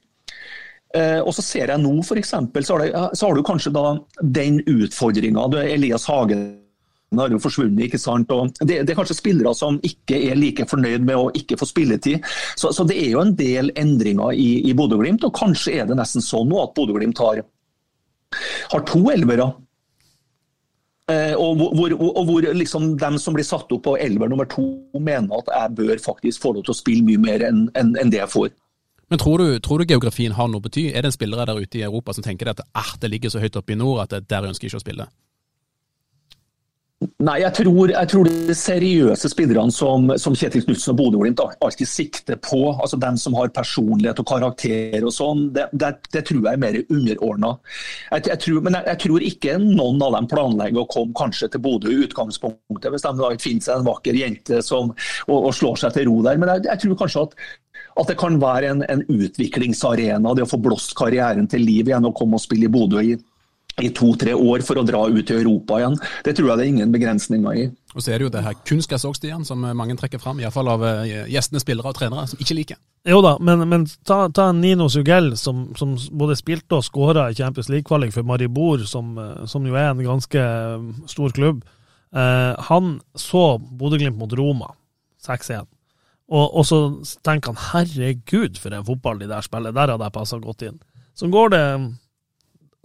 Uh, 0.96 1.22
og 1.22 1.30
så 1.38 1.46
ser 1.46 1.70
jeg 1.70 1.84
nå 1.84 1.94
f.eks. 2.02 2.34
Så, 2.66 2.80
så 2.82 3.30
har 3.30 3.38
du 3.38 3.46
kanskje 3.46 3.76
da 3.76 3.86
den 4.40 4.64
utfordringa. 4.66 5.46
Elias 5.62 6.10
Hagen 6.10 6.65
har 7.14 7.32
jo 7.32 7.42
forsvunnet. 7.42 7.86
ikke 7.86 8.00
sant? 8.02 8.32
Det, 8.60 8.82
det, 8.84 8.92
er 8.92 8.98
kanskje 8.98 9.18
spillere 9.18 9.54
som 9.58 9.78
ikke 9.86 10.20
er 10.30 10.40
like 10.40 10.66
fornøyd 10.70 11.06
med 11.06 11.20
å 11.20 11.30
ikke 11.38 11.60
få 11.60 11.68
spilletid. 11.70 12.26
Så, 12.58 12.74
så 12.76 12.86
det 12.88 12.98
er 13.02 13.12
jo 13.14 13.22
en 13.24 13.36
del 13.38 13.72
endringer 13.80 14.34
i, 14.34 14.66
i 14.70 14.74
Bodø-Glimt, 14.78 15.26
og 15.28 15.36
kanskje 15.38 15.80
er 15.80 15.90
det 15.90 16.00
nesten 16.00 16.24
sånn 16.26 16.50
nå 16.52 16.64
at 16.64 16.76
Bodø-Glimt 16.78 17.22
har, 17.24 17.44
har 18.74 18.86
to 18.90 19.06
elvere. 19.14 19.52
Eh, 21.12 21.36
og 21.38 21.62
hvor, 21.78 21.94
og 21.94 22.22
hvor 22.26 22.46
liksom 22.58 22.96
dem 22.98 23.20
som 23.22 23.36
blir 23.38 23.46
satt 23.46 23.70
opp 23.72 23.84
på 23.86 23.98
elver 24.02 24.32
nummer 24.32 24.48
to, 24.50 24.66
mener 24.98 25.38
at 25.38 25.52
jeg 25.54 25.76
bør 25.78 26.02
faktisk 26.02 26.42
få 26.42 26.56
lov 26.56 26.66
til 26.66 26.74
å 26.74 26.80
spille 26.80 27.06
mye 27.06 27.22
mer 27.22 27.46
enn 27.46 27.68
en, 27.78 27.94
en 28.02 28.14
det 28.14 28.24
jeg 28.24 28.34
får. 28.34 28.54
Men 29.14 29.22
tror 29.22 29.38
du, 29.38 29.60
tror 29.62 29.80
du, 29.80 29.86
geografien 29.86 30.34
har 30.34 30.50
noe 30.50 30.64
bety? 30.66 30.88
Er 30.90 31.06
det 31.06 31.12
en 31.12 31.14
spillere 31.14 31.46
der 31.46 31.62
ute 31.62 31.78
i 31.78 31.84
Europa 31.86 32.16
som 32.18 32.26
tenker 32.26 32.50
at 32.50 32.64
ah, 32.74 32.96
det 32.98 33.12
ligger 33.14 33.30
så 33.30 33.44
høyt 33.44 33.60
oppe 33.60 33.76
i 33.76 33.78
nord 33.78 34.02
at 34.08 34.18
der 34.26 34.48
ønsker 34.50 34.66
jeg 34.66 34.74
ikke 34.74 34.82
å 34.82 34.86
spille? 34.88 35.08
Nei, 37.26 37.36
jeg 37.42 37.54
tror, 37.58 37.92
jeg 37.92 38.10
tror, 38.12 38.28
de 38.30 38.56
seriøse 38.58 39.30
spillerne 39.32 39.74
som, 39.74 40.08
som 40.22 40.36
Kjetil 40.38 40.64
Knutsen 40.66 40.94
og 40.94 41.00
Bodø-Glimt 41.00 41.42
alltid 41.44 41.90
sikter 41.90 42.40
på, 42.42 42.60
altså 42.74 43.00
dem 43.02 43.18
som 43.20 43.36
har 43.40 43.52
personlighet 43.56 44.22
og 44.22 44.28
karakter 44.30 45.06
og 45.06 45.14
sånn, 45.14 45.48
det, 45.56 45.68
det, 45.74 45.92
det, 46.14 46.24
tror 46.28 46.42
jeg 46.42 46.52
er 46.52 46.62
mer 46.62 46.80
underordna. 46.84 47.52
Men 48.12 48.24
jeg, 48.30 48.86
jeg, 48.90 49.02
tror 49.06 49.28
ikke 49.30 49.58
noen 49.62 50.02
av 50.06 50.16
dem 50.18 50.30
planlegger 50.32 50.84
å 50.84 50.90
komme 50.92 51.16
kanskje 51.18 51.52
til 51.54 51.64
Bodø 51.66 51.92
i 51.94 52.02
utgangspunktet, 52.08 52.90
hvis 52.94 53.06
de 53.06 53.14
da 53.20 53.34
finner 53.42 53.68
seg 53.68 53.80
en 53.80 53.90
vakker 53.90 54.20
jente 54.22 54.64
som, 54.66 54.92
og, 55.28 55.38
og, 55.38 55.52
slår 55.56 55.86
seg 55.86 55.96
til 55.96 56.10
ro 56.10 56.20
der. 56.26 56.42
Men 56.42 56.56
jeg, 56.56 56.68
jeg 56.72 56.84
tror 56.86 57.00
kanskje 57.04 57.28
at, 57.30 57.38
at 58.02 58.12
det 58.12 58.20
kan 58.20 58.42
være 58.42 58.74
en, 58.74 58.84
en 58.92 59.06
utviklingsarena, 59.06 60.36
det 60.36 60.48
å 60.48 60.52
få 60.52 60.62
blåst 60.64 60.96
karrieren 60.98 61.50
til 61.52 61.66
liv 61.66 61.92
igjen 61.92 62.10
og 62.10 62.18
komme 62.18 62.40
og 62.40 62.46
spille 62.46 62.70
i 62.70 62.76
Bodø 62.76 63.04
i 63.04 63.16
i 63.84 63.90
to-tre 63.92 64.34
år 64.36 64.64
for 64.64 64.80
å 64.80 64.86
dra 64.88 65.02
ut 65.12 65.26
til 65.28 65.42
Europa 65.42 65.82
igjen. 65.82 65.98
Det 66.24 66.36
tror 66.38 66.52
jeg 66.52 66.58
det 66.58 66.66
er 66.66 66.74
ingen 66.74 66.94
begrensninger 66.94 67.58
i. 67.60 67.66
Og 67.96 68.04
så 68.04 68.12
er 68.12 68.20
det 68.20 68.28
jo 68.28 68.34
det 68.34 68.44
her 68.46 68.56
kunstgress 68.68 69.08
som 69.48 69.66
mange 69.76 69.96
trekker 70.00 70.20
fram. 70.20 70.40
Iallfall 70.40 70.72
av 70.72 70.86
eh, 70.88 71.26
gjestene, 71.32 71.60
spillere 71.64 71.92
og 71.92 71.98
trenere 71.98 72.28
som 72.32 72.40
ikke 72.40 72.58
liker. 72.60 72.80
Jo 73.06 73.20
da, 73.22 73.36
men, 73.38 73.62
men 73.70 73.84
ta, 74.08 74.26
ta, 74.34 74.48
Nino 74.56 74.88
Sugell, 74.90 75.36
som, 75.38 75.68
som 75.78 75.94
både 76.12 76.38
spilte 76.40 76.80
og 76.80 76.88
skåra 76.88 77.28
i 77.30 77.38
Champions 77.38 77.70
League-kvalik 77.70 78.16
for 78.16 78.26
Maribor, 78.26 78.82
som, 78.90 79.14
eh, 79.22 79.44
som, 79.50 79.68
jo 79.68 79.78
er 79.78 79.92
en 79.92 80.02
ganske 80.08 80.42
eh, 80.42 80.88
stor 81.12 81.36
klubb. 81.36 81.62
Eh, 82.16 82.54
han 82.70 82.98
så 83.20 83.46
Bodø-Glimt 83.60 84.18
mot 84.18 84.34
Roma 84.40 84.72
6-1. 85.28 85.68
Og, 86.26 86.48
og, 86.48 86.64
så 86.66 86.80
tenker 87.28 87.54
han 87.54 87.62
herregud, 87.70 88.58
for 88.58 88.74
en 88.74 88.88
fotball 88.88 89.22
de 89.22 89.30
der 89.30 89.46
spiller, 89.46 89.76
der 89.76 89.94
hadde 89.94 90.08
jeg 90.08 90.16
passa 90.16 90.42
godt 90.42 90.66
inn. 90.66 90.82
Så 91.16 91.30
går 91.32 91.54
det 91.54 91.66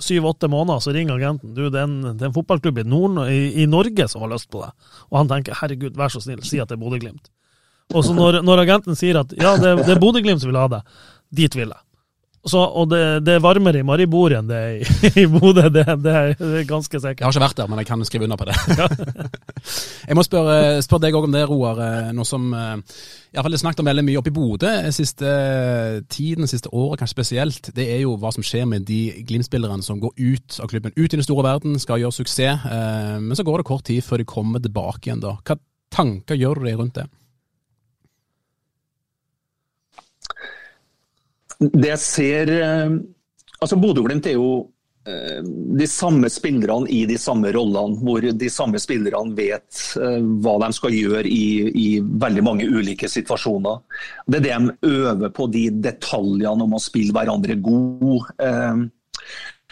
syv-åtte 0.05 0.49
måneder, 0.51 0.81
så 0.85 0.95
ringer 0.95 1.19
agenten. 1.19 1.55
Du, 1.57 1.67
det 1.69 1.81
er 1.81 1.87
en, 1.89 2.01
det 2.15 2.25
er 2.25 2.31
en 2.31 2.37
fotballklubb 2.37 2.81
i, 2.83 2.87
Nord 2.89 3.21
i, 3.29 3.43
i, 3.63 3.67
Norge 3.71 4.09
som 4.11 4.25
har 4.25 4.33
lyst 4.33 4.51
på 4.53 4.63
deg. 4.65 4.89
Og 5.11 5.21
han 5.21 5.31
tenker 5.31 5.59
herregud, 5.61 5.99
vær 5.99 6.13
så 6.13 6.23
snill, 6.25 6.43
si 6.47 6.61
at 6.63 6.71
det 6.71 6.79
er 6.79 6.83
Bodø-Glimt. 6.83 7.31
Og 7.91 8.07
så 8.07 8.15
når, 8.15 8.41
når, 8.47 8.65
agenten 8.65 8.99
sier 8.99 9.19
at 9.21 9.33
ja, 9.35 9.57
det, 9.59 9.75
det 9.83 9.97
er 9.97 10.03
Bodø-Glimt 10.03 10.43
som 10.43 10.53
vil 10.53 10.61
ha 10.61 10.69
deg, 10.77 10.99
dit 11.35 11.57
vil 11.59 11.73
jeg. 11.73 11.83
Så, 12.41 12.57
og 12.57 12.87
det, 12.89 13.21
det, 13.27 13.35
er 13.37 13.43
varmere 13.45 13.83
i 13.83 13.85
Maribor 13.85 14.33
enn 14.33 14.47
det 14.49 14.59
er 14.59 14.77
i, 14.81 15.11
i 15.23 15.27
Bodø, 15.29 15.67
det, 15.69 15.85
det, 16.01 16.13
er 16.15 16.63
ganske 16.69 16.97
sikkert. 16.97 17.21
Jeg 17.21 17.27
har 17.27 17.35
ikke 17.35 17.43
vært 17.45 17.59
der, 17.59 17.69
men 17.69 17.83
jeg 17.83 17.89
kan 17.91 18.05
skrive 18.09 18.25
under 18.25 18.41
på 18.41 18.47
det. 18.49 18.57
jeg 20.09 20.17
må 20.17 20.25
spørre, 20.25 20.81
spørre 20.85 21.05
deg 21.05 21.19
òg 21.19 21.29
om 21.29 21.37
det, 21.37 21.43
Roar. 21.51 21.83
Eh, 21.85 22.09
noe 22.17 22.25
som 22.25 22.47
eh, 22.57 22.97
iallfall 23.35 23.59
er 23.59 23.61
snakket 23.61 23.85
om 23.85 23.93
veldig 23.93 24.07
mye 24.09 24.23
oppe 24.23 24.33
i 24.33 24.37
Bodø 24.39 24.73
siste 24.97 25.35
tiden, 26.09 26.49
siste 26.49 26.73
året 26.73 27.03
kanskje 27.03 27.19
spesielt. 27.19 27.73
Det 27.77 27.91
er 27.93 28.07
jo 28.07 28.17
hva 28.17 28.33
som 28.33 28.47
skjer 28.47 28.65
med 28.73 28.89
de 28.89 29.03
Glimt-spillerne 29.29 29.85
som 29.85 30.01
går 30.01 30.17
ut 30.17 30.61
av 30.65 30.73
klubben, 30.73 30.97
ut 30.97 31.11
i 31.11 31.19
den 31.19 31.27
store 31.27 31.45
verden, 31.45 31.77
skal 31.83 32.01
gjøre 32.01 32.23
suksess. 32.23 32.65
Eh, 32.73 33.17
men 33.21 33.37
så 33.37 33.45
går 33.45 33.61
det 33.61 33.69
kort 33.69 33.85
tid 33.91 34.01
før 34.07 34.25
de 34.25 34.31
kommer 34.33 34.65
tilbake 34.65 35.11
igjen. 35.11 35.21
da. 35.29 35.37
Hva 35.45 35.61
tanker 35.93 36.41
gjør 36.41 36.63
du 36.63 36.71
deg 36.71 36.81
rundt 36.81 36.97
det? 36.97 37.11
Det 41.61 41.91
jeg 41.91 42.01
ser 42.01 42.53
eh, 42.57 42.93
altså 43.61 43.77
Bodø-Glimt 43.81 44.29
er 44.31 44.39
jo 44.39 44.53
eh, 45.09 45.41
de 45.77 45.89
samme 45.91 46.31
spillerne 46.33 46.89
i 46.89 47.03
de 47.09 47.19
samme 47.21 47.53
rollene, 47.53 47.99
hvor 48.01 48.25
de 48.25 48.51
samme 48.53 48.81
spillerne 48.81 49.37
vet 49.37 49.83
eh, 50.01 50.21
hva 50.41 50.57
de 50.65 50.71
skal 50.77 50.97
gjøre 50.97 51.27
i, 51.29 51.45
i, 51.69 51.89
veldig 52.01 52.47
mange 52.47 52.69
ulike 52.71 53.11
situasjoner. 53.13 53.83
Det 54.27 54.41
er 54.41 54.47
det 54.47 54.57
de 54.57 54.95
øver 54.95 55.35
på, 55.37 55.51
de 55.53 55.67
detaljene 55.85 56.65
om 56.65 56.79
å 56.79 56.83
spille 56.83 57.15
hverandre 57.17 57.59
god. 57.61 58.33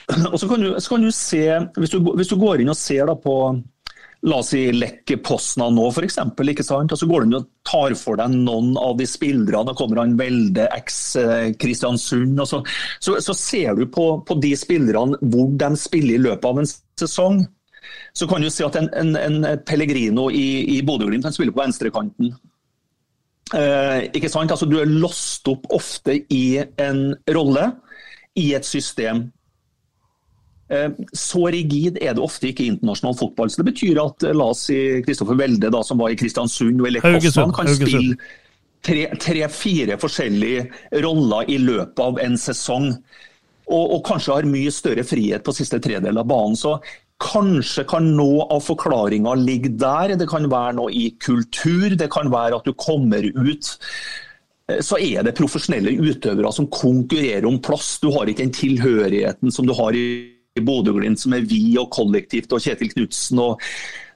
Og 0.33 0.38
så 0.40 0.48
kan 0.48 0.62
du, 0.64 0.70
så 0.81 0.94
kan 0.94 1.03
du 1.05 1.11
se, 1.12 1.42
hvis 1.77 1.92
du, 1.92 1.98
hvis 2.16 2.31
du, 2.31 2.38
går 2.40 2.62
inn 2.62 2.72
og 2.72 2.79
ser 2.81 3.11
på 3.20 3.35
La 4.26 4.40
oss 4.40 4.48
si 4.50 4.64
lekke 4.74 5.20
Poznan 5.22 5.76
nå, 5.78 5.85
f.eks. 5.92 6.16
Så 6.18 7.07
går 7.07 7.28
du 7.28 7.37
og 7.38 7.46
tar 7.68 7.94
for 7.98 8.18
deg 8.18 8.35
noen 8.35 8.72
av 8.81 8.96
de 8.98 9.07
spillerne. 9.07 9.70
og 9.70 9.78
kommer 9.78 10.02
han 10.02 10.16
Velde, 10.18 10.66
eks 10.74 10.98
Kristiansund. 11.61 12.42
Så, 12.50 12.64
så, 12.98 13.14
så, 13.22 13.37
ser 13.38 13.78
du 13.78 13.87
på, 13.87 14.09
på, 14.26 14.38
de 14.42 14.57
spillerne 14.59 15.20
hvor 15.22 15.54
de 15.54 15.70
spiller 15.78 16.18
i 16.18 16.24
løpet 16.26 16.50
av 16.50 16.59
en 16.59 16.70
sesong. 16.98 17.44
Så 18.12 18.26
kan 18.26 18.42
du 18.42 18.50
si 18.50 18.66
at 18.66 18.76
en, 18.81 18.90
en, 18.98 19.14
en 19.16 19.64
Pellegrino 19.66 20.28
i, 20.35 20.78
i 20.78 20.83
Bodø-Glimt 20.83 21.31
spiller 21.31 21.54
på 21.54 21.62
venstrekanten. 21.62 22.35
Eh, 23.54 24.09
ikke 24.12 24.28
sant? 24.28 24.50
Altså, 24.52 24.66
du 24.68 24.78
er 24.81 24.90
låst 24.90 25.48
opp 25.48 25.68
ofte 25.74 26.18
i 26.35 26.59
en 26.59 27.12
rolle, 27.33 27.70
i 28.38 28.52
et 28.59 28.66
system. 28.66 29.28
Eh, 30.68 30.90
så 31.16 31.46
rigid 31.48 31.96
er 31.96 32.12
det 32.12 32.20
ofte 32.20 32.50
ikke 32.50 32.66
i 32.66 32.72
internasjonal 32.74 33.16
fotball. 33.16 33.50
så 33.50 33.62
Det 33.62 33.70
betyr 33.70 34.02
at 34.02 34.28
eh, 34.28 34.37
la 34.37 34.50
oss 34.52 34.66
si 34.68 34.76
Kristoffer 35.07 35.38
Welde, 35.38 35.70
da, 35.72 35.81
som 35.85 36.00
var 36.00 36.12
i 36.12 36.18
Kristiansund, 36.20 36.85
eller 36.85 37.04
Kostmann, 37.04 37.54
kan 37.57 37.72
spille 37.72 38.18
tre-fire 38.85 39.88
tre, 39.88 39.98
forskjellige 39.98 41.00
roller 41.02 41.48
i 41.50 41.59
løpet 41.62 42.04
av 42.04 42.20
en 42.22 42.37
sesong. 42.38 42.92
Og, 43.69 43.85
og, 43.85 43.98
kanskje 44.06 44.37
har 44.37 44.48
mye 44.48 44.73
større 44.73 45.04
frihet 45.04 45.44
på 45.44 45.56
siste 45.56 45.81
tredel 45.85 46.21
av 46.21 46.29
banen. 46.29 46.56
Så 46.56 46.77
kanskje 47.21 47.87
kan 47.88 48.12
noe 48.16 48.46
av 48.52 48.62
forklaringa 48.64 49.35
ligge 49.40 49.73
der. 49.81 50.19
Det 50.21 50.29
kan 50.29 50.52
være 50.52 50.77
noe 50.79 50.92
i 50.92 51.10
kultur, 51.16 51.96
det 51.96 52.12
kan 52.12 52.29
være 52.33 52.60
at 52.60 52.69
du 52.69 52.77
kommer 52.77 53.25
ut 53.25 53.73
eh, 54.69 54.85
så 54.85 55.00
er 55.00 55.25
det 55.25 55.38
profesjonelle 55.40 55.96
utøvere 55.96 56.52
som 56.52 56.69
konkurrerer 56.69 57.48
om 57.48 57.56
plass. 57.64 57.96
Du 58.04 58.12
har 58.12 58.29
ikke 58.29 58.44
den 58.44 58.58
tilhørigheten 58.60 59.48
som 59.48 59.64
du 59.64 59.73
har 59.73 59.96
i 59.96 60.08
Bodø-Glimt, 60.67 61.21
som 61.21 61.35
er 61.37 61.46
vi 61.48 61.63
og 61.81 61.90
kollektivt 61.94 62.52
og 62.52 62.63
Kjetil 62.65 62.92
Knutsen. 62.94 63.40
og 63.44 63.63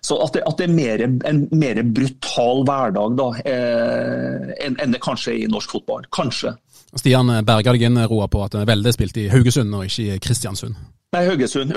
så 0.03 0.17
at 0.19 0.35
det, 0.35 0.43
at 0.51 0.59
det, 0.59 0.67
er 0.67 0.75
mer, 0.75 1.03
en 1.31 1.45
mer 1.55 1.79
brutal 1.87 2.65
hverdag 2.67 3.15
da, 3.21 3.29
eh, 3.47 4.49
enn 4.67 4.81
en 4.83 4.97
det 4.97 4.99
kanskje 5.05 5.31
er 5.31 5.45
i 5.45 5.51
norsk 5.51 5.77
fotball. 5.77 6.09
Kanskje. 6.11 6.57
Stian 6.99 7.31
berga 7.47 7.73
deg 7.73 7.87
inn, 7.87 8.01
Roa, 8.11 8.27
på 8.29 8.43
at 8.43 8.59
Velde 8.69 8.93
spilte 8.93 9.23
i 9.23 9.31
Haugesund 9.33 9.71
og 9.79 9.87
ikke 9.87 10.17
i 10.17 10.23
Kristiansund. 10.23 10.75
Nei, 11.15 11.23
Haugesund. 11.29 11.71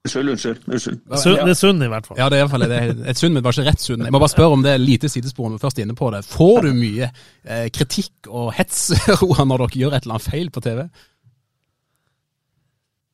Unnskyld, 0.00 0.28
unnskyld. 0.32 0.60
unnskyld. 0.66 1.00
Det 1.44 1.50
er 1.50 1.54
Sund, 1.54 1.84
i 1.84 1.88
hvert 1.92 2.06
fall. 2.06 2.16
Ja, 2.16 2.28
det 2.32 2.38
er 2.38 2.40
i 2.40 2.44
hvert 2.46 2.54
fall 2.54 2.62
et, 2.64 3.02
et 3.12 3.18
Sund, 3.18 3.34
men 3.34 3.42
det 3.42 3.44
var 3.44 3.56
ikke 3.56 3.66
rett 3.68 3.82
Sund. 3.84 4.04
Jeg 4.06 4.14
må 4.14 4.20
bare 4.22 4.32
spørre 4.32 4.56
om 4.56 4.62
det 4.64 4.72
er 4.72 4.80
lite 4.80 5.10
sidespor 5.12 5.50
når 5.50 5.58
vi 5.58 5.64
først 5.66 5.80
er 5.80 5.84
inne 5.84 5.96
på 5.98 6.08
det. 6.14 6.22
Får 6.24 6.60
du 6.64 6.70
mye 6.72 7.10
eh, 7.10 7.66
kritikk 7.68 8.30
og 8.30 8.48
hets, 8.56 8.86
Roa, 9.20 9.44
når 9.44 9.66
dere 9.66 9.82
gjør 9.82 9.96
et 9.98 10.06
eller 10.06 10.16
annet 10.16 10.28
feil 10.30 10.48
på 10.54 10.62
TV? 10.64 10.86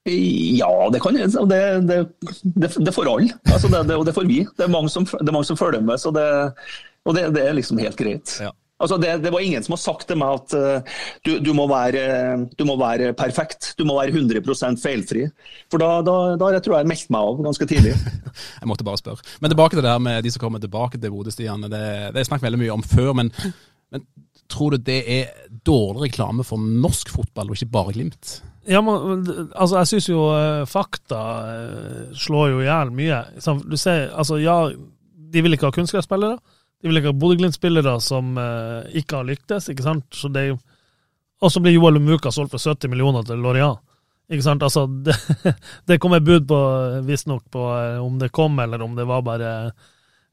Ja, 0.06 0.70
det 0.92 1.00
kan 1.02 1.16
jeg. 1.18 1.32
Det, 1.50 1.62
det, 1.88 1.96
det, 2.42 2.70
det 2.78 2.94
får 2.94 3.10
alle. 3.10 3.32
Altså 3.50 3.70
det, 3.72 3.96
og 3.96 4.04
det 4.06 4.14
får 4.14 4.28
vi. 4.28 4.44
Det 4.56 4.66
er 4.66 4.70
mange 4.72 4.92
som, 4.92 5.06
er 5.18 5.32
mange 5.32 5.48
som 5.48 5.58
følger 5.58 5.82
med, 5.82 5.98
så 5.98 6.12
det, 6.14 6.28
og 7.06 7.16
det, 7.16 7.42
er 7.42 7.56
liksom 7.56 7.80
helt 7.82 7.98
greit. 7.98 8.38
Ja. 8.42 8.52
Altså 8.76 8.98
det, 9.00 9.08
det, 9.24 9.30
var 9.32 9.40
ingen 9.40 9.64
som 9.64 9.72
har 9.72 9.80
sagt 9.80 10.04
til 10.04 10.18
meg 10.20 10.34
at 10.36 10.52
uh, 10.52 10.96
du, 11.24 11.38
du, 11.40 11.52
må 11.56 11.64
være, 11.70 12.02
du, 12.58 12.64
må 12.68 12.74
være, 12.76 13.14
perfekt. 13.16 13.70
Du 13.78 13.86
må 13.88 13.96
være 13.96 14.12
100 14.12 14.76
feilfri. 14.82 15.24
For 15.72 15.80
da, 15.80 16.02
da, 16.04 16.16
da 16.36 16.50
jeg 16.52 16.66
tror 16.66 16.76
jeg 16.78 16.90
meldt 16.90 17.08
meg 17.14 17.30
av 17.30 17.40
ganske 17.46 17.68
tidlig. 17.70 17.94
jeg 18.60 18.68
måtte 18.68 18.84
bare 18.86 19.00
spørre. 19.00 19.24
Men 19.40 19.54
tilbake 19.54 19.78
til 19.78 19.82
det 19.82 19.88
der 19.88 20.04
med 20.04 20.20
de 20.26 20.34
som 20.34 20.44
kommer 20.44 20.60
tilbake 20.60 21.00
til 21.00 21.14
Bodø-stiene. 21.14 21.72
Det, 21.72 21.86
det 22.12 22.20
er 22.20 22.28
snakket 22.28 22.50
veldig 22.50 22.62
mye 22.66 22.76
om 22.76 22.84
før. 22.84 23.14
Men, 23.16 23.32
men, 23.94 24.04
tror 24.52 24.76
du 24.76 24.84
det 24.90 25.00
er 25.08 25.32
dårlig 25.66 26.10
reklame 26.10 26.44
for 26.46 26.60
norsk 26.60 27.08
fotball, 27.16 27.48
og 27.48 27.56
ikke 27.56 27.72
bare 27.72 27.96
Glimt? 27.96 28.36
Ja, 28.66 28.82
men 28.82 29.26
altså, 29.54 29.78
jeg 29.78 29.90
syns 29.90 30.08
jo 30.10 30.26
uh, 30.34 30.66
fakta 30.68 31.22
uh, 31.46 32.14
slår 32.18 32.52
jo 32.52 32.60
i 32.62 32.66
hjel 32.66 32.92
mye. 32.94 33.20
Du 33.62 33.76
ser, 33.78 34.08
altså 34.10 34.40
ja, 34.42 34.56
de 34.72 35.42
vil 35.44 35.54
ikke 35.54 35.70
ha 35.70 35.76
kunstgressspillere. 35.76 36.38
De 36.82 36.90
vil 36.90 37.00
ikke 37.00 37.12
ha 37.12 37.18
Bodø-Glimt-spillere 37.18 37.96
som 38.02 38.34
uh, 38.40 38.82
ikke 38.96 39.20
har 39.20 39.28
lyktes, 39.28 39.70
ikke 39.70 39.86
sant. 39.86 40.08
Så 40.14 40.30
det 40.34 40.48
er 40.48 40.56
Og 41.44 41.52
så 41.52 41.60
blir 41.60 41.76
Joel 41.76 42.00
Umuka 42.00 42.30
solgt 42.32 42.54
for 42.54 42.58
70 42.58 42.90
millioner 42.90 43.22
til 43.22 43.38
Loreal. 43.38 43.76
Ikke 44.32 44.42
sant? 44.42 44.62
Altså, 44.62 44.86
det, 45.06 45.14
det 45.86 46.00
kom 46.00 46.16
et 46.16 46.24
bud 46.24 46.48
på, 46.48 46.60
visstnok, 47.06 47.44
på 47.52 47.66
om 48.02 48.18
det 48.18 48.32
kom, 48.32 48.58
eller 48.58 48.82
om 48.82 48.96
det 48.96 49.06
var 49.06 49.22
bare 49.22 49.50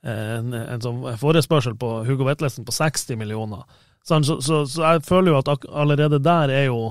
en, 0.04 0.54
en 0.54 0.82
sånn 0.84 1.04
forespørsel 1.20 1.76
på 1.80 1.90
Hugo 2.08 2.26
Vetlesen 2.28 2.66
på 2.66 2.74
60 2.76 3.20
millioner. 3.20 3.68
Så, 4.04 4.24
så, 4.24 4.42
så, 4.42 4.66
så, 4.68 4.82
jeg 4.84 5.04
føler 5.08 5.32
jo 5.32 5.40
at 5.40 5.68
allerede 5.72 6.20
der 6.24 6.52
er 6.52 6.66
jo 6.66 6.90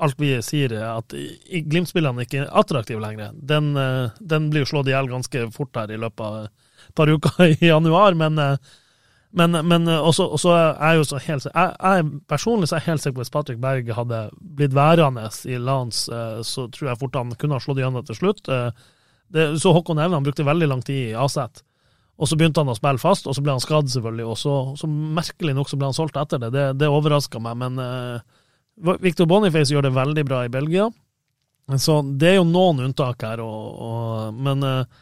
alt 0.00 0.18
vi 0.20 0.32
sier, 0.44 0.72
at 0.84 1.12
Glimt-spillerne 1.12 2.24
ikke 2.26 2.44
er 2.44 2.52
attraktive 2.56 3.02
lenger. 3.02 3.34
Den, 3.36 3.72
den 4.18 4.50
blir 4.52 4.64
jo 4.64 4.70
slått 4.72 4.90
i 4.90 4.94
hjel 4.94 5.10
ganske 5.10 5.46
fort 5.54 5.76
her 5.76 5.92
i 5.92 5.98
løpet 6.00 6.22
av 6.26 6.38
et 6.44 6.94
par 6.96 7.12
uker 7.12 7.42
i 7.56 7.70
januar, 7.70 8.16
men 8.18 8.40
men, 9.30 9.54
men 9.66 9.88
eh, 9.88 10.00
også, 10.02 10.26
også 10.34 10.52
er 10.58 10.90
jeg 10.90 10.98
jo 10.98 11.06
så 11.06 11.18
helt 11.22 11.44
jeg, 11.46 11.74
jeg, 11.78 12.06
Personlig 12.30 12.68
så 12.68 12.76
er 12.76 12.82
jeg 12.82 12.88
helt 12.88 13.04
sikker 13.04 13.16
på 13.16 13.20
at 13.20 13.26
hvis 13.26 13.34
Patrick 13.36 13.60
Berg 13.62 13.90
hadde 13.94 14.22
blitt 14.58 14.74
værende 14.74 15.28
i 15.46 15.58
Lans, 15.58 16.08
eh, 16.10 16.40
så 16.46 16.66
tror 16.74 16.90
jeg 16.90 17.00
fort 17.02 17.18
han 17.18 17.34
kunne 17.38 17.58
ha 17.58 17.62
slått 17.62 17.78
igjennom 17.78 18.06
til 18.06 18.18
slutt. 18.18 18.50
Eh, 18.50 18.70
det, 19.30 19.46
så 19.62 19.74
Håkon 19.76 20.02
Evne 20.02 20.18
han 20.18 20.26
brukte 20.26 20.46
veldig 20.46 20.70
lang 20.72 20.82
tid 20.82 21.12
i 21.12 21.18
Aset. 21.18 21.62
Og 22.20 22.28
så 22.28 22.36
begynte 22.36 22.60
han 22.60 22.72
å 22.72 22.76
spille 22.76 23.00
fast, 23.00 23.28
og 23.30 23.36
så 23.36 23.44
ble 23.44 23.54
han 23.54 23.62
skadd, 23.62 23.88
selvfølgelig. 23.88 24.26
Og 24.28 24.36
så, 24.36 24.54
så 24.76 24.90
merkelig 24.90 25.54
nok 25.56 25.70
så 25.70 25.78
ble 25.78 25.88
han 25.88 25.96
solgt 25.96 26.18
etter 26.20 26.42
det. 26.42 26.50
Det, 26.52 26.64
det 26.82 26.90
overraska 26.92 27.40
meg. 27.40 27.54
Men 27.62 27.78
uh, 27.80 28.39
Victor 29.00 29.28
Boniface 29.28 29.74
gjør 29.74 29.88
det 29.88 29.94
veldig 29.96 30.24
bra 30.28 30.42
i 30.46 30.52
Belgia. 30.52 30.88
Så 31.78 32.00
det 32.18 32.32
er 32.32 32.40
jo 32.40 32.48
noen 32.48 32.80
unntak 32.86 33.22
her. 33.22 33.42
Og, 33.44 33.80
og, 33.86 34.38
men 34.40 34.64
uh, 34.66 35.00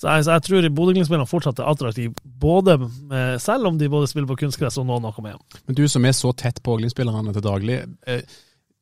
så 0.00 0.14
jeg, 0.14 0.24
så 0.24 0.36
jeg 0.38 0.44
tror 0.46 0.66
Bodø-Glimt-spillerne 0.72 1.28
fortsatt 1.28 1.58
er 1.60 1.66
attraktive, 1.68 2.14
både, 2.40 2.78
eh, 3.12 3.34
selv 3.42 3.68
om 3.68 3.76
de 3.76 3.88
både 3.92 4.08
spiller 4.08 4.30
på 4.30 4.38
kunstgress 4.40 4.78
og 4.80 4.86
noen 4.88 5.04
noe 5.04 5.24
med 5.24 5.34
hjem. 5.34 5.58
Men 5.68 5.76
du 5.76 5.82
som 5.92 6.06
er 6.08 6.14
så 6.16 6.30
tett 6.32 6.62
på 6.64 6.78
Glimt-spillerne 6.80 7.34
til 7.36 7.44
daglig, 7.44 7.76
eh, 8.08 8.38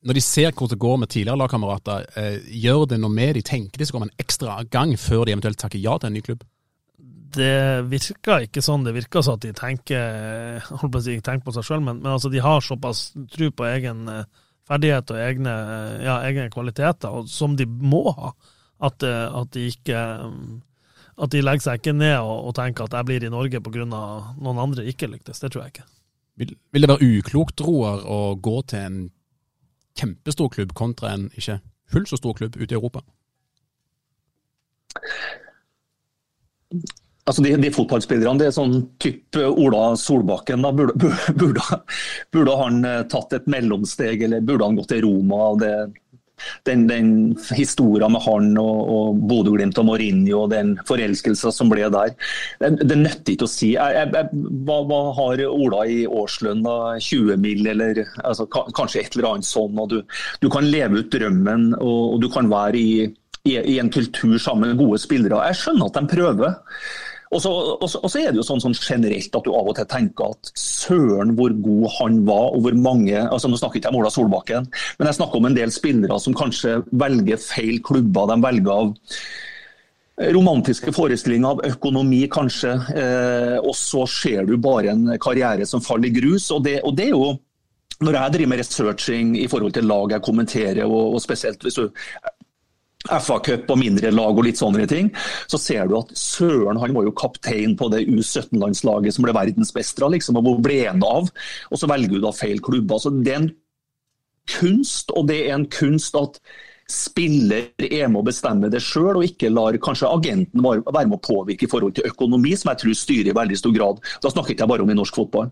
når 0.06 0.14
de 0.14 0.22
ser 0.22 0.52
hvordan 0.52 0.76
det 0.76 0.84
går 0.84 1.00
med 1.02 1.10
tidligere 1.10 1.40
lagkamerater, 1.40 2.06
eh, 2.22 2.36
gjør 2.62 2.86
det 2.92 3.00
noe 3.02 3.10
med 3.10 3.34
de 3.34 3.42
tenker 3.42 3.82
de 3.82 3.88
skal 3.88 3.98
komme 3.98 4.12
en 4.12 4.22
ekstra 4.22 4.60
gang 4.70 4.94
før 4.94 5.26
de 5.26 5.34
eventuelt 5.34 5.58
takker 5.58 5.82
ja 5.82 5.96
til 5.98 6.12
en 6.12 6.16
ny 6.20 6.22
klubb? 6.22 6.46
Det 7.34 7.84
virker 7.90 8.46
ikke 8.46 8.62
sånn. 8.64 8.86
Det 8.86 8.94
virker 8.96 9.24
sånn 9.24 9.38
at 9.38 9.46
de 9.46 9.54
tenker, 9.56 10.60
holdt 10.68 10.92
på 10.94 11.00
å 11.00 11.04
si, 11.04 11.16
tenker 11.24 11.44
på 11.48 11.56
seg 11.56 11.66
sjøl, 11.66 11.82
men, 11.84 12.00
men 12.02 12.14
altså, 12.14 12.30
de 12.32 12.42
har 12.44 12.64
såpass 12.64 13.10
tro 13.34 13.50
på 13.52 13.66
egen 13.68 14.06
ferdighet 14.68 15.12
og 15.12 15.20
egne, 15.20 15.52
ja, 16.04 16.20
egne 16.28 16.48
kvaliteter, 16.52 17.20
og, 17.20 17.28
som 17.32 17.56
de 17.56 17.66
må 17.66 18.04
ha, 18.12 18.32
at, 18.88 19.04
at 19.04 19.52
de 19.56 19.68
ikke 19.72 20.00
at 21.18 21.32
de 21.34 21.42
legger 21.42 21.64
seg 21.64 21.80
ikke 21.80 21.96
ned 21.96 22.16
og, 22.20 22.48
og 22.48 22.52
tenker 22.54 22.86
at 22.86 22.94
jeg 22.94 23.08
blir 23.08 23.24
i 23.26 23.32
Norge 23.32 23.60
pga. 23.64 23.86
noen 23.90 24.60
andre 24.62 24.86
ikke 24.86 25.10
lyktes. 25.10 25.40
Det 25.42 25.50
tror 25.50 25.64
jeg 25.64 25.74
ikke. 25.74 25.86
Vil, 26.38 26.54
vil, 26.70 26.84
det 26.84 26.90
være 26.92 27.08
uklokt, 27.18 27.62
Roar, 27.66 28.04
å 28.06 28.36
gå 28.38 28.60
til 28.70 28.84
en 28.84 28.98
kjempestor 29.98 30.52
klubb 30.54 30.74
kontra 30.78 31.10
en 31.16 31.26
ikke 31.34 31.58
fullt 31.90 32.12
så 32.12 32.20
stor 32.20 32.36
klubb 32.38 32.58
ute 32.60 32.70
i 32.70 32.78
Europa? 32.78 33.02
Altså 37.28 37.44
de, 37.44 37.54
de 37.60 37.70
fotballspillerne, 37.74 38.40
det 38.40 38.48
er 38.48 38.56
sånn 38.56 38.78
type 39.02 39.44
Ola 39.44 39.92
Solbakken. 40.00 40.64
da, 40.64 40.72
Burde, 40.72 40.96
burde, 41.40 41.80
burde 42.32 42.58
han 42.62 42.84
eh, 42.88 43.02
tatt 43.12 43.36
et 43.36 43.48
mellomsteg, 43.50 44.24
eller 44.24 44.44
burde 44.44 44.68
han 44.68 44.78
gått 44.78 44.94
til 44.94 45.04
Roma? 45.04 45.52
det 45.60 45.72
den, 46.62 46.86
den 46.86 47.36
historien 47.56 48.12
med 48.12 48.22
han 48.24 48.52
og, 48.60 48.90
og 48.94 49.22
Bodø-Glimt 49.30 49.78
og 49.80 49.88
Mourinho 49.88 50.44
og 50.44 50.52
den 50.52 50.74
forelskelsen 50.88 51.54
som 51.54 51.70
ble 51.72 51.88
der. 51.92 52.14
Det, 52.60 52.70
det 52.88 52.98
nytter 53.00 53.34
ikke 53.34 53.48
å 53.48 53.52
si. 53.52 53.72
Jeg, 53.74 54.08
jeg, 54.14 54.42
hva, 54.66 54.80
hva, 54.88 55.00
har 55.18 55.44
Ola 55.48 55.84
i 55.90 56.00
årslønn? 56.06 56.64
da? 56.66 56.76
20 57.02 57.40
mill., 57.42 57.66
eller 57.74 58.04
altså, 58.24 58.48
kanskje 58.48 59.02
et 59.02 59.16
eller 59.16 59.32
annet 59.32 59.48
sånn. 59.48 59.78
du, 59.90 60.00
du 60.42 60.48
kan 60.52 60.66
leve 60.66 61.02
ut 61.02 61.12
drømmen 61.12 61.72
og, 61.78 62.14
og 62.14 62.22
du 62.22 62.28
kan 62.32 62.50
være 62.50 62.78
i, 62.78 62.92
i 63.48 63.78
en 63.80 63.92
kultur 63.92 64.38
sammen 64.42 64.72
med 64.72 64.80
gode 64.80 65.02
spillere. 65.02 65.42
Jeg 65.50 65.62
skjønner 65.62 65.90
at 65.90 66.00
de 66.00 66.14
prøver. 66.14 66.56
Og 67.34 67.42
så, 67.42 67.50
er 68.20 68.30
det 68.30 68.40
jo 68.40 68.46
sånn, 68.46 68.62
sånn, 68.62 68.76
generelt 68.76 69.34
at 69.36 69.44
du 69.44 69.50
av 69.52 69.68
og 69.68 69.76
til 69.76 69.88
tenker 69.90 70.32
at 70.32 70.52
søren 70.56 71.34
hvor 71.36 71.52
god 71.64 71.90
han 71.98 72.22
var, 72.28 72.54
og 72.56 72.64
hvor 72.64 72.78
mange 72.78 73.20
altså 73.20 73.50
Nå 73.50 73.58
snakker 73.60 73.80
ikke 73.80 73.90
jeg 73.90 73.96
om 73.96 74.00
Ola 74.00 74.12
Solbakken, 74.12 74.70
men 74.98 75.10
jeg 75.10 75.18
snakker 75.18 75.40
om 75.40 75.48
en 75.48 75.58
del 75.58 75.74
spillere 75.74 76.18
som 76.22 76.36
kanskje 76.36 76.78
velger 76.88 77.40
feil 77.42 77.82
klubber. 77.84 78.30
De 78.32 78.40
velger 78.44 78.72
av 78.72 78.94
romantiske 80.34 80.92
forestillinger 80.94 81.52
av 81.52 81.60
økonomi, 81.68 82.24
kanskje. 82.32 82.72
Eh, 82.96 83.58
og 83.60 83.74
så 83.78 84.04
ser 84.10 84.48
du 84.48 84.56
bare 84.60 84.94
en 84.94 85.12
karriere 85.22 85.66
som 85.68 85.84
faller 85.84 86.10
i 86.10 86.16
grus. 86.16 86.50
og 86.50 86.64
det, 86.64 86.80
og 86.82 86.96
det 86.98 87.10
er 87.10 87.14
jo 87.14 87.36
når 87.98 88.14
jeg 88.14 88.32
driver 88.32 88.50
med 88.52 88.60
researching 88.60 89.30
i 89.38 89.48
forhold 89.50 89.72
til 89.74 89.88
lag 89.90 90.12
jeg 90.14 90.22
kommenterer, 90.22 90.84
og, 90.86 91.14
og 91.16 91.22
spesielt 91.22 91.62
hvis 91.62 91.80
du 91.80 91.88
FA-cup 93.08 93.70
og 93.72 93.80
mindre 93.80 94.12
lag 94.14 94.36
og 94.36 94.46
litt 94.46 94.60
sånne 94.60 94.86
ting, 94.90 95.10
så 95.50 95.60
ser 95.60 95.88
du 95.88 95.96
at 95.98 96.12
søren 96.18 96.80
han 96.80 96.94
var 96.96 97.08
jo 97.08 97.16
kaptein 97.16 97.76
på 97.78 97.90
det 97.92 98.04
U17-landslaget 98.06 99.16
som 99.16 99.26
ble 99.26 99.36
verdensmestere, 99.36 100.12
liksom, 100.16 100.40
og 100.40 100.46
hvor 100.46 100.62
ble 100.64 100.82
han 100.84 101.04
av? 101.06 101.30
Og 101.72 101.80
så 101.80 101.90
velger 101.90 102.16
du 102.16 102.24
da 102.24 102.34
feil 102.36 102.62
klubb. 102.64 102.92
Altså, 102.94 103.12
det 103.12 103.34
er 103.34 103.42
en 103.42 103.52
kunst, 104.58 105.12
og 105.16 105.28
det 105.28 105.42
er 105.46 105.54
en 105.58 105.68
kunst 105.72 106.16
at 106.18 106.40
spiller 106.88 107.68
er 107.84 108.08
med 108.08 108.22
å 108.22 108.26
bestemme 108.26 108.70
det 108.72 108.80
sjøl, 108.80 109.18
og 109.18 109.26
ikke 109.26 109.52
lar 109.52 109.76
kanskje 109.84 110.08
agenten 110.08 110.64
være 110.64 111.04
med 111.04 111.18
å 111.18 111.24
påvirke 111.24 111.66
i 111.66 111.70
forhold 111.70 111.98
til 111.98 112.08
økonomi, 112.08 112.54
som 112.56 112.72
jeg 112.72 112.82
tror 112.82 112.96
styrer 112.96 113.32
i 113.32 113.36
veldig 113.36 113.58
stor 113.60 113.74
grad. 113.76 114.00
Da 114.24 114.32
snakker 114.32 114.54
jeg 114.54 114.60
ikke 114.60 114.70
bare 114.72 114.86
om 114.86 114.92
i 114.92 114.96
norsk 114.96 115.20
fotball. 115.20 115.50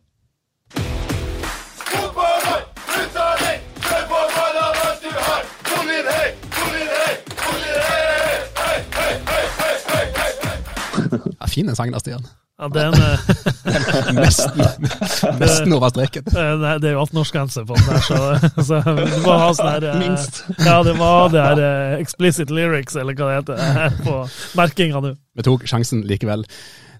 fin 11.52 11.66
den 11.70 11.78
sangen 11.78 11.96
der, 11.96 12.02
Stian. 12.02 12.26
Ja, 12.56 12.68
den 12.72 12.94
Nesten, 14.16 14.62
nesten 15.40 15.74
over 15.76 15.90
streken. 15.92 16.24
Det 16.24 16.88
er 16.88 16.94
jo 16.94 17.02
alt 17.02 17.12
norskgrense 17.12 17.66
på 17.68 17.76
den 17.76 17.90
der, 17.90 18.00
så, 18.06 18.62
så, 18.64 18.80
du 18.80 19.18
må 19.26 19.36
ha 19.36 19.50
sånn 19.58 19.70
her 19.74 19.86
eh, 19.90 19.98
Minst. 20.00 20.40
Ja, 20.64 20.78
det 20.86 20.96
var 20.96 21.28
det 21.34 21.44
her 21.44 21.60
eh, 21.66 21.98
explicit 22.00 22.52
lyrics, 22.54 22.96
eller 22.96 23.18
hva 23.18 23.28
det 23.28 23.36
heter, 23.42 24.00
på 24.06 24.16
merkinga 24.56 25.04
nå. 25.04 25.12
Vi 25.36 25.44
tok 25.44 25.68
sjansen 25.68 26.06
likevel. 26.08 26.46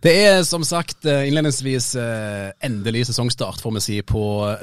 Det 0.05 0.13
er 0.13 0.43
som 0.47 0.65
sagt 0.67 1.07
eh, 1.09 1.25
innledningsvis 1.29 1.89
eh, 2.01 2.51
endelig 2.67 3.07
sesongstart, 3.09 3.61
får 3.65 3.75
vi 3.77 3.83
si, 3.85 3.99
på 4.07 4.23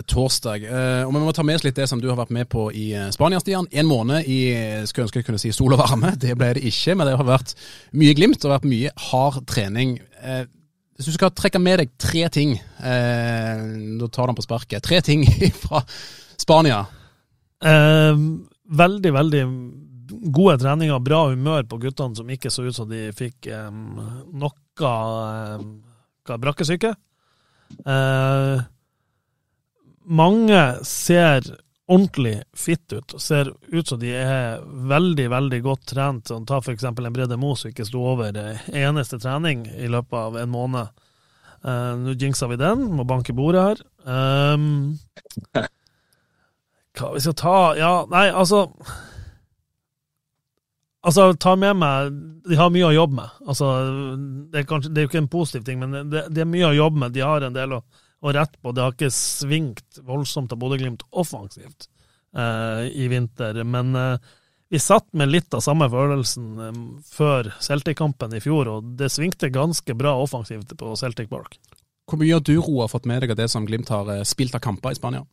torsdag. 0.09 0.65
Eh, 0.65 1.03
og 1.07 1.13
Vi 1.13 1.23
må 1.25 1.33
ta 1.35 1.45
med 1.47 1.59
oss 1.59 1.65
litt 1.65 1.77
det 1.79 1.87
som 1.89 2.01
du 2.01 2.09
har 2.11 2.19
vært 2.19 2.33
med 2.35 2.49
på 2.51 2.67
i 2.71 2.91
Spania, 3.15 3.41
Stian. 3.41 3.67
En 3.71 3.89
måned 3.89 4.29
i 4.29 4.41
skulle 4.89 5.07
ønske 5.07 5.23
jeg 5.23 5.29
kunne 5.29 5.41
si 5.41 5.53
sol 5.55 5.75
og 5.75 5.83
varme. 5.83 6.13
Det 6.23 6.35
ble 6.39 6.53
det 6.57 6.65
ikke, 6.69 6.95
men 6.95 7.09
det 7.09 7.17
har 7.19 7.27
vært 7.27 7.55
mye 7.97 8.15
glimt 8.17 8.45
og 8.45 8.53
vært 8.53 8.67
mye 8.69 8.91
hard 9.09 9.41
trening. 9.49 9.97
Hvis 10.93 11.09
du 11.09 11.15
skal 11.15 11.33
trekke 11.35 11.59
med 11.59 11.81
deg 11.81 11.95
tre 11.99 12.27
ting, 12.31 12.53
da 12.79 14.09
tar 14.13 14.29
den 14.29 14.37
på 14.37 14.45
sparket, 14.45 14.83
tre 14.85 15.01
ting 15.03 15.25
fra 15.65 15.81
Spania? 16.39 16.83
Eh, 17.63 18.23
veldig, 18.83 19.13
veldig 19.13 19.43
gode 20.35 20.57
treninger, 20.61 20.99
bra 21.03 21.25
humør 21.31 21.65
på 21.69 21.79
guttene 21.85 22.17
som 22.17 22.29
ikke 22.29 22.51
så 22.53 22.67
ut 22.67 22.75
som 22.75 22.89
de 22.89 23.07
fikk 23.15 23.47
um, 23.49 24.01
noe 24.81 25.57
um, 25.59 26.39
brakkesyke. 26.41 26.95
Eh, 27.85 28.61
mange 30.03 30.63
ser 30.85 31.45
ordentlig 31.87 32.43
fit 32.55 32.93
ut. 32.93 33.15
Ser 33.21 33.53
ut 33.67 33.87
som 33.87 33.99
de 33.99 34.13
er 34.15 34.61
veldig, 34.63 35.27
veldig 35.29 35.61
godt 35.65 35.85
trent. 35.93 36.27
Sånn, 36.31 36.47
ta 36.47 36.59
f.eks. 36.61 36.85
en 36.89 36.97
Brede 37.13 37.37
Moe 37.39 37.57
som 37.59 37.71
ikke 37.73 37.87
sto 37.87 38.03
over 38.13 38.35
eneste 38.71 39.19
trening 39.21 39.65
i 39.67 39.89
løpet 39.91 40.19
av 40.19 40.37
en 40.41 40.53
måned. 40.53 41.03
Eh, 41.63 41.93
Nå 41.99 42.17
jinxer 42.19 42.51
vi 42.51 42.59
den, 42.61 42.87
må 42.97 43.05
banke 43.07 43.35
bordet 43.35 43.63
her. 43.67 43.83
Um, 44.03 44.99
hva 46.93 47.13
vi 47.15 47.21
skal 47.23 47.35
ta 47.39 47.57
Ja, 47.79 47.93
nei, 48.11 48.27
altså 48.29 48.67
Altså, 51.03 51.33
ta 51.35 51.55
med 51.59 51.75
meg 51.75 52.13
De 52.47 52.55
har 52.55 52.69
mye 52.71 52.87
å 52.87 52.93
jobbe 52.95 53.17
med. 53.17 53.39
Altså, 53.47 53.71
det 54.51 54.61
er, 54.61 54.67
kanskje, 54.69 54.93
det 54.93 55.01
er 55.01 55.07
jo 55.07 55.11
ikke 55.11 55.23
en 55.23 55.33
positiv 55.33 55.65
ting, 55.67 55.81
men 55.81 56.11
det, 56.11 56.27
det, 56.29 56.43
er 56.43 56.49
mye 56.49 56.69
å 56.69 56.77
jobbe 56.77 57.03
med. 57.03 57.15
De 57.15 57.25
har 57.25 57.43
en 57.43 57.55
del 57.55 57.75
å, 57.75 57.81
å 58.23 58.35
rette 58.35 58.59
på. 58.59 58.71
Det 58.71 58.85
har 58.85 58.95
ikke 58.95 59.11
svingt 59.15 59.99
voldsomt 60.07 60.55
av 60.55 60.61
Bodø-Glimt 60.61 61.03
offensivt 61.11 61.89
eh, 62.37 62.87
i 62.87 63.09
vinter. 63.11 63.59
Men 63.67 63.91
eh, 63.99 64.31
vi 64.73 64.79
satt 64.79 65.05
med 65.13 65.29
litt 65.29 65.53
av 65.53 65.61
samme 65.61 65.85
følelsen 65.91 66.47
eh, 66.65 66.77
før 67.05 67.51
Celtic-kampen 67.61 68.31
i 68.33 68.41
fjor, 68.41 68.71
og 68.71 68.95
det 68.97 69.11
svingte 69.13 69.51
ganske 69.53 69.93
bra 69.99 70.15
offensivt 70.23 70.71
på 70.79 70.95
Celtic 70.97 71.29
Park. 71.29 71.59
Hvor 72.09 72.19
mye 72.19 72.33
har 72.33 72.41
du, 72.43 72.55
Roa, 72.57 72.87
fått 72.91 73.05
med 73.05 73.21
deg 73.23 73.35
av 73.35 73.39
det 73.39 73.51
som 73.51 73.67
Glimt 73.67 73.91
har 73.93 74.09
eh, 74.09 74.23
spilt 74.27 74.55
av 74.57 74.63
kamper 74.65 74.95
i 74.95 74.97
Spania? 74.97 75.27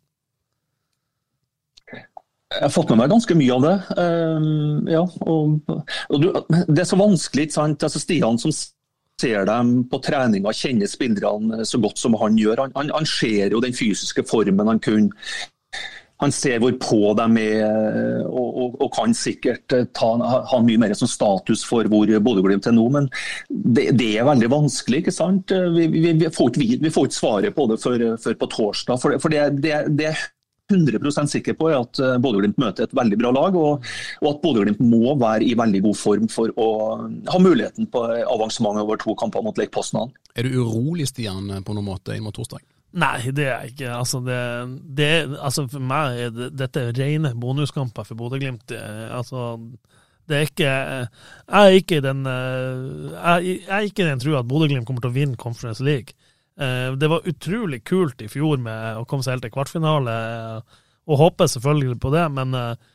Jeg 2.51 2.65
har 2.67 2.73
fått 2.75 2.91
med 2.91 2.99
meg 2.99 3.13
ganske 3.13 3.35
mye 3.39 3.55
av 3.55 3.63
det. 3.63 3.77
Uh, 3.95 4.91
ja, 4.91 5.05
og, 5.31 5.61
og 6.11 6.17
du, 6.19 6.33
det 6.67 6.83
er 6.83 6.89
så 6.89 6.99
vanskelig, 6.99 7.47
ikke 7.47 7.59
sant. 7.61 7.87
Altså, 7.87 8.03
Stian 8.03 8.41
som 8.43 8.55
ser 9.21 9.47
dem 9.47 9.73
på 9.91 10.01
treninga, 10.03 10.53
kjenner 10.57 10.91
spillerne 10.91 11.65
så 11.69 11.79
godt 11.83 12.01
som 12.01 12.17
han 12.19 12.39
gjør. 12.41 12.65
Han, 12.65 12.75
han, 12.79 12.93
han 12.97 13.09
ser 13.09 13.55
jo 13.55 13.63
den 13.63 13.77
fysiske 13.77 14.25
formen 14.29 14.71
han 14.71 14.83
kunne. 14.83 15.15
Han 16.21 16.35
ser 16.35 16.59
hvor 16.61 16.75
på 16.77 17.15
de 17.17 17.45
er 17.47 18.27
og, 18.29 18.49
og, 18.49 18.75
og 18.85 18.91
kan 18.93 19.15
sikkert 19.17 19.73
eh, 19.73 19.87
ta, 19.97 20.11
ha 20.21 20.59
mye 20.61 20.83
mer 20.83 20.93
som 20.99 21.09
status 21.09 21.63
for 21.65 21.89
hvor 21.89 22.11
Bodø-Glimt 22.27 22.69
er 22.69 22.75
nå. 22.77 22.85
Men 22.93 23.07
det, 23.49 23.87
det, 23.97 24.11
er 24.19 24.29
veldig 24.29 24.51
vanskelig. 24.53 25.01
ikke 25.01 25.15
sant? 25.17 25.55
Vi, 25.79 25.87
vi, 25.95 26.13
vi, 26.21 26.29
får, 26.29 26.53
ikke, 26.61 27.07
svaret 27.17 27.57
på 27.57 27.71
det 27.71 27.81
før, 27.81 28.05
på 28.37 28.51
torsdag. 28.53 29.01
For, 29.01 29.17
for 29.23 29.33
det, 29.33 29.47
det, 29.65 29.81
det 29.97 30.13
100% 30.71 31.33
sikker 31.35 31.57
på 31.59 31.71
at 31.75 32.01
eh, 32.03 32.17
Bodø-Glimt 32.23 32.59
møter 32.61 32.87
et 32.87 32.97
veldig 32.97 33.19
bra 33.21 33.33
lag, 33.37 33.59
og, 33.59 33.87
og 34.23 34.29
at 34.33 34.41
Bodø-Glimt 34.45 34.83
må 34.85 35.15
være 35.21 35.47
i 35.47 35.55
veldig 35.59 35.83
god 35.89 35.99
form 35.99 36.29
for 36.33 36.53
å 36.61 36.69
ha 37.31 37.41
muligheten 37.43 37.91
på 37.91 38.05
avansement 38.23 38.81
over 38.83 39.01
to 39.01 39.17
kamper 39.19 39.45
mot 39.45 39.59
Lake 39.61 39.75
Poznan. 39.75 40.13
Er 40.39 40.47
du 40.47 40.61
urolig, 40.63 41.11
Stian, 41.11 41.51
på 41.65 41.77
noen 41.77 41.89
måte 41.91 42.17
inn 42.17 42.25
mot 42.27 42.37
torsdag? 42.37 42.63
Nei, 43.01 43.31
det 43.31 43.47
er 43.47 43.53
jeg 43.53 43.75
ikke. 43.75 43.93
Altså, 43.95 44.19
det, 44.27 44.41
det, 44.99 45.11
altså 45.39 45.67
for 45.71 45.91
meg 45.93 46.25
er 46.25 46.33
det, 46.35 46.51
dette 46.59 46.89
rene 46.97 47.35
bonuskamper 47.39 48.09
for 48.09 48.19
Bodø-Glimt. 48.19 48.75
Altså, 48.75 49.53
det 50.31 50.37
er 50.37 50.47
ikke 50.47 50.71
Jeg 50.71 51.61
er 51.61 51.77
ikke 51.81 51.97
i 51.99 52.03
den 52.05 52.21
jeg, 52.27 53.47
jeg 53.47 53.65
er 53.67 53.87
ikke 53.89 54.05
i 54.05 54.11
den 54.11 54.21
trua 54.23 54.43
at 54.43 54.51
Bodø-Glimt 54.51 54.87
kommer 54.87 55.03
til 55.03 55.11
å 55.11 55.17
vinne 55.17 55.39
Conference 55.39 55.83
League. 55.87 56.19
Eh, 56.61 56.93
det 56.93 57.09
var 57.09 57.29
utrolig 57.29 57.85
kult 57.85 58.21
i 58.23 58.29
fjor 58.29 58.61
med 58.61 59.01
å 59.01 59.07
komme 59.09 59.25
seg 59.25 59.39
helt 59.39 59.47
til 59.47 59.55
kvartfinale, 59.55 60.15
og 61.09 61.21
håper 61.23 61.49
selvfølgelig 61.49 61.97
på 62.03 62.13
det, 62.13 62.27
men 62.37 62.53
eh, 62.59 62.91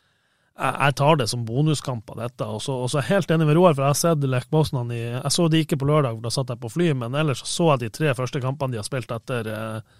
jeg 0.55 0.95
tar 0.99 1.17
det 1.19 1.27
som 1.31 1.43
bonuskamper, 1.47 2.19
dette. 2.21 2.45
Og 2.45 2.61
så, 2.63 2.77
er 2.85 3.01
jeg 3.01 3.09
helt 3.09 3.33
enig 3.33 3.49
med 3.49 3.57
Roar, 3.57 3.73
for 3.73 3.83
jeg 3.83 3.95
har 3.95 3.99
sett 4.03 4.29
Lech 4.29 4.47
Poznan 4.53 4.93
i 4.93 5.01
Jeg 5.01 5.33
så 5.33 5.49
de 5.51 5.63
ikke 5.65 5.79
på 5.81 5.89
lørdag, 5.89 6.15
for 6.15 6.27
da 6.27 6.31
satt 6.31 6.53
jeg 6.53 6.61
på 6.61 6.71
fly, 6.77 6.93
men 7.01 7.17
ellers 7.17 7.41
så 7.49 7.73
jeg 7.73 7.87
de 7.87 7.93
tre 7.97 8.13
første 8.15 8.41
kampene 8.43 8.75
de 8.75 8.79
har 8.83 8.87
spilt 8.87 9.11
etter, 9.11 9.49
eh, 9.51 9.99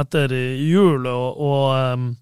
etter 0.00 0.38
jul, 0.62 1.10
og, 1.10 1.44
og 1.50 2.14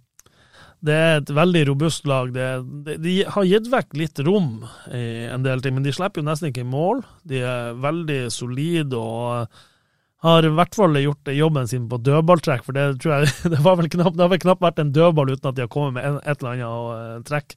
det 0.88 0.94
er 0.96 1.16
et 1.20 1.36
veldig 1.36 1.66
robust 1.68 2.08
lag. 2.08 2.32
Det, 2.32 2.50
de, 2.88 3.00
de, 3.04 3.16
har 3.28 3.46
gitt 3.52 3.68
vekk 3.76 3.96
litt 3.98 4.24
rom 4.24 4.62
i 4.94 5.26
en 5.28 5.44
del 5.44 5.60
ting, 5.60 5.76
men 5.76 5.84
de 5.84 5.92
slipper 5.92 6.22
jo 6.22 6.30
nesten 6.30 6.48
ikke 6.48 6.64
i 6.64 6.70
mål. 6.70 7.04
De 7.28 7.44
er 7.44 7.76
veldig 7.82 8.22
solide 8.32 8.96
og 8.98 9.58
har 10.24 10.46
i 10.46 10.50
hvert 10.50 10.74
fall 10.74 10.98
gjort 10.98 11.30
jobben 11.30 11.68
sin 11.70 11.86
på 11.90 12.00
dødballtrekk, 12.02 12.64
for 12.66 12.74
det 12.74 12.88
tror 13.02 13.14
jeg 13.14 13.32
det, 13.54 13.60
var 13.62 13.78
vel 13.78 13.90
knapp, 13.92 14.16
det 14.16 14.24
har 14.24 14.32
vel 14.32 14.42
knapt 14.42 14.64
vært 14.64 14.82
en 14.82 14.92
dødball 14.94 15.32
uten 15.34 15.50
at 15.50 15.58
de 15.58 15.64
har 15.66 15.72
kommet 15.72 15.98
med 15.98 16.08
en, 16.08 16.18
et 16.24 16.42
eller 16.42 16.54
annet 16.56 16.66
uh, 16.66 17.24
trekk. 17.28 17.54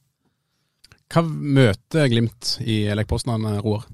Hva 1.12 1.26
møter 1.28 2.08
Glimt 2.12 2.56
i 2.64 2.86
Lech 2.96 3.10
Poznan, 3.10 3.48
Roar? 3.66 3.90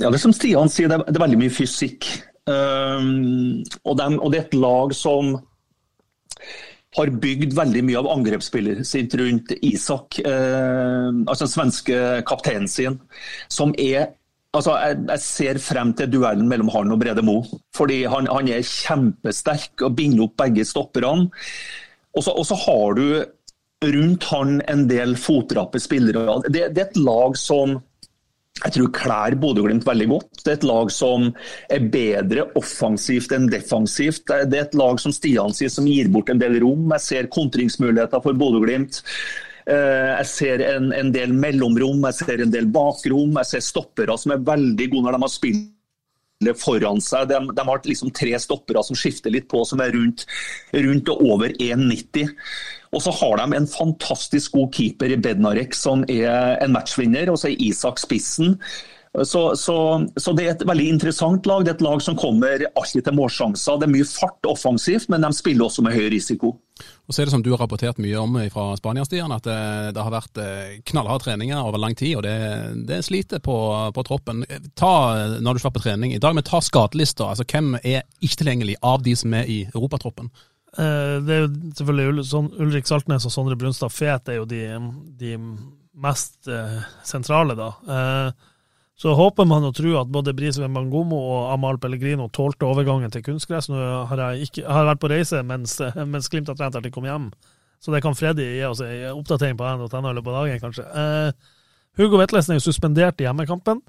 Ja, 0.00 0.08
det 0.08 0.18
som 0.22 0.32
Stian 0.34 0.72
sier, 0.72 0.88
det 0.88 0.96
er, 0.96 1.06
det 1.10 1.18
er 1.18 1.26
veldig 1.26 1.40
mye 1.44 1.52
fysikk. 1.52 2.08
Um, 2.48 3.60
og, 3.84 3.96
den, 4.00 4.16
og, 4.18 4.32
det 4.32 4.40
er 4.40 4.46
et 4.48 4.56
lag 4.56 4.94
som 4.98 5.36
har 6.96 7.12
bygd 7.22 7.54
veldig 7.54 7.84
mye 7.86 8.00
av 8.00 8.08
angrepsspillet 8.16 8.82
sitt 8.88 9.14
rundt 9.20 9.52
Isak, 9.60 10.18
uh, 10.24 11.12
altså 11.28 11.44
den 11.44 11.52
svenske 11.52 12.00
kapteinen 12.28 12.66
sin, 12.72 12.98
som 13.52 13.76
er 13.78 14.10
Altså, 14.52 14.74
jeg, 14.76 14.98
jeg, 15.08 15.20
ser 15.24 15.60
frem 15.64 15.94
til 15.96 16.10
duellen 16.12 16.48
mellom 16.48 16.68
han 16.74 16.92
og 16.92 17.00
Brede 17.00 17.24
Mo. 17.24 17.38
Fordi 17.76 18.02
han, 18.04 18.28
han, 18.28 18.50
er 18.52 18.66
kjempesterk 18.66 19.86
og 19.86 19.94
binder 19.96 20.26
opp 20.26 20.36
begge 20.42 20.66
stopperne. 20.68 21.30
Og 22.12 22.44
så 22.44 22.58
har 22.66 22.98
du 22.98 23.06
rundt 23.82 24.26
han 24.30 24.60
en 24.70 24.84
del 24.90 25.16
fotrappe 25.18 25.80
spillere. 25.82 26.42
Det, 26.48 26.68
det, 26.76 26.84
er 26.84 26.90
et 26.90 27.00
lag 27.00 27.38
som 27.40 27.78
jeg 28.62 28.74
tror 28.76 28.90
klær 28.94 29.34
Bodø-Glimt 29.40 29.86
veldig 29.88 30.08
godt. 30.10 30.42
Det 30.44 30.50
er 30.52 30.58
et 30.60 30.66
lag 30.68 30.90
som 30.92 31.30
er 31.72 31.86
bedre 31.94 32.44
offensivt 32.60 33.32
enn 33.34 33.48
defensivt. 33.50 34.26
Det 34.28 34.58
er 34.58 34.68
et 34.68 34.76
lag 34.78 35.00
som 35.02 35.14
Stian 35.14 35.56
sier, 35.56 35.72
som 35.72 35.88
gir 35.88 36.12
bort 36.12 36.30
en 36.30 36.42
del 36.42 36.60
rom. 36.62 36.84
Jeg 36.92 37.06
ser 37.06 37.32
kontringsmuligheter 37.32 38.22
for 38.22 38.38
Bodø-Glimt. 38.38 39.00
Eh, 39.66 40.10
jeg 40.18 40.28
ser 40.30 40.64
en, 40.66 40.90
en, 40.96 41.12
del 41.14 41.34
mellomrom, 41.36 42.02
jeg 42.08 42.18
ser 42.22 42.42
en 42.42 42.52
del 42.54 42.68
bakrom. 42.72 43.36
Jeg 43.42 43.50
ser 43.50 43.64
stoppere 43.64 44.16
som 44.18 44.34
er 44.34 44.44
veldig 44.46 44.90
gode 44.92 45.06
når 45.06 45.18
de 45.18 45.24
har 45.26 45.32
spilt 45.32 45.70
foran 46.58 47.02
seg. 47.02 47.28
De, 47.30 47.38
de 47.54 47.66
har 47.68 47.82
liksom 47.86 48.12
tre 48.16 48.34
stoppere 48.42 48.82
som 48.86 48.98
skifter 48.98 49.34
litt 49.34 49.48
på, 49.50 49.62
som 49.68 49.82
er 49.84 49.94
rundt, 49.94 50.26
rundt 50.74 51.12
og 51.12 51.26
over 51.34 51.54
1,90. 51.54 52.32
Og 52.92 53.04
så 53.04 53.12
har 53.22 53.38
de 53.40 53.56
en 53.56 53.70
fantastisk 53.70 54.58
god 54.58 54.72
keeper 54.74 55.14
i 55.14 55.20
Bednarek, 55.22 55.76
som 55.76 56.02
er 56.10 56.58
en 56.60 56.74
matchvinner. 56.74 57.30
Og 57.32 57.40
så 57.40 57.52
er 57.52 57.62
Isak 57.62 58.02
spissen. 58.02 58.58
Så, 59.12 59.56
så, 59.56 60.08
så, 60.16 60.32
det 60.32 60.44
er 60.46 60.54
et 60.54 60.62
veldig 60.64 60.86
interessant 60.94 61.44
lag. 61.44 61.66
Det 61.66 61.74
er 61.74 61.76
et 61.76 61.84
lag 61.84 62.00
som 62.00 62.16
kommer 62.16 62.62
alltid 62.70 63.04
til 63.04 63.16
målsjanser. 63.18 63.80
Det 63.80 63.84
er 63.84 63.92
mye 63.92 64.08
fart 64.08 64.48
offensivt, 64.48 65.10
men 65.12 65.24
de 65.26 65.28
spiller 65.36 65.66
også 65.66 65.84
med 65.84 65.92
høy 65.92 66.06
risiko. 66.14 66.54
Og 67.04 67.12
så 67.12 67.20
er 67.20 67.28
det 67.28 67.34
som 67.34 67.42
du 67.44 67.50
har 67.52 67.60
rapportert 67.60 68.00
mye 68.00 68.16
om 68.16 68.38
fra 68.54 68.70
Spania, 68.80 69.04
Stian, 69.04 69.34
at 69.34 69.44
det, 69.44 69.52
eh, 69.52 69.88
det 69.92 70.04
har 70.06 70.14
vært 70.14 70.40
eh, 70.40 70.70
knallharde 70.88 71.26
treninger 71.26 71.60
over 71.60 71.82
lang 71.82 71.96
tid, 71.98 72.14
og 72.16 72.24
det, 72.24 72.36
det 72.88 73.02
sliter 73.04 73.42
på, 73.44 73.56
på, 73.92 74.04
troppen. 74.08 74.46
Ta, 74.80 74.94
når 75.44 75.58
du 75.58 75.66
var 75.66 75.74
på 75.76 75.82
trening 75.84 76.14
i 76.16 76.20
dag, 76.22 76.32
men 76.38 76.46
ta 76.48 76.62
skadelista. 76.64 77.28
Altså, 77.34 77.44
hvem 77.44 77.76
er 77.82 78.06
ikke 78.24 78.40
tilgjengelig 78.40 78.78
av 78.80 79.04
de 79.04 79.12
som 79.18 79.36
er 79.36 79.50
i 79.52 79.58
europatroppen? 79.74 80.30
Eh, 80.72 81.18
det 81.20 81.36
er 81.36 81.44
jo 81.44 81.50
selvfølgelig 81.82 82.24
sånn 82.30 82.48
Ulrik 82.64 82.88
Saltnes 82.88 83.28
og 83.28 83.36
Sondre 83.36 83.60
Brunstad 83.60 83.92
Fet 83.92 84.32
er 84.32 84.40
jo 84.40 84.48
de, 84.48 84.64
de 85.20 85.36
mest 86.00 86.48
sentrale, 87.04 87.58
da. 87.58 87.74
Så 89.02 89.16
håper 89.18 89.48
man 89.50 89.64
og 89.66 89.74
tror 89.74 90.04
at 90.04 90.10
både 90.14 90.34
Brisveen 90.38 90.74
Bangomo 90.76 91.16
og 91.18 91.48
Amal 91.56 91.80
Pellegrino 91.82 92.28
tålte 92.30 92.68
overgangen 92.68 93.10
til 93.10 93.24
kunstgress. 93.26 93.66
Nå 93.72 93.80
har 94.06 94.20
jeg, 94.22 94.46
ikke, 94.46 94.62
har 94.68 94.86
vært 94.92 95.00
på 95.02 95.10
reise 95.10 95.40
mens, 95.46 95.74
mens 96.12 96.30
Glimt 96.30 96.52
har 96.52 96.58
trent 96.60 96.76
til 96.76 96.84
de 96.86 96.92
kom 96.94 97.08
hjem, 97.08 97.32
så 97.82 97.90
det 97.94 98.02
kan 98.04 98.14
Freddy 98.14 98.46
gi 98.46 98.62
oss 98.68 98.84
en 98.86 99.16
oppdatering 99.16 99.58
på 99.58 99.66
den 99.66 99.82
i 99.82 100.14
løpet 100.14 100.30
av 100.30 100.38
dagen, 100.38 100.62
kanskje. 100.62 100.86
Eh, 100.86 101.58
Hugo 101.98 102.20
Vetlesen 102.20 102.54
er 102.54 102.60
jo 102.60 102.68
suspendert 102.68 103.18
i 103.20 103.26
hjemmekampen. 103.26 103.82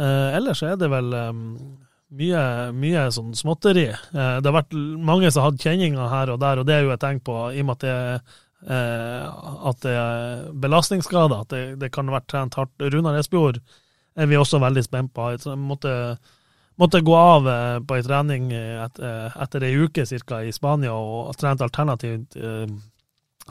Eh, 0.00 0.28
ellers 0.38 0.64
er 0.64 0.78
det 0.80 0.88
vel 0.88 1.12
um, 1.12 1.42
mye, 2.16 2.44
mye 2.72 3.04
sånn 3.12 3.36
småtteri. 3.36 3.90
Eh, 3.92 4.36
det 4.40 4.48
har 4.48 4.56
vært 4.56 4.72
mange 4.72 5.28
som 5.28 5.44
har 5.44 5.52
hatt 5.52 5.66
kjenninger 5.68 6.14
her 6.14 6.32
og 6.32 6.40
der, 6.40 6.62
og 6.62 6.70
det 6.70 6.78
er 6.78 6.86
jo 6.86 6.94
et 6.94 7.04
tegn 7.04 7.20
på, 7.26 7.36
i 7.52 7.60
og 7.60 7.68
med 7.68 7.76
at 7.76 7.84
det, 7.84 8.40
eh, 8.72 9.44
at 9.70 9.84
det 9.84 9.94
er 10.00 10.48
belastningsskader, 10.64 11.44
at 11.44 11.52
det, 11.52 11.62
det 11.84 11.92
kan 11.92 12.08
ha 12.08 12.16
vært 12.16 12.30
trent 12.32 12.56
hardt. 12.56 12.88
Runar 12.88 13.20
Espejord 13.20 13.60
er 14.16 14.30
vi 14.30 14.38
også 14.38 14.60
veldig 14.62 14.84
spent 14.84 15.12
på. 15.14 15.30
Jeg 15.34 15.58
måtte, 15.58 15.92
måtte 16.80 17.02
gå 17.04 17.16
av 17.16 17.48
eh, 17.48 17.78
på 17.86 17.98
en 17.98 18.06
trening 18.06 18.50
et, 18.54 18.98
eh, 19.02 19.36
etter 19.44 19.66
ei 19.68 19.74
uke 19.78 20.06
ca. 20.06 20.40
i 20.42 20.52
Spania 20.54 20.94
og 20.94 21.34
trent 21.38 21.62
alternativt 21.64 22.36
eh, 22.36 22.66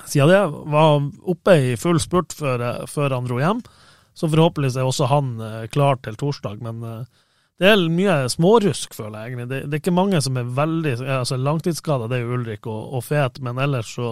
siden 0.05 0.32
det. 0.32 0.41
Var 0.76 1.07
oppe 1.36 1.57
i 1.72 1.78
full 1.80 1.99
spurt 1.99 2.36
før, 2.36 2.86
før 2.88 3.18
han 3.18 3.30
dro 3.30 3.39
hjem, 3.39 3.64
så 4.14 4.28
forhåpentligvis 4.28 4.78
er 4.78 4.88
også 4.88 5.10
han 5.12 5.34
klar 5.72 5.99
til 6.03 6.18
torsdag. 6.20 6.62
Men 6.64 7.07
det 7.60 7.68
er 7.68 7.82
mye 7.91 8.22
smårusk, 8.32 8.93
føler 8.95 9.18
jeg 9.20 9.32
egentlig. 9.32 9.47
Det, 9.49 9.60
det 9.68 9.78
er 9.78 9.82
ikke 9.84 9.95
mange 9.95 10.22
som 10.24 10.38
er 10.39 10.47
veldig 10.55 10.93
altså 11.03 11.39
Langtidsskada, 11.39 12.07
det 12.07 12.20
er 12.20 12.24
jo 12.24 12.38
Ulrik 12.38 12.68
og, 12.68 12.93
og 12.95 13.03
Fet, 13.03 13.41
men 13.43 13.60
ellers 13.60 13.91
så, 13.95 14.12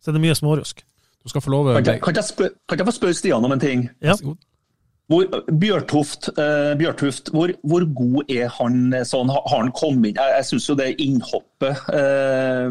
så 0.00 0.12
er 0.12 0.16
det 0.16 0.24
mye 0.24 0.36
smårusk. 0.36 0.84
Du 1.22 1.30
skal 1.30 1.44
få 1.44 1.52
lov 1.52 1.68
Kan 1.74 1.86
jeg, 1.86 2.00
kan 2.02 2.16
jeg, 2.16 2.24
spør, 2.24 2.48
kan 2.68 2.80
jeg 2.80 2.88
få 2.88 2.96
spørre 2.96 3.14
Stian 3.14 3.44
om 3.44 3.52
en 3.54 3.60
ting? 3.62 3.84
Ja. 4.02 4.16
Hvor, 5.10 5.26
Bjørtuft, 5.60 6.28
eh, 6.40 6.72
Bjørtuft 6.78 7.32
hvor, 7.34 7.50
hvor, 7.68 7.84
god 7.96 8.30
er 8.32 8.46
han 8.54 8.94
sånn? 9.04 9.32
Har 9.34 9.48
han 9.50 9.72
kommet 9.76 10.12
inn? 10.12 10.20
Jeg, 10.20 10.36
jeg 10.38 10.46
syns 10.48 10.68
jo 10.70 10.76
det 10.78 10.92
innhoppet 11.02 11.90
eh, 11.92 12.68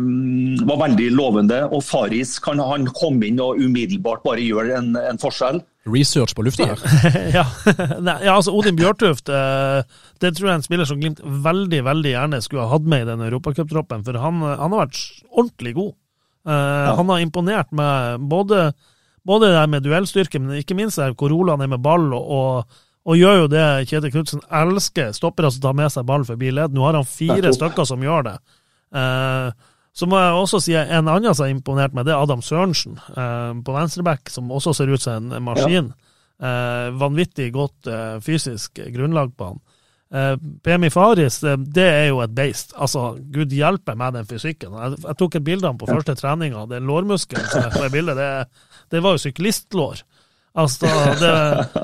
var 0.69 0.79
veldig 0.85 1.09
lovende. 1.17 1.59
Og 1.69 1.83
Faris, 1.85 2.37
kan 2.41 2.61
han 2.63 2.87
komme 2.97 3.27
inn 3.27 3.41
og 3.43 3.59
umiddelbart 3.61 4.23
bare 4.25 4.45
gjøre 4.45 4.79
en, 4.79 4.95
en 4.97 5.21
forskjell? 5.21 5.61
Research 5.91 6.35
på 6.37 6.45
lufta 6.45 6.71
her. 6.71 6.81
ja. 7.37 7.45
Nei, 8.07 8.19
ja, 8.23 8.35
altså 8.35 8.53
Odin 8.53 8.77
Bjørtuft 8.77 9.31
eh, 9.33 9.81
det 10.21 10.35
tror 10.37 10.47
jeg 10.47 10.53
er 10.53 10.59
en 10.59 10.65
spiller 10.65 10.87
som 10.87 11.01
Glimt 11.01 11.21
veldig 11.21 11.81
veldig 11.87 12.13
gjerne 12.13 12.41
skulle 12.45 12.67
ha 12.67 12.75
hatt 12.75 12.85
med 12.85 13.05
i 13.05 13.09
den 13.09 13.25
europacuptroppen. 13.25 14.05
For 14.05 14.21
han, 14.21 14.43
han, 14.45 14.69
har 14.69 14.85
vært 14.85 15.01
ordentlig 15.31 15.75
god. 15.77 15.93
Eh, 16.47 16.53
ja. 16.87 16.95
Han 16.99 17.11
har 17.11 17.25
imponert 17.25 17.73
med 17.75 18.29
både 18.29 18.69
både 19.27 19.49
det 19.49 19.57
der 19.57 19.67
med 19.69 19.85
duellstyrke, 19.85 20.39
men 20.41 20.61
ikke 20.61 20.77
minst 20.77 20.99
der 21.01 21.13
hvor 21.17 21.33
han 21.49 21.61
er 21.61 21.69
med 21.71 21.81
ball, 21.83 22.07
og, 22.17 22.31
og, 22.31 22.79
og 23.05 23.17
gjør 23.17 23.43
jo 23.43 23.49
det 23.51 23.65
Kjetil 23.89 24.13
Knutsen 24.13 24.45
elsker, 24.61 25.11
stopper 25.17 25.49
altså 25.49 25.61
tar 25.61 25.73
ta 25.73 25.79
med 25.81 25.93
seg 25.93 26.07
ball 26.09 26.25
forbi 26.25 26.53
ledd. 26.53 26.73
Nå 26.73 26.85
har 26.85 26.97
han 26.99 27.07
fire 27.07 27.53
stykker 27.53 27.87
som 27.87 28.03
gjør 28.05 28.29
det. 28.29 28.37
Eh, 28.97 29.67
så 29.91 30.07
må 30.07 30.19
jeg 30.21 30.37
også 30.39 30.61
si 30.63 30.75
en 30.77 31.09
annen 31.11 31.35
som 31.35 31.45
er 31.45 31.51
imponert 31.53 31.95
med, 31.95 32.07
det 32.07 32.13
er 32.15 32.23
Adam 32.23 32.43
Sørensen 32.45 32.95
eh, 33.11 33.51
på 33.65 33.75
venstreback, 33.75 34.31
som 34.31 34.51
også 34.51 34.73
ser 34.77 34.93
ut 34.93 35.03
som 35.03 35.31
en 35.31 35.45
maskin. 35.49 35.91
Ja. 35.91 36.07
Eh, 36.41 36.87
vanvittig 36.97 37.51
godt 37.53 37.89
eh, 37.91 38.17
fysisk 38.23 38.79
grunnlag 38.95 39.35
på 39.37 39.51
han. 39.51 39.59
Eh, 40.11 40.33
PMI 40.63 40.89
Faris, 40.91 41.39
det 41.41 41.87
er 41.87 42.09
jo 42.09 42.19
et 42.23 42.33
beist. 42.35 42.75
Altså, 42.75 43.13
gud 43.31 43.53
hjelpe 43.55 43.95
meg 43.99 44.17
den 44.17 44.27
fysikken. 44.27 44.75
Jeg, 44.75 44.99
jeg 45.05 45.19
tok 45.21 45.37
et 45.39 45.47
bilde 45.47 45.67
av 45.67 45.73
ham 45.73 45.81
på 45.81 45.89
første 45.91 46.17
treninga. 46.19 46.65
Den 46.71 46.89
lårmuskelen 46.89 47.47
som 47.51 47.67
er 47.69 47.77
på 47.77 47.91
bildet, 47.93 48.19
det 48.19 48.31
det 48.91 48.99
var 49.03 49.15
jo 49.15 49.23
syklistlår. 49.23 50.01
Altså, 50.59 50.89
det, 51.21 51.35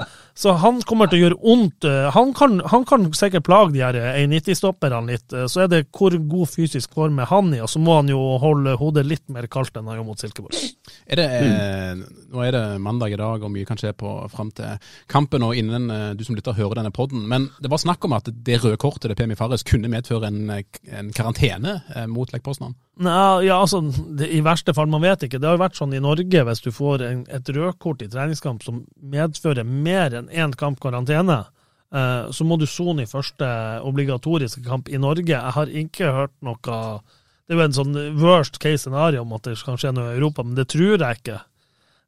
så 0.38 0.54
han 0.62 0.82
kommer 0.88 1.10
til 1.10 1.20
å 1.20 1.24
gjøre 1.26 1.40
vondt. 1.42 1.88
Han 2.14 2.34
kan, 2.38 2.60
han 2.72 2.86
kan 2.88 3.08
sikkert 3.18 3.48
plage 3.48 3.74
de 3.74 3.82
her 3.82 3.98
1,90-stopperne 3.98 5.02
litt. 5.10 5.34
Så 5.50 5.64
er 5.64 5.72
det 5.72 5.84
hvor 5.96 6.14
god 6.14 6.52
fysisk 6.52 6.94
form 6.94 7.18
er 7.24 7.30
han 7.32 7.50
i, 7.56 7.62
og 7.64 7.72
så 7.72 7.82
må 7.82 7.98
han 8.00 8.12
jo 8.12 8.22
holde 8.42 8.76
hodet 8.78 9.08
litt 9.08 9.26
mer 9.34 9.50
kaldt 9.52 9.78
enn 9.80 9.90
han 9.90 10.00
gjør 10.00 10.08
mot 10.12 10.22
Silkeborg. 10.22 10.60
Er 11.08 11.20
det, 11.20 11.28
mm. 11.42 12.04
Nå 12.34 12.44
er 12.46 12.54
det 12.54 12.64
mandag 12.84 13.16
i 13.16 13.20
dag, 13.20 13.44
og 13.44 13.54
mye 13.54 13.68
kan 13.68 13.80
skje 13.80 13.94
på 13.98 14.14
fram 14.32 14.52
til 14.56 14.78
kampen 15.12 15.46
og 15.46 15.58
innen 15.58 15.90
eh, 15.94 16.10
du 16.18 16.24
som 16.28 16.38
lytter 16.38 16.58
hører 16.58 16.82
denne 16.82 16.94
podden. 16.94 17.26
Men 17.30 17.50
det 17.64 17.72
var 17.72 17.82
snakk 17.82 18.06
om 18.06 18.16
at 18.18 18.30
det 18.30 18.60
røde 18.64 18.80
kortet 18.82 19.10
til 19.10 19.18
Pemi 19.18 19.38
Farris 19.40 19.66
kunne 19.68 19.92
medføre 19.92 20.30
en, 20.30 20.52
en 20.52 21.14
karantene 21.16 21.80
eh, 21.96 22.08
mot 22.12 22.32
Lech 22.34 22.46
Poznan? 22.46 22.76
Nei, 22.98 23.46
ja, 23.46 23.60
altså, 23.62 23.84
det, 24.18 24.30
I 24.34 24.42
verste 24.46 24.74
fall, 24.74 24.90
man 24.90 25.04
vet 25.06 25.28
ikke. 25.28 25.38
Det 25.42 25.46
har 25.46 25.58
jo 25.58 25.62
vært 25.62 25.78
sånn 25.78 25.94
i 25.94 26.02
Norge, 26.02 26.44
hvis 26.50 26.64
du 26.66 26.72
får 26.74 27.04
en, 27.06 27.24
et 27.30 27.52
rødkort 27.54 28.02
i 28.02 28.10
treningskamp 28.10 28.66
som 28.66 28.82
medfører 28.98 29.68
mer 29.68 30.16
enn 30.18 30.27
én 30.30 30.54
kamp 30.58 30.80
karantene, 30.84 31.46
eh, 31.94 32.32
så 32.32 32.46
må 32.48 32.58
du 32.60 32.66
sone 32.70 33.04
i 33.04 33.10
første 33.10 33.48
obligatoriske 33.88 34.64
kamp 34.66 34.90
i 34.90 34.98
Norge. 35.02 35.28
Jeg 35.34 35.56
har 35.58 35.68
ikke 35.68 36.14
hørt 36.14 36.36
noe 36.42 37.02
Det 37.48 37.56
er 37.56 37.62
jo 37.62 37.64
en 37.64 37.78
sånn 37.78 38.00
worst 38.20 38.58
case 38.60 38.84
scenario 38.84 39.22
om 39.22 39.32
at 39.38 39.44
det 39.48 39.54
kan 39.64 39.78
skje 39.80 39.94
noe 39.96 40.12
i 40.12 40.18
Europa, 40.18 40.44
men 40.44 40.56
det 40.56 40.68
tror 40.68 40.98
jeg 41.00 41.22
ikke. 41.22 41.38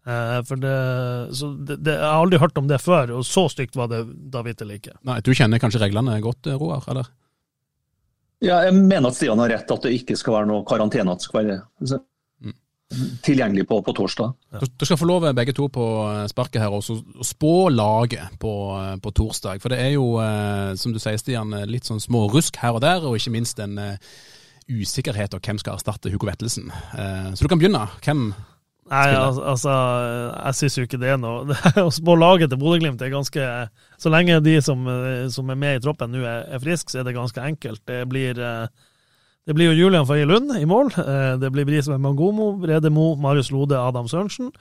Eh, 0.10 0.42
for 0.44 0.60
det, 0.60 0.76
det, 1.68 1.78
det, 1.80 1.94
Jeg 1.94 2.04
har 2.04 2.20
aldri 2.20 2.40
hørt 2.42 2.58
om 2.60 2.68
det 2.68 2.82
før, 2.84 3.14
og 3.20 3.24
så 3.28 3.46
stygt 3.52 3.78
var 3.80 3.88
det 3.92 4.04
da 4.34 4.44
vitterlig 4.44 4.82
ikke. 4.82 4.98
Nei, 5.08 5.20
Du 5.24 5.32
kjenner 5.32 5.62
kanskje 5.62 5.80
reglene 5.80 6.20
godt, 6.24 6.48
Roar? 6.60 6.84
eller? 6.92 7.08
Ja, 8.44 8.62
jeg 8.64 8.76
mener 8.76 9.12
at 9.12 9.18
Stian 9.18 9.40
har 9.40 9.52
rett, 9.52 9.72
at 9.72 9.84
det 9.84 9.96
ikke 9.98 10.16
skal 10.16 10.38
være 10.38 10.48
noe 10.48 10.64
karantene. 10.68 11.12
at 11.12 11.20
det 11.20 11.28
skal 11.28 11.46
være. 11.46 12.00
Tilgjengelig 13.22 13.68
på, 13.68 13.82
på 13.82 13.94
torsdag. 13.94 14.34
Ja. 14.52 14.60
Du, 14.78 14.86
skal 14.86 14.98
få 14.98 15.06
lov 15.06 15.28
begge 15.38 15.54
to 15.54 15.68
på 15.70 15.86
eh, 16.10 16.26
sparket 16.32 16.64
her 16.64 16.74
også, 16.74 16.98
å 17.22 17.26
spå 17.26 17.54
laget 17.70 18.40
på, 18.42 18.54
eh, 18.80 18.96
på, 19.02 19.14
torsdag. 19.14 19.62
For 19.62 19.74
det 19.74 19.82
er 19.84 19.94
jo, 19.94 20.16
eh, 20.24 20.74
som 20.80 20.96
du 20.96 21.00
sier 21.02 21.20
Stian, 21.22 21.54
litt 21.70 21.90
sånn 21.90 22.02
små 22.02 22.26
rusk 22.34 22.58
her 22.62 22.80
og 22.80 22.84
der, 22.86 23.06
og 23.06 23.20
ikke 23.20 23.36
minst 23.36 23.62
en 23.62 23.78
usikkerhet 24.70 25.34
om 25.34 25.42
hvem 25.42 25.60
skal 25.62 25.78
erstatte 25.78 26.12
Hugo 26.14 26.30
Vettelsen. 26.30 26.70
Så 27.34 27.42
du 27.42 27.50
kan 27.50 27.62
begynne. 27.62 27.88
Hvem 28.06 28.32
Nei, 28.90 29.10
altså, 29.14 29.44
altså, 29.46 29.74
jeg 30.34 30.58
syns 30.58 30.76
jo 30.80 30.84
ikke 30.88 30.98
det 30.98 31.12
er 31.14 31.18
noe 31.22 31.54
Å 31.86 31.92
spå 31.94 32.16
laget 32.18 32.50
til 32.50 32.58
Bodø-Glimt 32.58 33.04
er 33.06 33.12
ganske 33.14 33.44
Så 34.02 34.10
lenge 34.10 34.40
de 34.42 34.56
som, 34.66 34.82
som 35.30 35.52
er 35.54 35.60
med 35.62 35.78
i 35.78 35.84
troppen 35.84 36.10
nå 36.10 36.24
er, 36.24 36.48
er 36.50 36.64
friske, 36.64 36.90
så 36.90 37.04
er 37.04 37.06
det 37.06 37.14
ganske 37.14 37.44
enkelt. 37.52 37.84
Det 37.86 38.00
blir, 38.10 38.42
eh, 38.42 38.89
det 39.50 39.56
blir 39.58 39.72
jo 39.72 39.80
Julian 39.80 40.06
Faye 40.06 40.28
Lund 40.30 40.52
i 40.60 40.66
mål. 40.70 40.92
Eh, 41.02 41.32
det 41.42 41.50
blir 41.50 41.66
Brisveen 41.66 42.04
Mangomo, 42.04 42.52
Brede 42.62 42.92
Mo, 42.94 43.16
Marius 43.18 43.50
Lode, 43.50 43.80
Adam 43.82 44.06
Sørensen. 44.06 44.52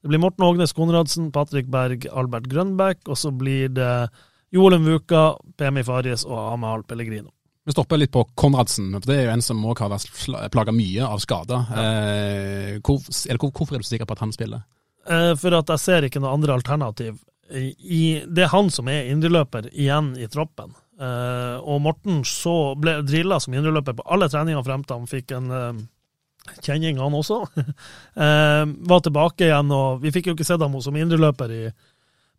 Det 0.00 0.08
blir 0.08 0.22
Morten 0.22 0.46
Ågnes 0.46 0.72
Konradsen, 0.72 1.26
Patrick 1.32 1.68
Berg, 1.68 2.06
Albert 2.08 2.46
Grønbæk, 2.48 3.02
og 3.12 3.18
så 3.20 3.34
blir 3.36 3.68
det 3.76 4.08
Joelum 4.48 4.88
Vuka, 4.88 5.34
Pemi 5.60 5.84
Faries 5.84 6.24
og 6.24 6.38
Amahl 6.54 6.86
Pellegrino. 6.88 7.28
Vi 7.68 7.74
stopper 7.76 8.00
litt 8.00 8.14
på 8.16 8.24
Konradsen, 8.32 8.94
for 8.96 9.10
det 9.12 9.18
er 9.18 9.26
jo 9.26 9.34
en 9.34 9.44
som 9.44 9.60
òg 9.68 9.84
har 9.84 9.92
vært 9.92 10.48
plaga 10.56 10.72
mye 10.72 11.04
av 11.04 11.20
skader. 11.20 11.68
Ja. 11.76 11.84
Eh, 11.84 12.78
hvor, 12.80 13.04
hvorfor 13.04 13.76
er 13.76 13.84
du 13.84 13.90
så 13.90 13.98
sikker 13.98 14.08
på 14.08 14.16
at 14.16 14.24
han 14.24 14.32
spiller? 14.32 14.64
Eh, 15.04 15.34
for 15.36 15.60
at 15.60 15.76
jeg 15.76 15.84
ser 15.84 16.08
ikke 16.08 16.24
noe 16.24 16.32
andre 16.32 16.56
alternativ. 16.56 17.20
I, 17.52 18.22
det 18.24 18.46
er 18.46 18.54
han 18.54 18.72
som 18.72 18.88
er 18.88 19.12
indreløper 19.12 19.68
igjen 19.74 20.14
i 20.16 20.32
troppen. 20.32 20.72
Eh, 21.00 21.56
og 21.64 21.80
Morten 21.80 22.20
så 22.28 22.74
ble 22.76 22.98
drilla 23.08 23.38
som 23.40 23.54
indreløper 23.56 23.96
på 23.96 24.04
alle 24.12 24.28
treninger 24.28 24.64
frem 24.66 24.82
til 24.84 24.98
han 24.98 25.08
fikk 25.08 25.32
en 25.32 25.54
eh, 25.56 25.78
kjenning, 26.66 27.00
han 27.00 27.16
også. 27.16 27.44
Eh, 28.20 28.64
var 28.90 29.00
tilbake 29.00 29.46
igjen, 29.46 29.70
og 29.72 30.02
vi 30.02 30.10
fikk 30.12 30.28
jo 30.28 30.34
ikke 30.36 30.44
sett 30.44 30.60
ham 30.60 30.74
som 30.82 30.96
indreløper 30.98 31.52
i 31.54 31.60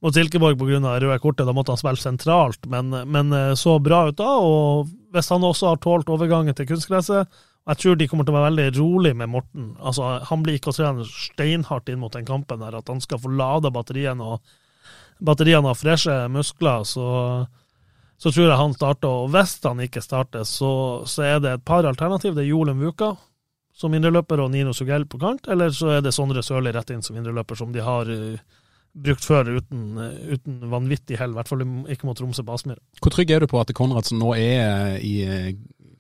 mot 0.02 0.14
Silkeborg 0.14 0.60
pga. 0.60 0.98
røde 1.00 1.18
kortet. 1.24 1.48
Da 1.48 1.54
måtte 1.56 1.74
han 1.74 1.80
spille 1.80 2.02
sentralt, 2.02 2.68
men, 2.70 2.92
men, 3.10 3.34
så 3.58 3.78
bra 3.82 4.04
ut 4.10 4.18
da. 4.20 4.34
Og 4.42 4.92
hvis 5.14 5.30
han 5.34 5.46
også 5.46 5.72
har 5.72 5.82
tålt 5.82 6.10
overgangen 6.10 6.58
til 6.58 6.68
kunstgresset 6.70 7.40
Jeg 7.70 7.78
tror 7.78 7.98
de 7.98 8.08
kommer 8.10 8.26
til 8.26 8.34
å 8.34 8.40
være 8.40 8.50
veldig 8.50 8.68
rolig 8.78 9.14
med 9.16 9.30
Morten. 9.30 9.72
Altså, 9.80 10.20
Han 10.30 10.44
blir 10.44 10.58
ikke 10.60 10.74
å 10.74 10.78
trene 10.78 11.06
steinhardt 11.06 11.90
inn 11.90 12.02
mot 12.02 12.14
den 12.14 12.26
kampen 12.26 12.62
der, 12.62 12.78
at 12.78 12.90
han 12.90 13.02
skal 13.02 13.22
få 13.22 13.30
lada 13.30 13.70
batteriene 13.74 14.36
og 14.36 14.54
batteriene 15.22 15.70
har 15.70 15.78
freshe 15.78 16.18
muskler. 16.34 16.86
så 16.86 17.08
så 18.22 18.30
tror 18.30 18.48
jeg 18.48 18.60
han 18.60 18.78
starter. 18.78 19.10
Og 19.24 19.34
hvis 19.34 19.58
han 19.66 19.82
ikke 19.82 20.04
starter, 20.06 20.46
så, 20.46 20.72
så 21.10 21.26
er 21.26 21.44
det 21.44 21.56
et 21.56 21.66
par 21.66 21.88
alternativ. 21.90 22.36
Det 22.38 22.46
er 22.46 22.52
Jolum 22.52 22.84
Vuka 22.86 23.16
som 23.82 23.94
indreløper 23.98 24.44
og 24.44 24.52
Nino 24.54 24.76
Sugell 24.78 25.08
på 25.10 25.18
kant, 25.22 25.48
eller 25.50 25.72
så 25.74 25.96
er 25.96 26.04
det 26.06 26.14
Sondre 26.14 26.44
Sørli 26.46 26.74
rett 26.76 26.92
inn 26.94 27.02
som 27.02 27.18
indreløper, 27.18 27.58
som 27.58 27.72
de 27.74 27.82
har 27.82 28.10
uh, 28.12 28.60
brukt 28.94 29.26
før 29.26 29.48
uten, 29.58 29.96
uten 30.32 30.60
vanvittig 30.72 31.20
hell, 31.20 31.34
i 31.34 31.40
hvert 31.40 31.50
fall 31.50 31.64
ikke 31.64 32.10
mot 32.10 32.20
Tromsø 32.20 32.44
på 32.46 32.58
Aspmyra. 32.58 32.82
Hvor 33.02 33.16
trygg 33.16 33.32
er 33.32 33.44
du 33.44 33.50
på 33.52 33.62
at 33.62 33.72
Konradsen 33.78 34.20
nå 34.22 34.34
er 34.36 35.00
i 35.00 35.16
eh, 35.24 35.48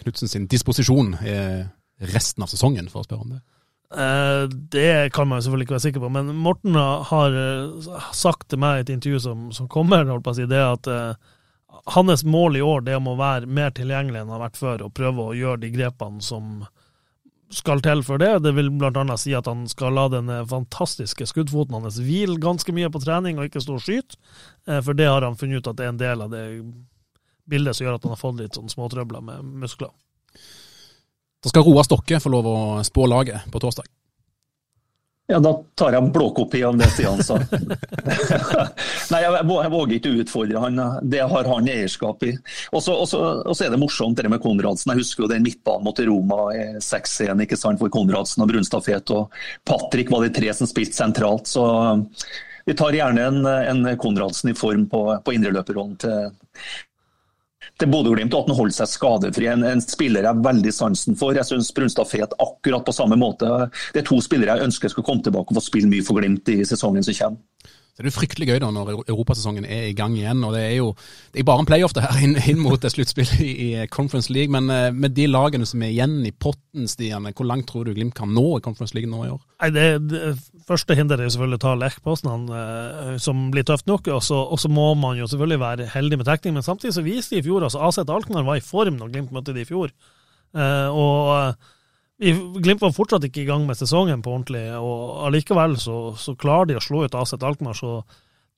Knutsen 0.01 0.31
sin 0.31 0.47
disposisjon 0.51 1.15
eh, 1.21 1.63
resten 2.11 2.43
av 2.43 2.51
sesongen, 2.51 2.89
for 2.91 3.03
å 3.03 3.07
spørre 3.07 3.25
om 3.25 3.35
det? 3.35 3.41
Eh, 3.91 4.43
det 4.75 5.13
kan 5.15 5.29
man 5.31 5.43
selvfølgelig 5.43 5.69
ikke 5.69 5.77
være 5.77 5.85
sikker 5.87 6.03
på, 6.03 6.11
men 6.17 6.33
Morten 6.43 6.75
har 6.75 7.37
sagt 8.17 8.49
til 8.51 8.61
meg 8.63 8.81
i 8.81 8.85
et 8.85 8.95
intervju 8.97 9.23
som, 9.23 9.51
som 9.55 9.71
kommer, 9.71 10.03
holdt 10.09 10.27
på 10.27 10.35
å 10.35 10.39
si, 10.41 10.49
det 10.51 10.61
at 10.65 10.91
hans 11.85 12.23
mål 12.23 12.57
i 12.57 12.61
år 12.61 12.85
det 12.85 12.93
er 12.95 13.01
å 13.01 13.17
være 13.17 13.49
mer 13.49 13.73
tilgjengelig 13.75 14.21
enn 14.21 14.29
han 14.29 14.37
har 14.37 14.47
vært 14.49 14.61
før, 14.61 14.85
og 14.85 14.93
prøve 14.97 15.25
å 15.25 15.35
gjøre 15.37 15.63
de 15.63 15.71
grepene 15.73 16.21
som, 16.21 16.63
skal 17.51 17.81
til 17.83 18.03
for 18.07 18.21
det. 18.21 18.31
Det 18.45 18.53
vil 18.55 18.71
bl.a. 18.79 19.17
si 19.19 19.33
at 19.35 19.47
han 19.49 19.65
skal 19.69 19.95
la 19.97 20.07
den 20.11 20.31
fantastiske 20.47 21.27
skuddfoten 21.27 21.75
hans 21.77 21.99
hvile 21.99 22.39
ganske 22.41 22.73
mye 22.75 22.89
på 22.91 23.01
trening 23.03 23.39
og 23.39 23.49
ikke 23.49 23.63
stå 23.63 23.77
og 23.77 23.85
skyte, 23.85 24.19
eh, 24.67 24.79
for 24.79 24.97
det 24.97 25.09
har 25.09 25.25
han 25.25 25.37
funnet 25.39 25.61
ut 25.61 25.71
at 25.71 25.79
det 25.79 25.87
er 25.87 25.93
en 25.93 26.01
del 26.01 26.25
av 26.25 26.31
det 26.31 26.45
bildet 27.51 27.75
som 27.75 27.85
gjør 27.85 27.97
at 27.97 28.07
han 28.07 28.15
har 28.15 28.21
fått 28.21 28.39
litt 28.39 28.57
sånn 28.57 28.71
småtrøbler 28.71 29.23
med 29.25 29.55
muskler. 29.65 29.91
Da 31.41 31.49
skal 31.49 31.65
Roar 31.65 31.87
Stokke 31.87 32.21
få 32.21 32.31
lov 32.31 32.47
å 32.47 32.57
spå 32.85 33.07
laget 33.09 33.49
på 33.51 33.59
torsdag. 33.59 33.87
Ja, 35.31 35.39
da 35.39 35.53
tar 35.79 35.95
jeg 35.95 36.03
en 36.03 36.11
blåkopi 36.11 36.59
av 36.67 36.75
det 36.75 36.89
Stian 36.91 37.21
sa. 37.23 37.37
Nei, 39.13 39.21
jeg, 39.23 39.45
våger 39.47 39.93
ikke 39.95 40.11
utfordre 40.25 40.63
han. 40.65 40.81
Det 41.07 41.21
har 41.31 41.47
han 41.47 41.69
eierskap 41.71 42.25
i. 42.27 42.33
Og 42.75 42.83
så 42.83 42.97
er 43.55 43.71
det 43.71 43.79
morsomt 43.79 44.19
det 44.19 44.27
med 44.31 44.43
Konradsen. 44.43 44.91
Jeg 44.91 45.05
husker 45.05 45.23
jo 45.23 45.31
den 45.31 45.45
midtbanen 45.47 45.87
mot 45.87 46.03
Roma 46.03 46.41
6-1 46.83 47.45
ikke 47.45 47.59
sant, 47.59 47.79
for 47.79 47.93
Konradsen 47.93 48.43
og 48.43 48.51
Brunstad 48.51 48.91
Og 49.15 49.41
Patrick 49.63 50.11
var 50.11 50.27
de 50.27 50.33
tre 50.35 50.51
som 50.57 50.67
spilte 50.67 50.99
sentralt. 50.99 51.47
Så 51.47 51.63
vi 52.67 52.75
tar 52.75 52.99
gjerne 52.99 53.27
en, 53.31 53.45
en 53.47 53.91
Konradsen 53.97 54.51
i 54.51 54.57
form 54.57 54.89
på, 54.91 55.05
på 55.23 55.37
indreløperrollen 55.37 55.95
til 56.03 56.33
til 57.81 57.89
Bodø-Glimt, 57.91 58.33
og 58.33 58.43
at 58.43 58.51
han 58.51 58.57
holder 58.57 58.77
seg 58.79 58.91
skadefri. 58.91 59.47
En, 59.51 59.65
en, 59.67 59.83
spiller 59.83 60.25
jeg 60.25 60.33
har 60.33 60.45
veldig 60.45 60.73
sansen 60.75 61.17
for. 61.19 61.37
Jeg 61.37 61.47
syns 61.49 61.71
Brunstad 61.75 62.09
Fet 62.09 62.35
akkurat 62.41 62.85
på 62.87 62.95
samme 62.95 63.17
måte. 63.19 63.49
Det 63.93 64.03
er 64.03 64.07
to 64.07 64.19
spillere 64.23 64.57
jeg 64.57 64.69
ønsker 64.69 64.93
skal 64.93 65.05
komme 65.07 65.25
tilbake 65.25 65.53
og 65.53 65.59
få 65.59 65.65
spille 65.65 65.91
mye 65.91 66.05
for 66.05 66.21
Glimt 66.21 66.49
i 66.53 66.61
sesongen 66.67 67.05
som 67.05 67.17
kommer. 67.17 67.77
Det 68.01 68.09
er 68.09 68.13
jo 68.13 68.19
fryktelig 68.19 68.47
gøy 68.49 68.59
da 68.63 68.69
når 68.73 68.91
europasesongen 68.99 69.65
er 69.65 69.87
i 69.89 69.95
gang 69.97 70.15
igjen. 70.17 70.43
og 70.47 70.55
Det 70.55 70.61
er 70.65 70.75
jo 70.79 70.91
det 71.33 71.41
er 71.41 71.47
bare 71.47 71.63
en 71.63 71.69
playoff 71.69 71.95
det 71.95 72.03
her 72.03 72.21
inn, 72.25 72.35
inn 72.51 72.61
mot 72.61 72.81
sluttspillet 72.93 73.41
i, 73.45 73.51
i 73.65 73.87
Conference 73.93 74.33
League. 74.33 74.51
Men 74.53 74.69
uh, 74.73 74.89
med 74.93 75.15
de 75.17 75.27
lagene 75.29 75.67
som 75.69 75.83
er 75.85 75.93
igjen 75.93 76.19
i 76.27 76.33
potten, 76.33 76.89
Stian, 76.91 77.29
hvor 77.29 77.47
langt 77.47 77.69
tror 77.69 77.85
du 77.85 77.93
Glimt 77.95 78.15
kan 78.17 78.31
nå 78.33 78.45
i 78.57 78.63
Conference 78.65 78.97
League 78.97 79.09
nå 79.11 79.25
i 79.25 79.33
år? 79.33 79.41
Nei, 79.61 79.73
det, 79.75 79.87
det 80.11 80.21
Første 80.67 80.95
hinderet 80.95 81.25
er 81.25 81.33
selvfølgelig 81.33 81.57
å 81.57 81.63
ta 81.65 81.71
Lech-posten, 81.75 82.51
som 83.19 83.39
blir 83.51 83.65
tøft 83.67 83.89
nok. 83.89 84.07
Og 84.13 84.21
så 84.23 84.71
må 84.71 84.91
man 84.95 85.17
jo 85.19 85.27
selvfølgelig 85.27 85.59
være 85.59 85.87
heldig 85.91 86.21
med 86.21 86.29
trekning. 86.29 86.55
Men 86.55 86.65
samtidig 86.65 86.93
så 86.95 87.03
viste 87.03 87.35
de 87.35 87.41
i 87.41 87.45
fjor 87.45 87.65
altså 87.65 87.81
Aset 87.83 88.13
Alkmaar 88.13 88.45
var 88.47 88.59
i 88.59 88.63
form 88.63 88.99
når 89.01 89.11
Glimt 89.11 89.33
møtte 89.35 89.55
de 89.57 89.65
i 89.65 89.67
fjor. 89.67 89.91
Og 90.53 91.57
Glimt 92.21 92.83
var 92.83 92.91
fortsatt 92.93 93.23
ikke 93.25 93.41
i 93.41 93.47
gang 93.47 93.63
med 93.65 93.79
sesongen 93.79 94.21
på 94.21 94.29
ordentlig, 94.35 94.67
og 94.77 95.23
allikevel 95.25 95.73
så, 95.81 96.11
så 96.13 96.35
klarer 96.37 96.69
de 96.69 96.75
å 96.77 96.83
slå 96.83 97.05
ut 97.07 97.15
Aset 97.17 97.41
Alkmaar. 97.41 97.73
Så 97.73 98.03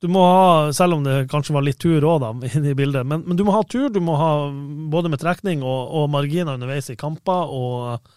du 0.03 0.09
må 0.11 0.23
ha, 0.27 0.73
selv 0.75 0.97
om 0.97 1.05
det 1.05 1.29
kanskje 1.31 1.55
var 1.55 1.63
litt 1.63 1.79
tur 1.79 2.03
òg, 2.03 2.25
inne 2.49 2.71
i 2.73 2.75
bildet, 2.75 3.07
men, 3.07 3.23
men, 3.23 3.39
du 3.39 3.45
må 3.47 3.55
ha 3.55 3.63
tur. 3.63 3.87
Du 3.93 4.01
må 4.03 4.17
ha 4.19 4.33
både 4.91 5.13
med 5.13 5.23
trekning 5.23 5.63
og, 5.63 5.95
og 5.95 6.11
marginer 6.11 6.57
underveis 6.57 6.91
i 6.91 6.99
kamper. 6.99 7.55
og 7.55 8.11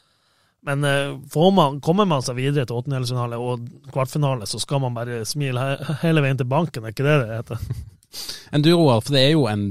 men 0.66 0.82
eh, 0.82 1.12
man, 1.54 1.80
kommer 1.80 2.08
man 2.10 2.24
seg 2.26 2.40
videre 2.40 2.66
til 2.66 2.80
åttendedelsfinale 2.80 3.38
og 3.38 3.68
kvartfinale, 3.94 4.48
så 4.50 4.58
skal 4.58 4.82
man 4.82 4.96
bare 4.96 5.20
smile 5.28 5.62
he 5.62 5.98
hele 6.00 6.24
veien 6.24 6.40
til 6.40 6.48
banken, 6.50 6.82
er 6.82 6.94
ikke 6.94 7.06
det 7.06 7.18
det 7.22 7.36
heter? 7.38 7.66
En 8.56 8.64
Roar, 8.64 9.02
for 9.04 9.14
det 9.14 9.22
er 9.22 9.34
jo 9.36 9.44
en 9.50 9.66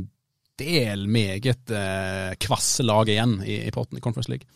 del 0.59 1.07
meget 1.11 1.71
eh, 1.73 2.35
kvasse 2.39 2.85
lag 2.85 3.09
igjen 3.11 3.41
i, 3.43 3.65
i 3.65 3.73
potten 3.75 3.99
i 3.99 4.03
Conference 4.03 4.31
League. 4.31 4.47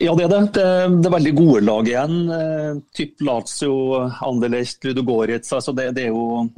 Ja, 0.00 0.14
det 0.16 0.24
er 0.24 0.32
det. 0.32 0.40
Det, 0.56 0.66
det 1.02 1.08
er 1.10 1.14
veldig 1.18 1.36
gode 1.36 1.60
lag 1.66 1.88
igjen. 1.88 2.18
Eh, 2.32 2.80
typ 2.96 3.20
Lazio, 3.26 3.74
Anderlecht, 4.24 4.84
Ludogorets. 4.86 5.52
Altså 5.52 5.74
det, 5.76 5.90
det, 5.98 6.08
er 6.08 6.14
jo 6.14 6.48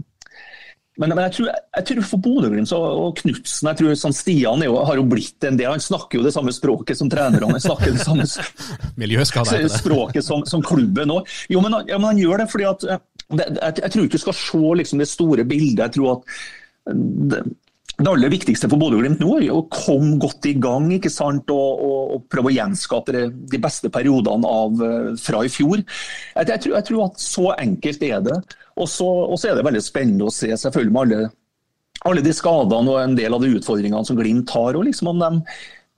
men, 1.00 1.08
men 1.08 1.24
jeg, 1.24 1.32
tror, 1.38 1.48
jeg, 1.50 1.84
tror, 1.88 2.02
for 2.04 2.22
Bodø-Glimt 2.22 2.72
og 2.76 3.16
Knutsen 3.22 3.70
jeg 3.70 3.78
tror 3.80 3.94
sånn 3.96 4.14
Stian 4.14 4.64
jo, 4.66 4.76
har 4.84 5.00
jo 5.00 5.06
blitt 5.08 5.46
en 5.48 5.56
del. 5.58 5.72
Han 5.72 5.82
snakker 5.82 6.20
jo 6.20 6.26
det 6.26 6.34
samme 6.34 6.52
språket 6.54 7.00
som 7.00 7.10
trenerne. 7.10 7.48
Han 7.48 7.64
snakker 7.64 7.96
det 7.96 8.04
samme 8.04 8.26
språket 9.80 10.26
som, 10.26 10.44
som 10.48 10.62
klubben 10.64 11.14
òg. 11.16 11.30
Jo, 11.50 11.64
men, 11.64 11.80
ja, 11.88 11.96
men, 11.96 12.10
han 12.12 12.22
gjør 12.22 12.44
det 12.44 12.50
fordi 12.52 12.68
at 12.70 12.86
eh, 12.86 13.02
jeg, 13.32 13.56
jeg, 13.80 13.94
tror 13.94 14.06
ikke 14.06 14.20
du 14.20 14.26
skal 14.28 14.38
se 14.44 14.62
liksom, 14.82 15.02
det 15.02 15.10
store 15.10 15.48
bildet. 15.48 15.86
Jeg 15.86 15.96
tror 15.96 16.14
at 16.14 16.36
det, 16.92 17.42
det 18.04 18.12
aller 18.12 18.32
viktigste 18.32 18.68
for 18.70 18.80
Bodø-Glimt 18.80 19.20
nå 19.20 19.34
er 19.38 19.50
å 19.52 19.66
komme 19.72 20.16
godt 20.22 20.46
i 20.48 20.54
gang 20.60 20.88
ikke 20.96 21.10
sant? 21.12 21.50
Og, 21.52 21.82
og, 21.84 22.14
og 22.16 22.24
prøve 22.32 22.50
å 22.50 22.54
gjenskape 22.54 23.26
de 23.52 23.60
beste 23.60 23.90
periodene 23.92 24.48
av, 24.48 24.80
eh, 24.86 25.10
fra 25.20 25.42
i 25.44 25.52
fjor. 25.52 25.82
Jeg, 25.82 26.48
jeg, 26.48 26.62
tror, 26.64 26.76
jeg, 26.78 26.86
tror, 26.88 27.04
at 27.06 27.22
så 27.22 27.46
enkelt 27.56 28.06
er 28.08 28.24
det. 28.24 28.38
Og 28.80 28.88
så, 28.88 29.10
er 29.44 29.58
det 29.58 29.66
veldig 29.68 29.84
spennende 29.84 30.30
å 30.30 30.34
se 30.34 30.50
selvfølgelig 30.64 30.96
med 30.96 31.04
alle, 31.04 31.30
alle, 32.08 32.24
de 32.24 32.34
skadene 32.36 32.96
og 32.96 33.02
en 33.02 33.18
del 33.18 33.36
av 33.36 33.44
de 33.44 33.52
utfordringene 33.58 34.08
som 34.08 34.18
Glimt 34.18 34.56
har. 34.56 34.78
og 34.78 34.88
liksom 34.88 35.12
om 35.12 35.22
de 35.22 35.32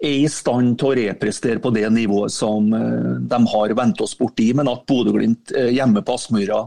er 0.04 0.18
i 0.24 0.28
stand 0.28 0.74
til 0.80 0.90
å 0.90 0.96
represtere 0.98 1.62
på 1.62 1.72
det 1.72 1.86
nivået 1.94 2.34
som 2.34 2.72
eh, 2.74 3.14
de 3.30 3.40
har 3.54 3.78
vendt 3.78 4.02
oss 4.04 4.16
borti, 4.18 4.50
men 4.56 4.68
at 4.72 4.84
Bodø-Glimt 4.90 5.54
eh, 5.54 5.72
hjemme 5.76 6.02
på 6.04 6.18
Aspmyra 6.18 6.64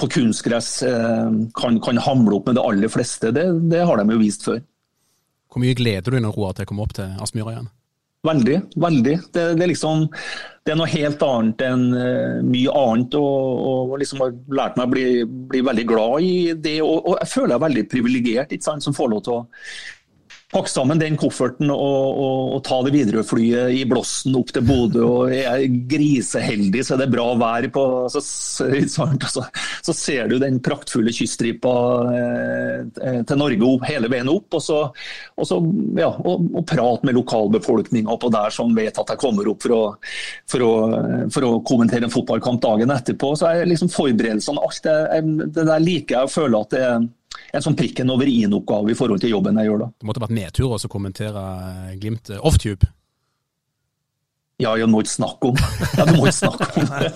på 0.00 0.08
kunstgress 0.10 0.82
eh, 0.82 1.30
kan, 1.54 1.80
kan, 1.80 1.98
hamle 2.02 2.38
opp 2.38 2.50
med 2.50 2.58
det 2.58 2.64
aller 2.64 2.92
fleste. 2.92 3.30
Det, 3.34 3.46
det, 3.70 3.84
har 3.86 4.00
de 4.00 4.16
jo 4.16 4.20
vist 4.20 4.46
før. 4.46 4.60
Hvor 5.52 5.62
mye 5.62 5.76
gleder 5.78 6.10
du 6.10 6.18
deg 6.18 6.34
Roar 6.34 6.54
til 6.56 6.66
å 6.66 6.70
komme 6.70 6.86
opp 6.86 6.94
til 6.96 7.14
Aspmyra 7.22 7.54
igjen? 7.54 7.72
Veldig. 8.24 8.56
veldig. 8.80 9.14
Det, 9.34 9.42
det, 9.58 9.62
er 9.62 9.68
liksom, 9.68 10.06
det, 10.64 10.72
er 10.72 10.78
noe 10.80 10.88
helt 10.88 11.22
annet 11.26 11.64
enn 11.66 11.82
uh, 11.92 12.38
mye 12.46 12.76
annet. 12.80 13.16
Og, 13.20 13.90
og 13.92 13.98
liksom 14.00 14.22
har 14.24 14.32
lært 14.60 14.78
meg 14.80 14.88
å 14.88 14.92
bli, 14.94 15.04
bli, 15.50 15.60
veldig 15.66 15.84
glad 15.90 16.24
i 16.24 16.36
det. 16.56 16.78
Og, 16.82 17.04
og 17.04 17.18
jeg 17.20 17.32
føler 17.34 17.52
meg 17.54 17.66
veldig 17.68 17.84
privilegert 17.92 18.56
som 18.64 18.96
får 18.96 19.12
lov 19.12 19.26
til 19.26 19.36
å 19.36 19.42
pakke 20.54 20.70
sammen 20.70 21.00
den 21.00 21.16
kofferten 21.18 21.70
og, 21.72 22.20
og, 22.24 22.52
og 22.56 22.60
ta 22.66 22.78
det 22.86 22.92
Widerøe-flyet 22.94 23.74
i 23.74 23.82
blåsten 23.90 24.36
opp 24.38 24.52
til 24.54 24.64
Bodø. 24.66 25.02
og 25.04 25.32
Jeg 25.34 25.44
Er 25.50 25.78
griseheldig, 25.90 26.84
så 26.86 26.94
er 26.94 27.02
det 27.02 27.10
bra 27.12 27.26
vær 27.40 27.66
på 27.74 27.84
så, 28.12 28.22
så, 28.22 29.44
så 29.88 29.94
ser 29.96 30.30
du 30.30 30.36
den 30.42 30.60
praktfulle 30.64 31.14
kyststripa 31.14 31.74
eh, 32.12 33.18
til 33.26 33.40
Norge 33.40 33.66
opp, 33.68 33.88
hele 33.88 34.10
veien 34.12 34.30
opp. 34.30 34.58
Og 34.58 34.62
så, 34.62 34.80
og 35.34 35.48
så 35.48 35.60
ja, 35.98 36.12
prate 36.70 37.08
med 37.08 37.18
lokalbefolkninga 37.18 38.18
på 38.20 38.32
der 38.34 38.54
som 38.54 38.76
vet 38.78 39.00
at 39.00 39.14
jeg 39.14 39.22
kommer 39.22 39.50
opp 39.50 39.66
for 39.66 39.74
å, 39.74 39.82
for 40.50 40.66
å, 40.66 40.72
for 41.34 41.48
å 41.48 41.52
kommentere 41.66 42.06
en 42.06 42.14
fotballkamp 42.14 42.62
dagen 42.62 42.94
etterpå. 42.94 43.34
Så 43.40 43.50
er 43.50 43.68
liksom 43.68 43.92
forberedelsene 43.92 44.62
alt 44.62 44.86
det, 44.86 44.96
det 45.58 45.66
der 45.66 45.82
liker 45.82 46.20
jeg 46.20 46.30
å 46.30 46.34
føle 46.38 46.62
at 46.62 46.74
det 46.74 46.86
er 46.86 47.12
en 47.54 47.64
sånn 47.64 47.76
prikken 47.78 48.10
over 48.12 48.28
i-en-oppgave 48.30 48.92
i 48.92 48.98
forhold 48.98 49.22
til 49.22 49.34
jobben 49.34 49.58
jeg 49.60 49.70
gjør 49.70 49.84
da. 49.84 49.88
Det 49.94 50.08
måtte 50.08 50.22
vært 50.24 50.36
nedtur 50.36 50.74
også 50.74 50.90
å 50.90 50.94
kommentere 50.94 51.42
eh, 51.68 51.96
Glimt 52.02 52.30
eh, 52.32 52.40
off-tube? 52.42 52.88
Ja, 54.62 54.76
jeg 54.78 54.86
må 54.90 55.02
ikke 55.02 55.16
snakke 55.16 55.50
om 55.50 55.56
Ja, 55.98 56.06
du 56.06 56.14
må 56.14 56.28
ikke 56.28 56.38
snakke 56.38 56.66
om 56.78 56.86
det. 56.90 57.10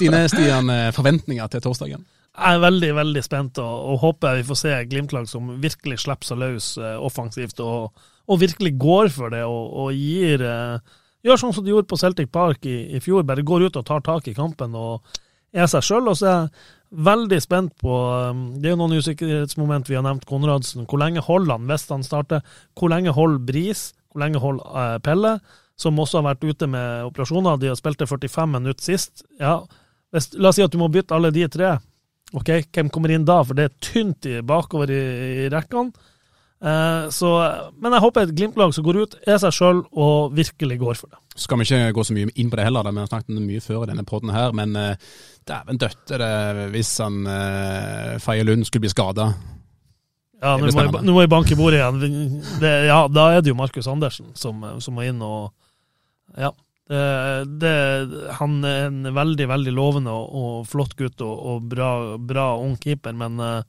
Dine 0.00 0.24
Stian, 0.32 0.72
eh, 0.72 0.88
forventninger 0.96 1.52
til 1.52 1.64
torsdagen? 1.64 2.06
Jeg 2.30 2.56
er 2.56 2.62
veldig 2.62 2.90
veldig 2.96 3.22
spent 3.26 3.58
og, 3.60 3.74
og 3.92 4.00
håper 4.04 4.38
vi 4.38 4.46
får 4.48 4.58
se 4.60 4.76
Glimt-lag 4.88 5.26
som 5.28 5.50
virkelig 5.60 5.98
slipper 6.04 6.30
seg 6.30 6.40
løs 6.40 6.72
offensivt 6.78 7.60
og, 7.64 7.90
og, 8.30 8.36
virkelig 8.40 8.76
går 8.80 9.10
for 9.12 9.34
det 9.34 9.42
og, 9.48 9.64
og 9.82 9.92
gir 9.96 10.46
Gjør 11.20 11.36
sånn 11.36 11.52
som 11.52 11.64
de 11.66 11.74
gjorde 11.74 11.90
på 11.90 11.98
Celtic 12.00 12.30
Park 12.32 12.64
i, 12.64 12.78
i 12.96 13.00
fjor, 13.04 13.26
bare 13.28 13.44
går 13.44 13.66
ut 13.66 13.74
og 13.76 13.84
tar 13.84 14.00
tak 14.06 14.30
i 14.30 14.32
kampen 14.32 14.72
og 14.78 15.04
er 15.52 15.68
seg 15.70 15.84
sjøl. 15.84 16.08
Og 16.08 16.16
så 16.16 16.26
er 16.26 16.32
jeg 16.32 16.48
Veldig 16.90 17.38
spent 17.38 17.76
på 17.78 17.94
um, 17.94 18.46
Det 18.58 18.66
er 18.66 18.72
jo 18.74 18.80
noen 18.80 18.98
usikkerhetsmoment 18.98 19.86
vi 19.86 19.94
har 19.94 20.02
nevnt 20.02 20.26
Konradsen. 20.26 20.88
Hvor 20.90 20.98
lenge 20.98 21.22
holder 21.22 21.54
han 21.54 21.68
hvis 21.70 21.86
han 21.92 22.02
starter? 22.06 22.42
Hvor 22.78 22.90
lenge 22.90 23.14
holder 23.14 23.44
Bris? 23.46 23.90
Hvor 24.10 24.24
lenge 24.24 24.42
holder 24.42 24.72
uh, 24.74 24.96
Pelle? 25.04 25.36
Som 25.78 26.00
også 26.02 26.18
har 26.18 26.32
vært 26.32 26.42
ute 26.44 26.66
med 26.68 27.06
operasjoner. 27.06 27.60
De 27.60 27.70
har 27.70 27.78
spilt 27.78 28.02
45 28.02 28.50
minutter 28.56 28.84
sist. 28.84 29.22
Ja, 29.40 29.60
hvis, 30.10 30.32
La 30.34 30.50
oss 30.50 30.58
si 30.58 30.66
at 30.66 30.74
du 30.74 30.80
må 30.82 30.90
bytte 30.92 31.14
alle 31.14 31.30
de 31.32 31.46
tre. 31.48 31.76
Ok, 32.36 32.50
Hvem 32.74 32.90
kommer 32.92 33.14
inn 33.14 33.24
da? 33.26 33.38
For 33.46 33.56
det 33.56 33.68
er 33.68 33.78
tynt 33.86 34.26
bakover 34.46 34.90
i, 34.90 35.02
i 35.46 35.48
rekkene. 35.52 36.09
Uh, 36.60 37.08
så, 37.08 37.28
men 37.80 37.94
jeg 37.96 38.04
håper 38.04 38.26
et 38.26 38.32
Glimt-lag 38.36 38.74
som 38.76 38.84
går 38.84 38.98
ut, 39.00 39.14
er 39.24 39.38
seg 39.40 39.54
sjøl 39.56 39.78
og 39.96 40.34
virkelig 40.36 40.76
går 40.82 40.98
for 40.98 41.08
det. 41.08 41.20
Skal 41.40 41.56
vi 41.56 41.64
ikke 41.64 41.94
gå 41.96 42.04
så 42.04 42.16
mye 42.16 42.32
inn 42.36 42.50
på 42.52 42.58
det 42.60 42.66
heller, 42.66 42.90
vi 42.90 43.00
har 43.00 43.08
snakket 43.08 43.38
mye 43.40 43.62
før 43.64 43.86
i 43.86 43.92
denne 43.92 44.04
poden 44.04 44.32
her. 44.34 44.52
Men 44.56 44.76
uh, 44.76 44.92
dæven 45.48 45.80
døtte 45.80 46.20
det 46.20 46.68
hvis 46.74 46.92
han 47.00 47.24
Feie 48.20 48.44
Lund 48.44 48.68
skulle 48.68 48.84
bli 48.84 48.92
skada. 48.92 49.30
Ja, 50.40 50.56
nå 50.56 50.68
må, 50.68 50.84
jeg, 50.84 51.04
nå 51.04 51.14
må 51.16 51.22
jeg 51.24 51.32
banke 51.32 51.52
i 51.52 51.58
bordet 51.58 51.80
igjen. 51.80 52.40
Det, 52.60 52.72
ja, 52.88 53.02
da 53.12 53.26
er 53.34 53.42
det 53.44 53.52
jo 53.52 53.58
Markus 53.58 53.88
Andersen 53.90 54.30
som, 54.38 54.62
som, 54.80 54.96
må 54.96 55.08
inn 55.08 55.22
og 55.24 55.52
Ja. 56.36 56.52
Det, 56.90 57.02
det, 57.62 57.74
han 58.34 58.64
er 58.66 58.88
en 58.88 59.04
veldig, 59.14 59.44
veldig 59.46 59.72
lovende 59.76 60.10
og, 60.10 60.32
og 60.34 60.54
flott 60.66 60.96
gutt 60.98 61.22
og, 61.22 61.36
og 61.52 61.68
bra, 61.70 61.90
bra, 62.18 62.46
ung 62.58 62.72
keeper, 62.82 63.14
men 63.14 63.38
uh, 63.38 63.60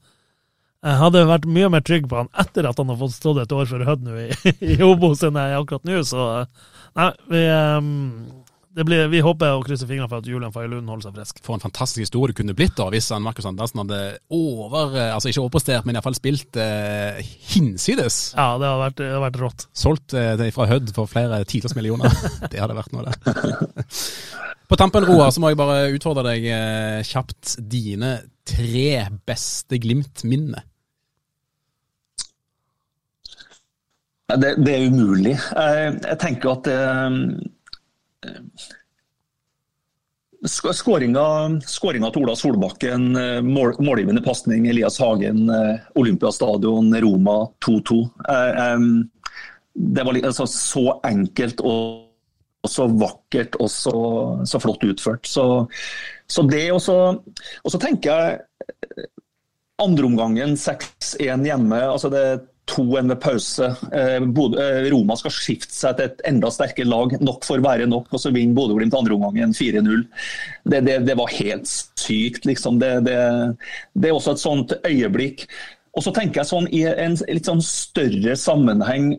jeg 0.81 0.97
hadde 0.97 1.27
vært 1.29 1.45
mye 1.45 1.69
mer 1.69 1.83
trygg 1.85 2.07
på 2.09 2.23
han 2.23 2.29
etter 2.41 2.65
at 2.65 2.79
han 2.81 2.89
har 2.89 2.97
fått 2.97 3.13
stått 3.13 3.41
et 3.43 3.51
år 3.53 3.67
for 3.69 3.85
Hødd 3.85 4.05
nå 4.05 4.15
i, 4.17 4.29
i 4.73 4.77
Obos 4.85 5.21
enn 5.27 5.37
jeg 5.37 5.53
er 5.53 5.59
akkurat 5.61 5.85
nå, 5.87 5.99
så 6.07 6.29
Nei, 6.91 7.07
vi, 7.31 7.41
um, 7.47 8.81
blir, 8.83 9.05
vi 9.07 9.21
håper 9.23 9.53
og 9.55 9.63
krysser 9.63 9.87
fingrene 9.87 10.09
for 10.11 10.19
at 10.19 10.27
Julian 10.27 10.51
Faye 10.51 10.67
Lund 10.67 10.89
holder 10.91 11.05
seg 11.05 11.13
frisk. 11.15 11.37
For 11.45 11.55
en 11.55 11.63
fantastisk 11.63 12.03
historie 12.03 12.33
det 12.33 12.39
kunne 12.41 12.55
blitt 12.57 12.73
da, 12.75 12.89
hvis 12.91 13.07
han 13.15 13.23
Markus 13.23 13.47
Andersen 13.47 13.79
hadde 13.79 13.99
over, 14.35 14.97
eh, 14.97 15.13
altså 15.13 15.31
ikke 15.31 15.45
overprestert, 15.45 15.87
men 15.87 15.95
iallfall 15.95 16.17
spilt 16.17 16.59
eh, 16.59 17.21
hinsides. 17.53 18.17
Ja, 18.35 18.57
det 18.59 18.67
hadde 18.67 18.81
vært, 18.81 18.97
det 18.99 19.07
hadde 19.07 19.23
vært 19.23 19.39
rått. 19.39 19.65
Solgt 19.71 20.17
eh, 20.19 20.43
fra 20.51 20.67
Hødd 20.73 20.91
for 20.97 21.11
flere 21.11 21.39
titalls 21.47 21.77
millioner. 21.79 22.11
det 22.51 22.59
hadde 22.59 22.75
vært 22.75 22.97
noe, 22.97 23.07
det. 23.07 23.95
På 24.71 24.79
tampen, 24.79 25.07
Roar, 25.07 25.31
så 25.31 25.43
må 25.43 25.51
jeg 25.51 25.59
bare 25.59 25.87
utfordre 25.95 26.27
deg 26.27 26.49
eh, 26.51 26.99
kjapt. 27.07 27.55
Dine 27.71 28.17
tre 28.47 29.05
beste 29.27 29.79
Glimt-minner? 29.79 30.67
Det, 34.37 34.55
det 34.63 34.75
er 34.75 34.87
umulig. 34.91 35.33
Jeg, 35.35 35.95
jeg 36.05 36.17
tenker 36.21 36.53
at 36.53 36.67
eh, 36.71 37.09
Skåringa, 40.47 41.59
til 41.61 42.23
Ola 42.23 42.35
Solbakken, 42.37 43.15
eh, 43.17 43.41
mål, 43.45 43.75
målgivende 43.83 44.23
pasning 44.25 44.67
Elias 44.69 44.99
Hagen, 45.01 45.49
eh, 45.49 45.81
Olympiastadion, 45.95 46.93
Roma 47.03 47.49
2-2. 47.65 47.99
Det 49.73 50.03
var 50.03 50.21
altså, 50.21 50.47
så 50.47 50.85
enkelt 51.07 51.61
og, 51.61 52.07
så 52.67 52.85
vakkert 52.85 53.55
og 53.57 53.69
så, 53.73 53.97
så 54.45 54.59
flott 54.61 54.83
utført. 54.85 55.25
Så, 55.25 55.67
så 56.29 56.43
det 56.45 56.67
Og 56.71 56.81
så 57.71 57.79
tenker 57.81 58.11
jeg 58.11 59.07
andreomgangen 59.81 60.53
6-1 60.59 61.45
hjemme. 61.45 61.79
altså 61.81 62.09
det 62.09 62.25
2-1 62.71 63.11
ved 63.11 63.19
pause. 63.21 63.67
Eh, 63.93 64.87
Roma 64.93 65.17
skal 65.19 65.33
skifte 65.35 65.75
seg 65.75 65.97
til 65.97 66.09
et 66.09 66.23
enda 66.29 66.51
sterkere 66.53 66.89
lag. 66.89 67.17
Nok 67.23 67.45
for 67.47 67.61
å 67.61 67.65
være 67.65 67.89
nok, 67.89 68.07
og 68.11 68.23
så 68.23 68.31
vinner 68.33 68.57
Bodø-Glimt 68.57 68.95
andre 68.97 69.17
omgangen 69.17 69.55
4-0. 69.57 70.05
Det, 70.63 70.81
det, 70.87 70.97
det, 71.09 71.17
var 71.19 71.35
helt 71.35 71.69
sykt, 71.69 72.47
liksom. 72.49 72.79
Det, 72.81 72.93
det, 73.07 73.17
er 73.17 74.15
også 74.15 74.35
et 74.35 74.43
sånt 74.43 74.75
øyeblikk. 74.79 75.45
Og 75.91 76.05
så 76.05 76.15
tenker 76.15 76.41
jeg 76.41 76.51
sånn 76.53 76.71
i 76.71 76.85
en 76.87 77.19
litt 77.27 77.49
sånn 77.49 77.63
større 77.65 78.37
sammenheng 78.39 79.13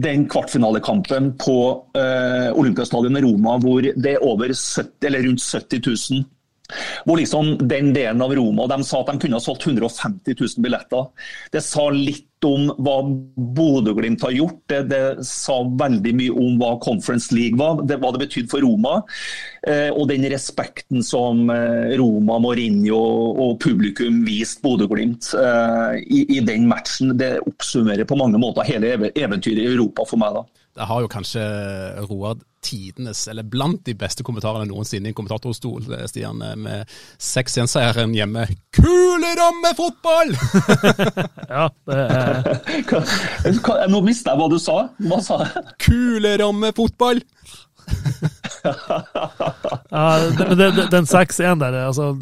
den 0.00 0.22
kvartfinalekampen 0.30 1.34
på 1.40 1.56
uh, 1.98 2.50
Olympiastadionet 2.56 3.20
i 3.20 3.26
Roma 3.26 3.56
hvor 3.60 3.84
det 3.84 4.14
er 4.14 4.24
over 4.24 4.54
70, 4.54 4.94
eller 5.10 5.26
rundt 5.26 5.42
70 5.44 5.82
000 6.14 6.22
hvor 7.04 7.20
liksom 7.20 7.56
den 7.60 7.92
delen 7.96 8.22
av 8.24 8.34
Roma 8.36 8.68
de 8.70 8.82
sa 8.86 9.02
at 9.02 9.12
de 9.12 9.22
kunne 9.22 9.38
ha 9.38 9.44
solgt 9.44 9.66
150 9.66 10.36
000 10.36 10.64
billetter. 10.64 11.08
Det 11.52 11.62
sa 11.64 11.88
litt 11.94 12.26
om 12.46 12.70
hva 12.80 12.96
Bodø-Glimt 13.04 14.22
har 14.24 14.32
gjort. 14.32 14.60
Det, 14.70 14.80
det, 14.90 15.00
sa 15.28 15.58
veldig 15.64 16.12
mye 16.16 16.32
om 16.32 16.56
hva 16.60 16.70
Conference 16.82 17.34
League 17.36 17.58
var, 17.60 17.82
det, 17.84 17.98
hva 18.00 18.12
det 18.14 18.22
betydde 18.24 18.52
for 18.52 18.64
Roma. 18.64 19.00
Eh, 19.68 19.90
og 19.90 20.08
den 20.10 20.24
respekten 20.32 21.04
som 21.04 21.50
eh, 21.52 21.96
Roma, 22.00 22.38
Mourinho 22.42 22.96
og, 22.96 23.42
og 23.44 23.58
publikum 23.62 24.22
viste 24.26 24.64
Bodø-Glimt 24.64 25.32
eh, 25.36 26.00
i, 26.00 26.24
i, 26.38 26.40
den 26.46 26.68
matchen. 26.70 27.16
Det 27.20 27.36
oppsummerer 27.44 28.08
på 28.08 28.18
mange 28.20 28.40
måter 28.40 28.68
hele 28.68 29.12
eventyret 29.12 29.64
i 29.64 29.70
Europa 29.74 30.08
for 30.08 30.20
meg. 30.22 30.40
da. 30.40 30.59
Det 30.74 30.86
har 30.86 31.02
jo 31.02 31.08
kanskje 31.10 31.42
Roar 32.06 32.36
tidenes, 32.62 33.28
eller 33.28 33.42
blant 33.42 33.84
de 33.86 33.94
beste 33.96 34.22
kommentarene 34.26 34.68
noensinne 34.68 35.08
i 35.08 35.12
en 35.12 35.16
kommentatorstol, 35.16 35.86
eh, 35.96 36.04
Stian, 36.10 36.42
eh, 36.44 36.56
med 36.60 36.92
6-1-seieren 37.18 38.12
hjemme. 38.14 38.44
Kulerommefotball! 38.76 40.34
ja, 41.56 41.64
det 41.88 42.00
er 42.04 43.90
Nå 43.90 44.02
mista 44.04 44.34
jeg 44.34 44.42
hva 44.42 44.48
du 44.52 44.58
sa. 44.60 44.76
Hva 45.08 45.22
sa 45.24 45.40
jeg? 45.46 45.64
Kulerommefotball! 45.86 47.24
ja, 49.90 50.18
det, 50.38 50.66
det, 50.76 50.84
den 50.92 51.06
6-1 51.08 51.58
der, 51.58 51.74
altså 51.88 52.12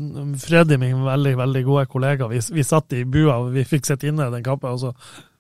Freddy, 0.41 0.79
min 0.81 1.05
veldig 1.05 1.35
veldig 1.39 1.65
gode 1.67 1.87
kollega, 1.93 2.29
vi, 2.31 2.41
vi 2.55 2.65
satt 2.65 2.93
i 2.97 3.05
bua 3.05 3.35
og 3.43 3.53
vi 3.57 3.65
fikk 3.69 3.85
sitte 3.89 4.09
inne 4.09 4.31
den 4.33 4.47
kampen. 4.47 4.71
og 4.71 4.81
så 4.81 4.93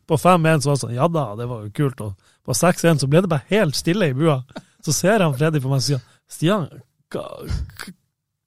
på 0.09 0.17
5-1 0.17 0.65
så 0.65 0.71
var 0.71 0.77
det 0.77 0.83
sånn, 0.83 0.97
ja 0.97 1.09
da, 1.13 1.25
det 1.37 1.47
var 1.51 1.65
jo 1.67 1.75
kult. 1.77 2.01
Og 2.05 2.35
på 2.49 2.57
6-1 2.57 3.03
så 3.03 3.11
ble 3.11 3.23
det 3.25 3.33
bare 3.33 3.49
helt 3.53 3.77
stille 3.77 4.11
i 4.11 4.17
bua. 4.17 4.41
Så 4.85 4.95
ser 4.97 5.25
han 5.25 5.37
Freddy 5.37 5.61
på 5.61 5.71
meg 5.71 5.83
og 5.83 5.87
sier 5.87 6.05
Stian, 6.29 6.67
hva, 7.13 7.25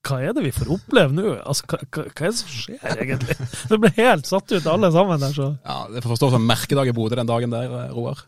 hva, 0.06 0.18
er 0.22 0.36
det 0.38 0.44
vi 0.46 0.54
får 0.54 0.70
oppleve 0.74 1.16
nå? 1.18 1.36
Altså, 1.40 1.66
hva, 1.70 1.80
hva, 1.88 2.04
er 2.10 2.28
det 2.28 2.38
som 2.38 2.52
skjer, 2.54 2.84
egentlig? 3.06 3.38
Det 3.72 3.80
ble 3.82 3.94
helt 3.98 4.30
satt 4.30 4.54
ut, 4.54 4.70
alle 4.70 4.92
sammen 4.94 5.22
der. 5.22 5.34
så. 5.38 5.50
Ja, 5.66 5.80
Det 5.94 6.04
får 6.04 6.16
forstå 6.16 6.32
som 6.36 6.46
merkedag 6.50 6.92
i 6.92 6.96
Bodø 6.98 7.18
den 7.18 7.30
dagen 7.30 7.54
der, 7.54 7.74
Roar. 7.94 8.26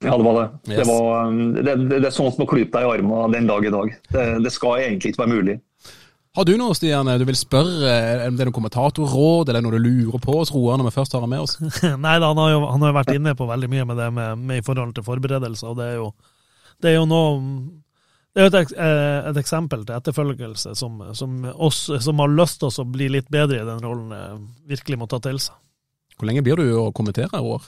Ja, 0.00 0.16
det 0.16 0.24
var 0.24 0.38
det. 0.38 0.46
Yes. 0.72 0.78
Det, 0.78 0.86
var, 0.88 1.26
um, 1.28 1.40
det, 1.52 1.64
det, 1.68 1.88
det, 1.98 2.06
er 2.08 2.14
sånn 2.14 2.30
som 2.32 2.46
å 2.46 2.48
klype 2.48 2.72
deg 2.72 2.86
i 2.86 2.92
armen 2.94 3.34
den 3.36 3.48
dag 3.50 3.66
i 3.68 3.72
dag. 3.74 3.90
Det, 4.08 4.28
det 4.46 4.52
skal 4.54 4.80
egentlig 4.80 5.12
ikke 5.12 5.26
være 5.26 5.34
mulig. 5.34 5.56
Har 6.38 6.46
du 6.46 6.52
noe 6.54 6.74
Stian, 6.78 7.08
du 7.18 7.24
vil 7.26 7.38
spørre, 7.38 7.92
om 8.28 8.36
det 8.38 8.44
er 8.44 8.46
noen 8.46 8.54
kommentatorråd 8.54 9.50
eller 9.50 9.64
noe 9.64 9.74
du 9.74 9.82
lurer 9.82 10.22
på 10.22 10.36
oss, 10.38 10.52
Roar, 10.54 10.78
når 10.78 10.86
vi 10.86 10.94
først 10.94 11.16
har 11.16 11.24
han 11.24 11.32
med 11.32 11.42
oss? 11.42 11.56
Nei 12.04 12.16
da, 12.22 12.28
han 12.30 12.38
har 12.38 12.52
jo 12.52 12.60
han 12.70 12.84
har 12.86 12.94
vært 12.94 13.16
inne 13.16 13.34
på 13.34 13.48
veldig 13.50 13.70
mye 13.72 13.86
med 13.88 13.98
det 13.98 14.06
med, 14.14 14.44
med 14.46 14.62
i 14.62 14.64
forhold 14.66 14.94
til 14.94 15.06
forberedelser. 15.08 15.72
og 15.72 15.80
det 15.80 15.88
er 15.88 15.98
jo, 15.98 16.12
det 16.78 16.92
er 16.92 17.00
jo 17.00 17.08
noe 17.10 17.32
det 18.30 18.44
er 18.44 18.46
jo 18.46 18.50
et, 18.52 18.72
eh, 18.78 19.28
et, 19.32 19.38
eksempel 19.42 19.82
til 19.82 19.96
etterfølgelse 19.96 20.76
som, 20.78 21.00
som, 21.18 21.34
oss 21.50 21.82
som 21.98 22.22
har 22.22 22.30
lyst 22.30 22.60
til 22.62 22.70
å 22.70 22.86
bli 22.86 23.10
litt 23.10 23.26
bedre 23.26 23.58
i 23.58 23.66
den 23.66 23.82
rollen, 23.82 24.14
eh, 24.14 24.38
virkelig 24.70 25.00
må 25.00 25.10
ta 25.10 25.18
til 25.24 25.42
seg. 25.42 25.58
Hvor 26.14 26.30
lenge 26.30 26.44
blir 26.46 26.62
du 26.62 26.68
å 26.78 26.92
kommentere, 26.94 27.34
i 27.34 27.54
år? 27.56 27.66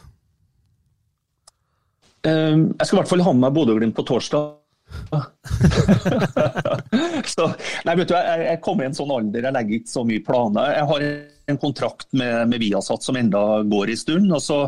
jeg 2.23 2.87
skal 2.87 2.95
i 2.95 2.99
hvert 3.01 3.11
fall 3.11 3.25
ha 3.27 3.33
med 3.35 3.43
meg 3.43 3.55
Bodø-Glimt 3.57 3.97
på 3.97 4.05
torsdag. 4.07 4.62
så, 7.34 7.47
nei, 7.86 7.95
vet 7.99 8.09
du, 8.09 8.16
jeg, 8.16 8.45
jeg 8.49 8.61
kom 8.64 8.80
i 8.80 8.88
en 8.88 8.97
sånn 8.97 9.12
alder, 9.12 9.49
jeg 9.49 9.57
legger 9.57 9.78
ikke 9.78 9.93
så 9.93 10.05
mye 10.09 10.26
planer. 10.26 10.74
Jeg 10.78 10.88
har 10.90 11.07
en 11.53 11.61
kontrakt 11.61 12.09
med, 12.16 12.34
med 12.51 12.62
Viasat 12.62 13.05
som 13.05 13.18
enda 13.18 13.43
går 13.68 13.93
en 13.93 14.03
stund. 14.05 14.28
og 14.32 14.45
så 14.45 14.59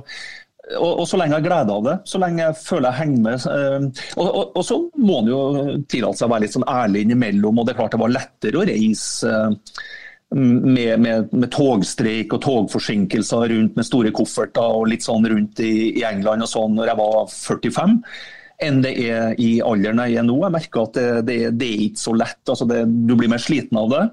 og, 0.79 1.03
og, 1.03 1.05
så 1.09 1.19
lenge 1.21 1.35
jeg 1.35 1.43
har 1.43 1.49
glede 1.49 1.75
av 1.75 1.83
det, 1.85 1.95
så 2.09 2.19
lenge 2.23 2.41
jeg 2.41 2.57
føler 2.57 2.87
jeg 2.89 3.01
henger 3.03 3.25
med. 3.27 3.43
Øh, 3.53 3.83
og, 4.17 4.29
og, 4.29 4.45
og, 4.47 4.63
så 4.65 4.79
må 4.97 5.19
en 5.21 5.29
jo 5.29 5.41
tillate 5.93 6.21
seg 6.21 6.29
å 6.29 6.33
være 6.33 6.45
litt 6.47 6.57
sånn 6.57 6.73
ærlig 6.73 7.05
innimellom. 7.05 7.61
og 7.61 7.67
Det 7.67 7.75
er 7.75 7.81
klart 7.83 7.97
det 7.97 8.01
var 8.01 8.15
lettere 8.15 8.61
å 8.61 8.69
reise 8.71 9.29
øh, 9.29 9.51
med, 10.35 10.95
med, 11.05 11.35
med, 11.35 11.51
togstreik 11.53 12.33
og 12.35 12.41
togforsinkelser 12.47 13.45
rundt 13.53 13.77
med 13.77 13.87
store 13.87 14.11
kofferter 14.17 14.79
og 14.81 14.89
litt 14.91 15.05
sånn 15.05 15.29
rundt 15.31 15.61
i, 15.63 15.75
i 16.01 16.07
England 16.09 16.47
og 16.47 16.51
sånn 16.51 16.75
når 16.79 16.91
jeg 16.91 17.01
var 17.03 17.19
45 17.31 17.99
enn 18.63 18.83
det 18.85 18.93
er 19.03 19.35
i 19.43 19.57
alderen 19.65 20.03
jeg 20.05 20.21
er 20.21 20.27
nå. 20.27 20.37
Jeg 20.45 20.55
merker 20.55 20.85
at 20.87 20.99
det, 20.99 21.09
det, 21.29 21.39
det 21.59 21.71
er 21.71 21.83
ikke 21.89 22.05
så 22.05 22.15
lett. 22.17 22.41
Altså 22.47 22.69
det, 22.71 22.85
du 23.09 23.17
blir 23.19 23.33
mer 23.33 23.43
sliten 23.43 23.81
av 23.81 23.91
det. 23.93 24.05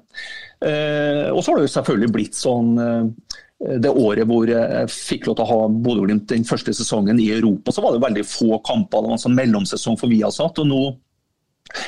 Eh, 0.65 1.27
og 1.29 1.41
så 1.41 1.51
har 1.51 1.59
det 1.59 1.69
jo 1.69 1.75
selvfølgelig 1.75 2.13
blitt 2.15 2.37
sånn 2.37 2.73
eh, 2.81 3.37
det 3.81 3.91
året 3.93 4.25
hvor 4.29 4.49
jeg 4.49 4.89
fikk 4.89 5.27
lov 5.27 5.37
til 5.37 5.45
å 5.45 5.51
ha 5.51 5.69
Bodø-Glimt 5.69 6.29
den 6.31 6.47
første 6.47 6.73
sesongen 6.73 7.19
i 7.21 7.29
Europa, 7.35 7.73
så 7.73 7.83
var 7.85 7.93
det 7.93 8.01
veldig 8.05 8.25
få 8.25 8.57
kamper. 8.65 9.03
Det 9.03 9.11
var 9.11 9.19
en 9.19 9.25
sånn 9.27 9.37
mellomsesong 9.37 9.99
for 10.01 10.09
Viasat. 10.11 10.61
og 10.63 10.69
nå 10.69 10.83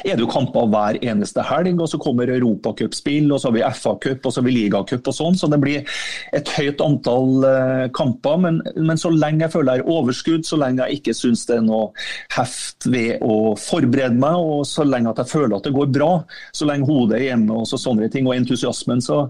er 0.03 0.15
det 0.15 0.23
jo 0.23 0.29
kamper 0.31 0.67
hver 0.71 0.97
eneste 1.03 1.43
helg, 1.47 1.81
og 1.81 1.89
så 1.91 1.99
kommer 2.01 2.31
europacupspill, 2.31 3.31
og 3.31 3.41
så 3.41 3.49
har 3.49 3.55
vi 3.57 3.63
FA-cup 3.79 4.25
og 4.25 4.33
så 4.33 4.41
har 4.41 4.47
vi 4.47 4.55
ligacup 4.55 5.09
og 5.09 5.17
sånn. 5.17 5.37
Så 5.39 5.49
det 5.51 5.59
blir 5.63 5.97
et 6.35 6.51
høyt 6.57 6.83
antall 6.83 7.45
uh, 7.45 7.85
kamper. 7.95 8.39
Men, 8.45 8.61
men, 8.77 8.99
så 8.99 9.11
lenge 9.13 9.45
jeg 9.45 9.55
føler 9.55 9.79
jeg 9.79 9.85
har 9.85 9.93
overskudd, 9.97 10.47
så 10.47 10.59
lenge 10.61 10.87
jeg 10.87 11.01
ikke 11.01 11.17
syns 11.17 11.45
det 11.49 11.59
er 11.59 11.67
noe 11.67 11.91
heft 12.35 12.87
ved 12.93 13.23
å 13.25 13.53
forberede 13.59 14.19
meg, 14.19 14.39
og 14.39 14.65
så 14.69 14.87
lenge 14.87 15.13
at 15.13 15.23
jeg 15.23 15.33
føler 15.33 15.57
at 15.57 15.67
det 15.67 15.75
går 15.75 15.93
bra, 15.93 16.11
så 16.55 16.67
lenge 16.69 16.89
hodet 16.89 17.19
er 17.19 17.29
hjemme 17.31 17.61
og 17.61 17.69
så 17.69 17.79
sånne 17.81 18.09
ting, 18.13 18.27
og 18.29 18.37
entusiasmen, 18.37 19.03
så, 19.03 19.25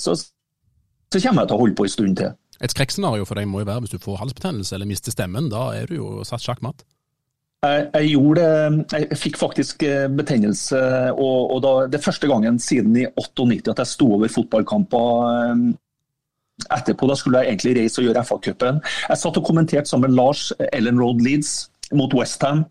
så, 0.00 0.16
så 0.16 1.20
kommer 1.20 1.44
jeg 1.44 1.52
til 1.52 1.56
å 1.56 1.62
holde 1.62 1.78
på 1.78 1.86
en 1.86 1.94
stund 1.94 2.18
til. 2.20 2.34
Et 2.62 2.70
skrekkscenario 2.70 3.26
for 3.26 3.38
deg 3.38 3.48
må 3.50 3.60
jo 3.60 3.68
være 3.68 3.84
hvis 3.84 3.96
du 3.96 4.02
får 4.02 4.20
halsbetennelse 4.20 4.76
eller 4.76 4.88
mister 4.88 5.12
stemmen. 5.12 5.50
Da 5.52 5.72
er 5.76 5.90
du 5.90 5.98
jo 5.98 6.10
satt 6.26 6.44
sjakkmatt. 6.44 6.84
Jeg, 7.64 8.08
gjorde, 8.10 8.44
jeg 8.92 9.16
fikk 9.18 9.38
faktisk 9.40 9.82
eh, 9.86 10.04
betennelse, 10.12 10.80
og, 11.12 11.38
og 11.54 11.62
da, 11.64 11.72
det 11.88 11.98
er 11.98 12.04
første 12.04 12.28
gangen 12.28 12.58
siden 12.60 12.96
i 13.00 13.06
98 13.16 13.72
at 13.72 13.80
jeg 13.82 13.92
sto 13.92 14.10
over 14.16 14.32
fotballkamper 14.32 15.24
eh, 15.30 15.64
etterpå. 16.76 17.08
Da 17.08 17.16
skulle 17.18 17.42
jeg 17.42 17.54
egentlig 17.54 17.76
reise 17.78 18.02
og 18.02 18.08
gjøre 18.08 18.24
FA-cupen. 18.28 18.82
Jeg 19.08 19.22
satt 19.22 19.40
og 19.40 19.46
kommenterte 19.46 19.90
sammen 19.90 20.10
med 20.10 20.18
Lars 20.18 20.50
Ellen 20.72 21.00
Road 21.00 21.24
Leeds 21.24 21.56
mot 21.96 22.14
Westham. 22.14 22.64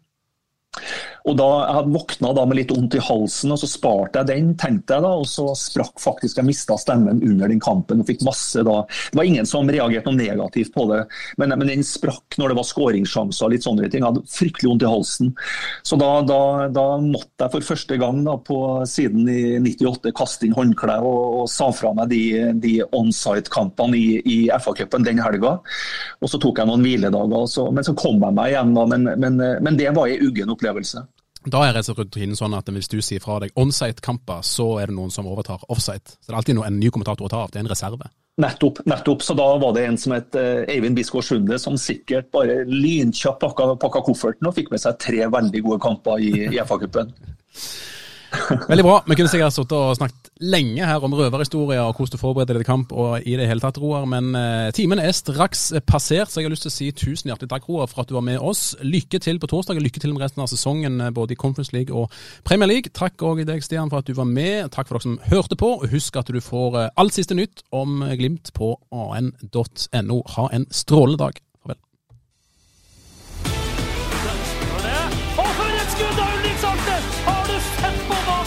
Og 1.23 1.37
da 1.39 1.49
Jeg 1.63 1.75
hadde 1.77 1.93
våkna 1.93 2.31
da 2.35 2.43
med 2.47 2.57
litt 2.59 2.71
vondt 2.73 2.97
i 2.97 3.03
halsen, 3.03 3.53
og 3.53 3.59
så 3.61 3.69
sparte 3.69 4.19
jeg 4.21 4.29
den, 4.29 4.49
tenkte 4.59 4.97
jeg 4.97 5.05
da, 5.05 5.11
og 5.21 5.27
så 5.29 5.45
sprakk 5.57 6.01
faktisk 6.01 6.39
Jeg 6.41 6.47
mista 6.49 6.75
stemmen 6.79 7.21
under 7.23 7.51
den 7.51 7.61
kampen 7.63 8.03
og 8.03 8.09
fikk 8.09 8.25
masse 8.27 8.63
da 8.65 8.81
Det 8.89 9.19
var 9.19 9.29
ingen 9.29 9.47
som 9.47 9.69
reagerte 9.71 10.11
noe 10.11 10.19
negativt 10.19 10.73
på 10.75 10.85
det, 10.91 11.03
men, 11.39 11.55
men 11.55 11.69
den 11.69 11.85
sprakk 11.87 12.37
når 12.39 12.51
det 12.51 12.57
var 12.59 12.67
skåringssjanser 12.67 13.47
og 13.47 13.53
litt 13.53 13.65
sånne 13.65 13.87
ting. 13.87 14.03
Jeg 14.03 14.09
hadde 14.09 14.33
fryktelig 14.33 14.69
vondt 14.69 14.85
i 14.85 14.89
halsen. 14.89 15.31
Så 15.85 15.97
da, 16.01 16.09
da, 16.27 16.39
da, 16.73 16.85
måtte 17.03 17.45
jeg 17.45 17.53
for 17.55 17.67
første 17.73 17.97
gang 18.01 18.21
da, 18.25 18.35
på 18.41 18.57
siden 18.89 19.29
i 19.29 19.59
98 19.61 20.13
kaste 20.17 20.47
inn 20.47 20.55
håndkleet 20.57 21.05
og, 21.05 21.43
og, 21.43 21.45
sa 21.51 21.69
fra 21.75 21.93
meg 21.95 22.11
de, 22.11 22.21
de 22.63 22.75
onside-kampene 22.97 23.99
i, 23.99 24.19
i 24.23 24.37
FA-cupen 24.57 25.05
den 25.07 25.21
helga. 25.23 25.55
Og 26.23 26.31
så 26.31 26.41
tok 26.41 26.61
jeg 26.61 26.69
noen 26.69 26.85
hviledager, 26.85 27.47
så, 27.51 27.67
men 27.73 27.85
så 27.85 27.95
kom 27.97 28.21
jeg 28.23 28.37
meg 28.39 28.53
igjen. 28.53 28.73
da, 28.77 28.87
Men, 28.89 29.11
men, 29.21 29.43
men 29.63 29.79
det 29.79 29.91
var 29.95 30.09
ei 30.09 30.21
uggen 30.23 30.51
opplevelse. 30.53 31.05
Da 31.45 31.63
er 31.67 31.75
rutinen 31.75 32.37
sånn 32.39 32.55
at 32.55 32.69
hvis 32.71 32.91
du 32.91 32.99
sier 33.03 33.23
fra 33.23 33.39
deg 33.43 33.55
onsite-kamper, 33.59 34.43
så 34.47 34.77
er 34.79 34.91
det 34.91 34.97
noen 34.97 35.11
som 35.11 35.27
overtar 35.27 35.63
offsite. 35.67 36.15
Så 36.19 36.29
det 36.29 36.35
er 36.35 36.39
alltid 36.39 36.61
en 36.63 36.79
ny 36.79 36.91
kommentator 36.93 37.27
å 37.27 37.31
ta 37.31 37.41
av. 37.43 37.51
Det 37.51 37.59
er 37.59 37.65
en 37.65 37.71
reserve. 37.71 38.11
Nettopp. 38.41 38.79
nettopp. 38.89 39.21
Så 39.21 39.35
da 39.37 39.45
var 39.61 39.75
det 39.75 39.85
en 39.85 39.97
som 39.99 40.15
het 40.15 40.33
uh, 40.39 40.63
Eivind 40.71 40.97
Bisgaard 40.97 41.27
Sunde, 41.27 41.59
som 41.61 41.75
sikkert 41.77 42.31
bare 42.33 42.63
lynkjapt 42.69 43.43
pakka, 43.43 43.73
pakka, 43.81 44.01
kofferten 44.07 44.49
og 44.49 44.55
fikk 44.57 44.71
med 44.73 44.81
seg 44.81 44.97
tre 45.01 45.27
veldig 45.29 45.61
gode 45.65 45.81
kamper 45.83 46.23
i, 46.23 46.31
i 46.49 46.61
FA-cupen. 46.63 47.13
Veldig 48.69 48.83
bra. 48.85 48.95
Vi 49.07 49.15
kunne 49.17 49.29
sikkert 49.31 49.55
sittet 49.55 49.75
og 49.77 49.95
snakket 49.97 50.31
lenge 50.43 50.87
her 50.87 51.03
om 51.05 51.13
røverhistorier 51.15 51.83
og 51.83 51.97
hvordan 51.97 52.15
du 52.15 52.19
forbereder 52.19 52.57
deg 52.57 52.63
til 52.63 52.69
kamp 52.69 52.93
og 52.95 53.27
i 53.27 53.35
det 53.39 53.47
hele 53.49 53.63
tatt, 53.63 53.79
Roar. 53.81 54.07
Men 54.09 54.31
uh, 54.35 54.71
timen 54.75 55.01
er 55.01 55.13
straks 55.15 55.69
passert, 55.87 56.31
så 56.31 56.41
jeg 56.41 56.49
har 56.49 56.53
lyst 56.53 56.67
til 56.67 56.73
å 56.73 56.75
si 56.75 56.89
tusen 56.97 57.31
hjertelig 57.31 57.51
takk, 57.53 57.69
Roar, 57.69 57.87
for 57.91 58.03
at 58.03 58.11
du 58.11 58.17
var 58.17 58.25
med 58.25 58.41
oss. 58.41 58.73
Lykke 58.81 59.21
til 59.23 59.39
på 59.41 59.49
torsdag, 59.51 59.79
og 59.79 59.85
lykke 59.85 60.03
til 60.03 60.15
med 60.15 60.25
resten 60.25 60.43
av 60.43 60.51
sesongen 60.51 60.99
eh, 60.99 61.13
både 61.15 61.35
i 61.35 61.39
Conference 61.39 61.75
League 61.75 61.93
og 61.95 62.11
Premier 62.47 62.71
League. 62.71 62.93
Takk 62.95 63.21
òg 63.23 63.43
deg, 63.47 63.63
Stian, 63.65 63.91
for 63.93 64.03
at 64.03 64.09
du 64.09 64.17
var 64.17 64.29
med. 64.29 64.71
Takk 64.73 64.89
for 64.89 64.97
dere 64.97 65.07
som 65.07 65.19
hørte 65.31 65.59
på. 65.59 65.75
og 65.79 65.89
Husk 65.93 66.19
at 66.19 66.33
du 66.33 66.41
får 66.43 66.79
uh, 66.79 66.89
alt 66.99 67.15
siste 67.15 67.37
nytt 67.37 67.65
om 67.75 68.03
Glimt 68.17 68.53
på 68.57 68.75
an.no. 68.91 70.21
Ha 70.37 70.51
en 70.53 70.69
strålende 70.73 71.25
dag. 71.27 71.43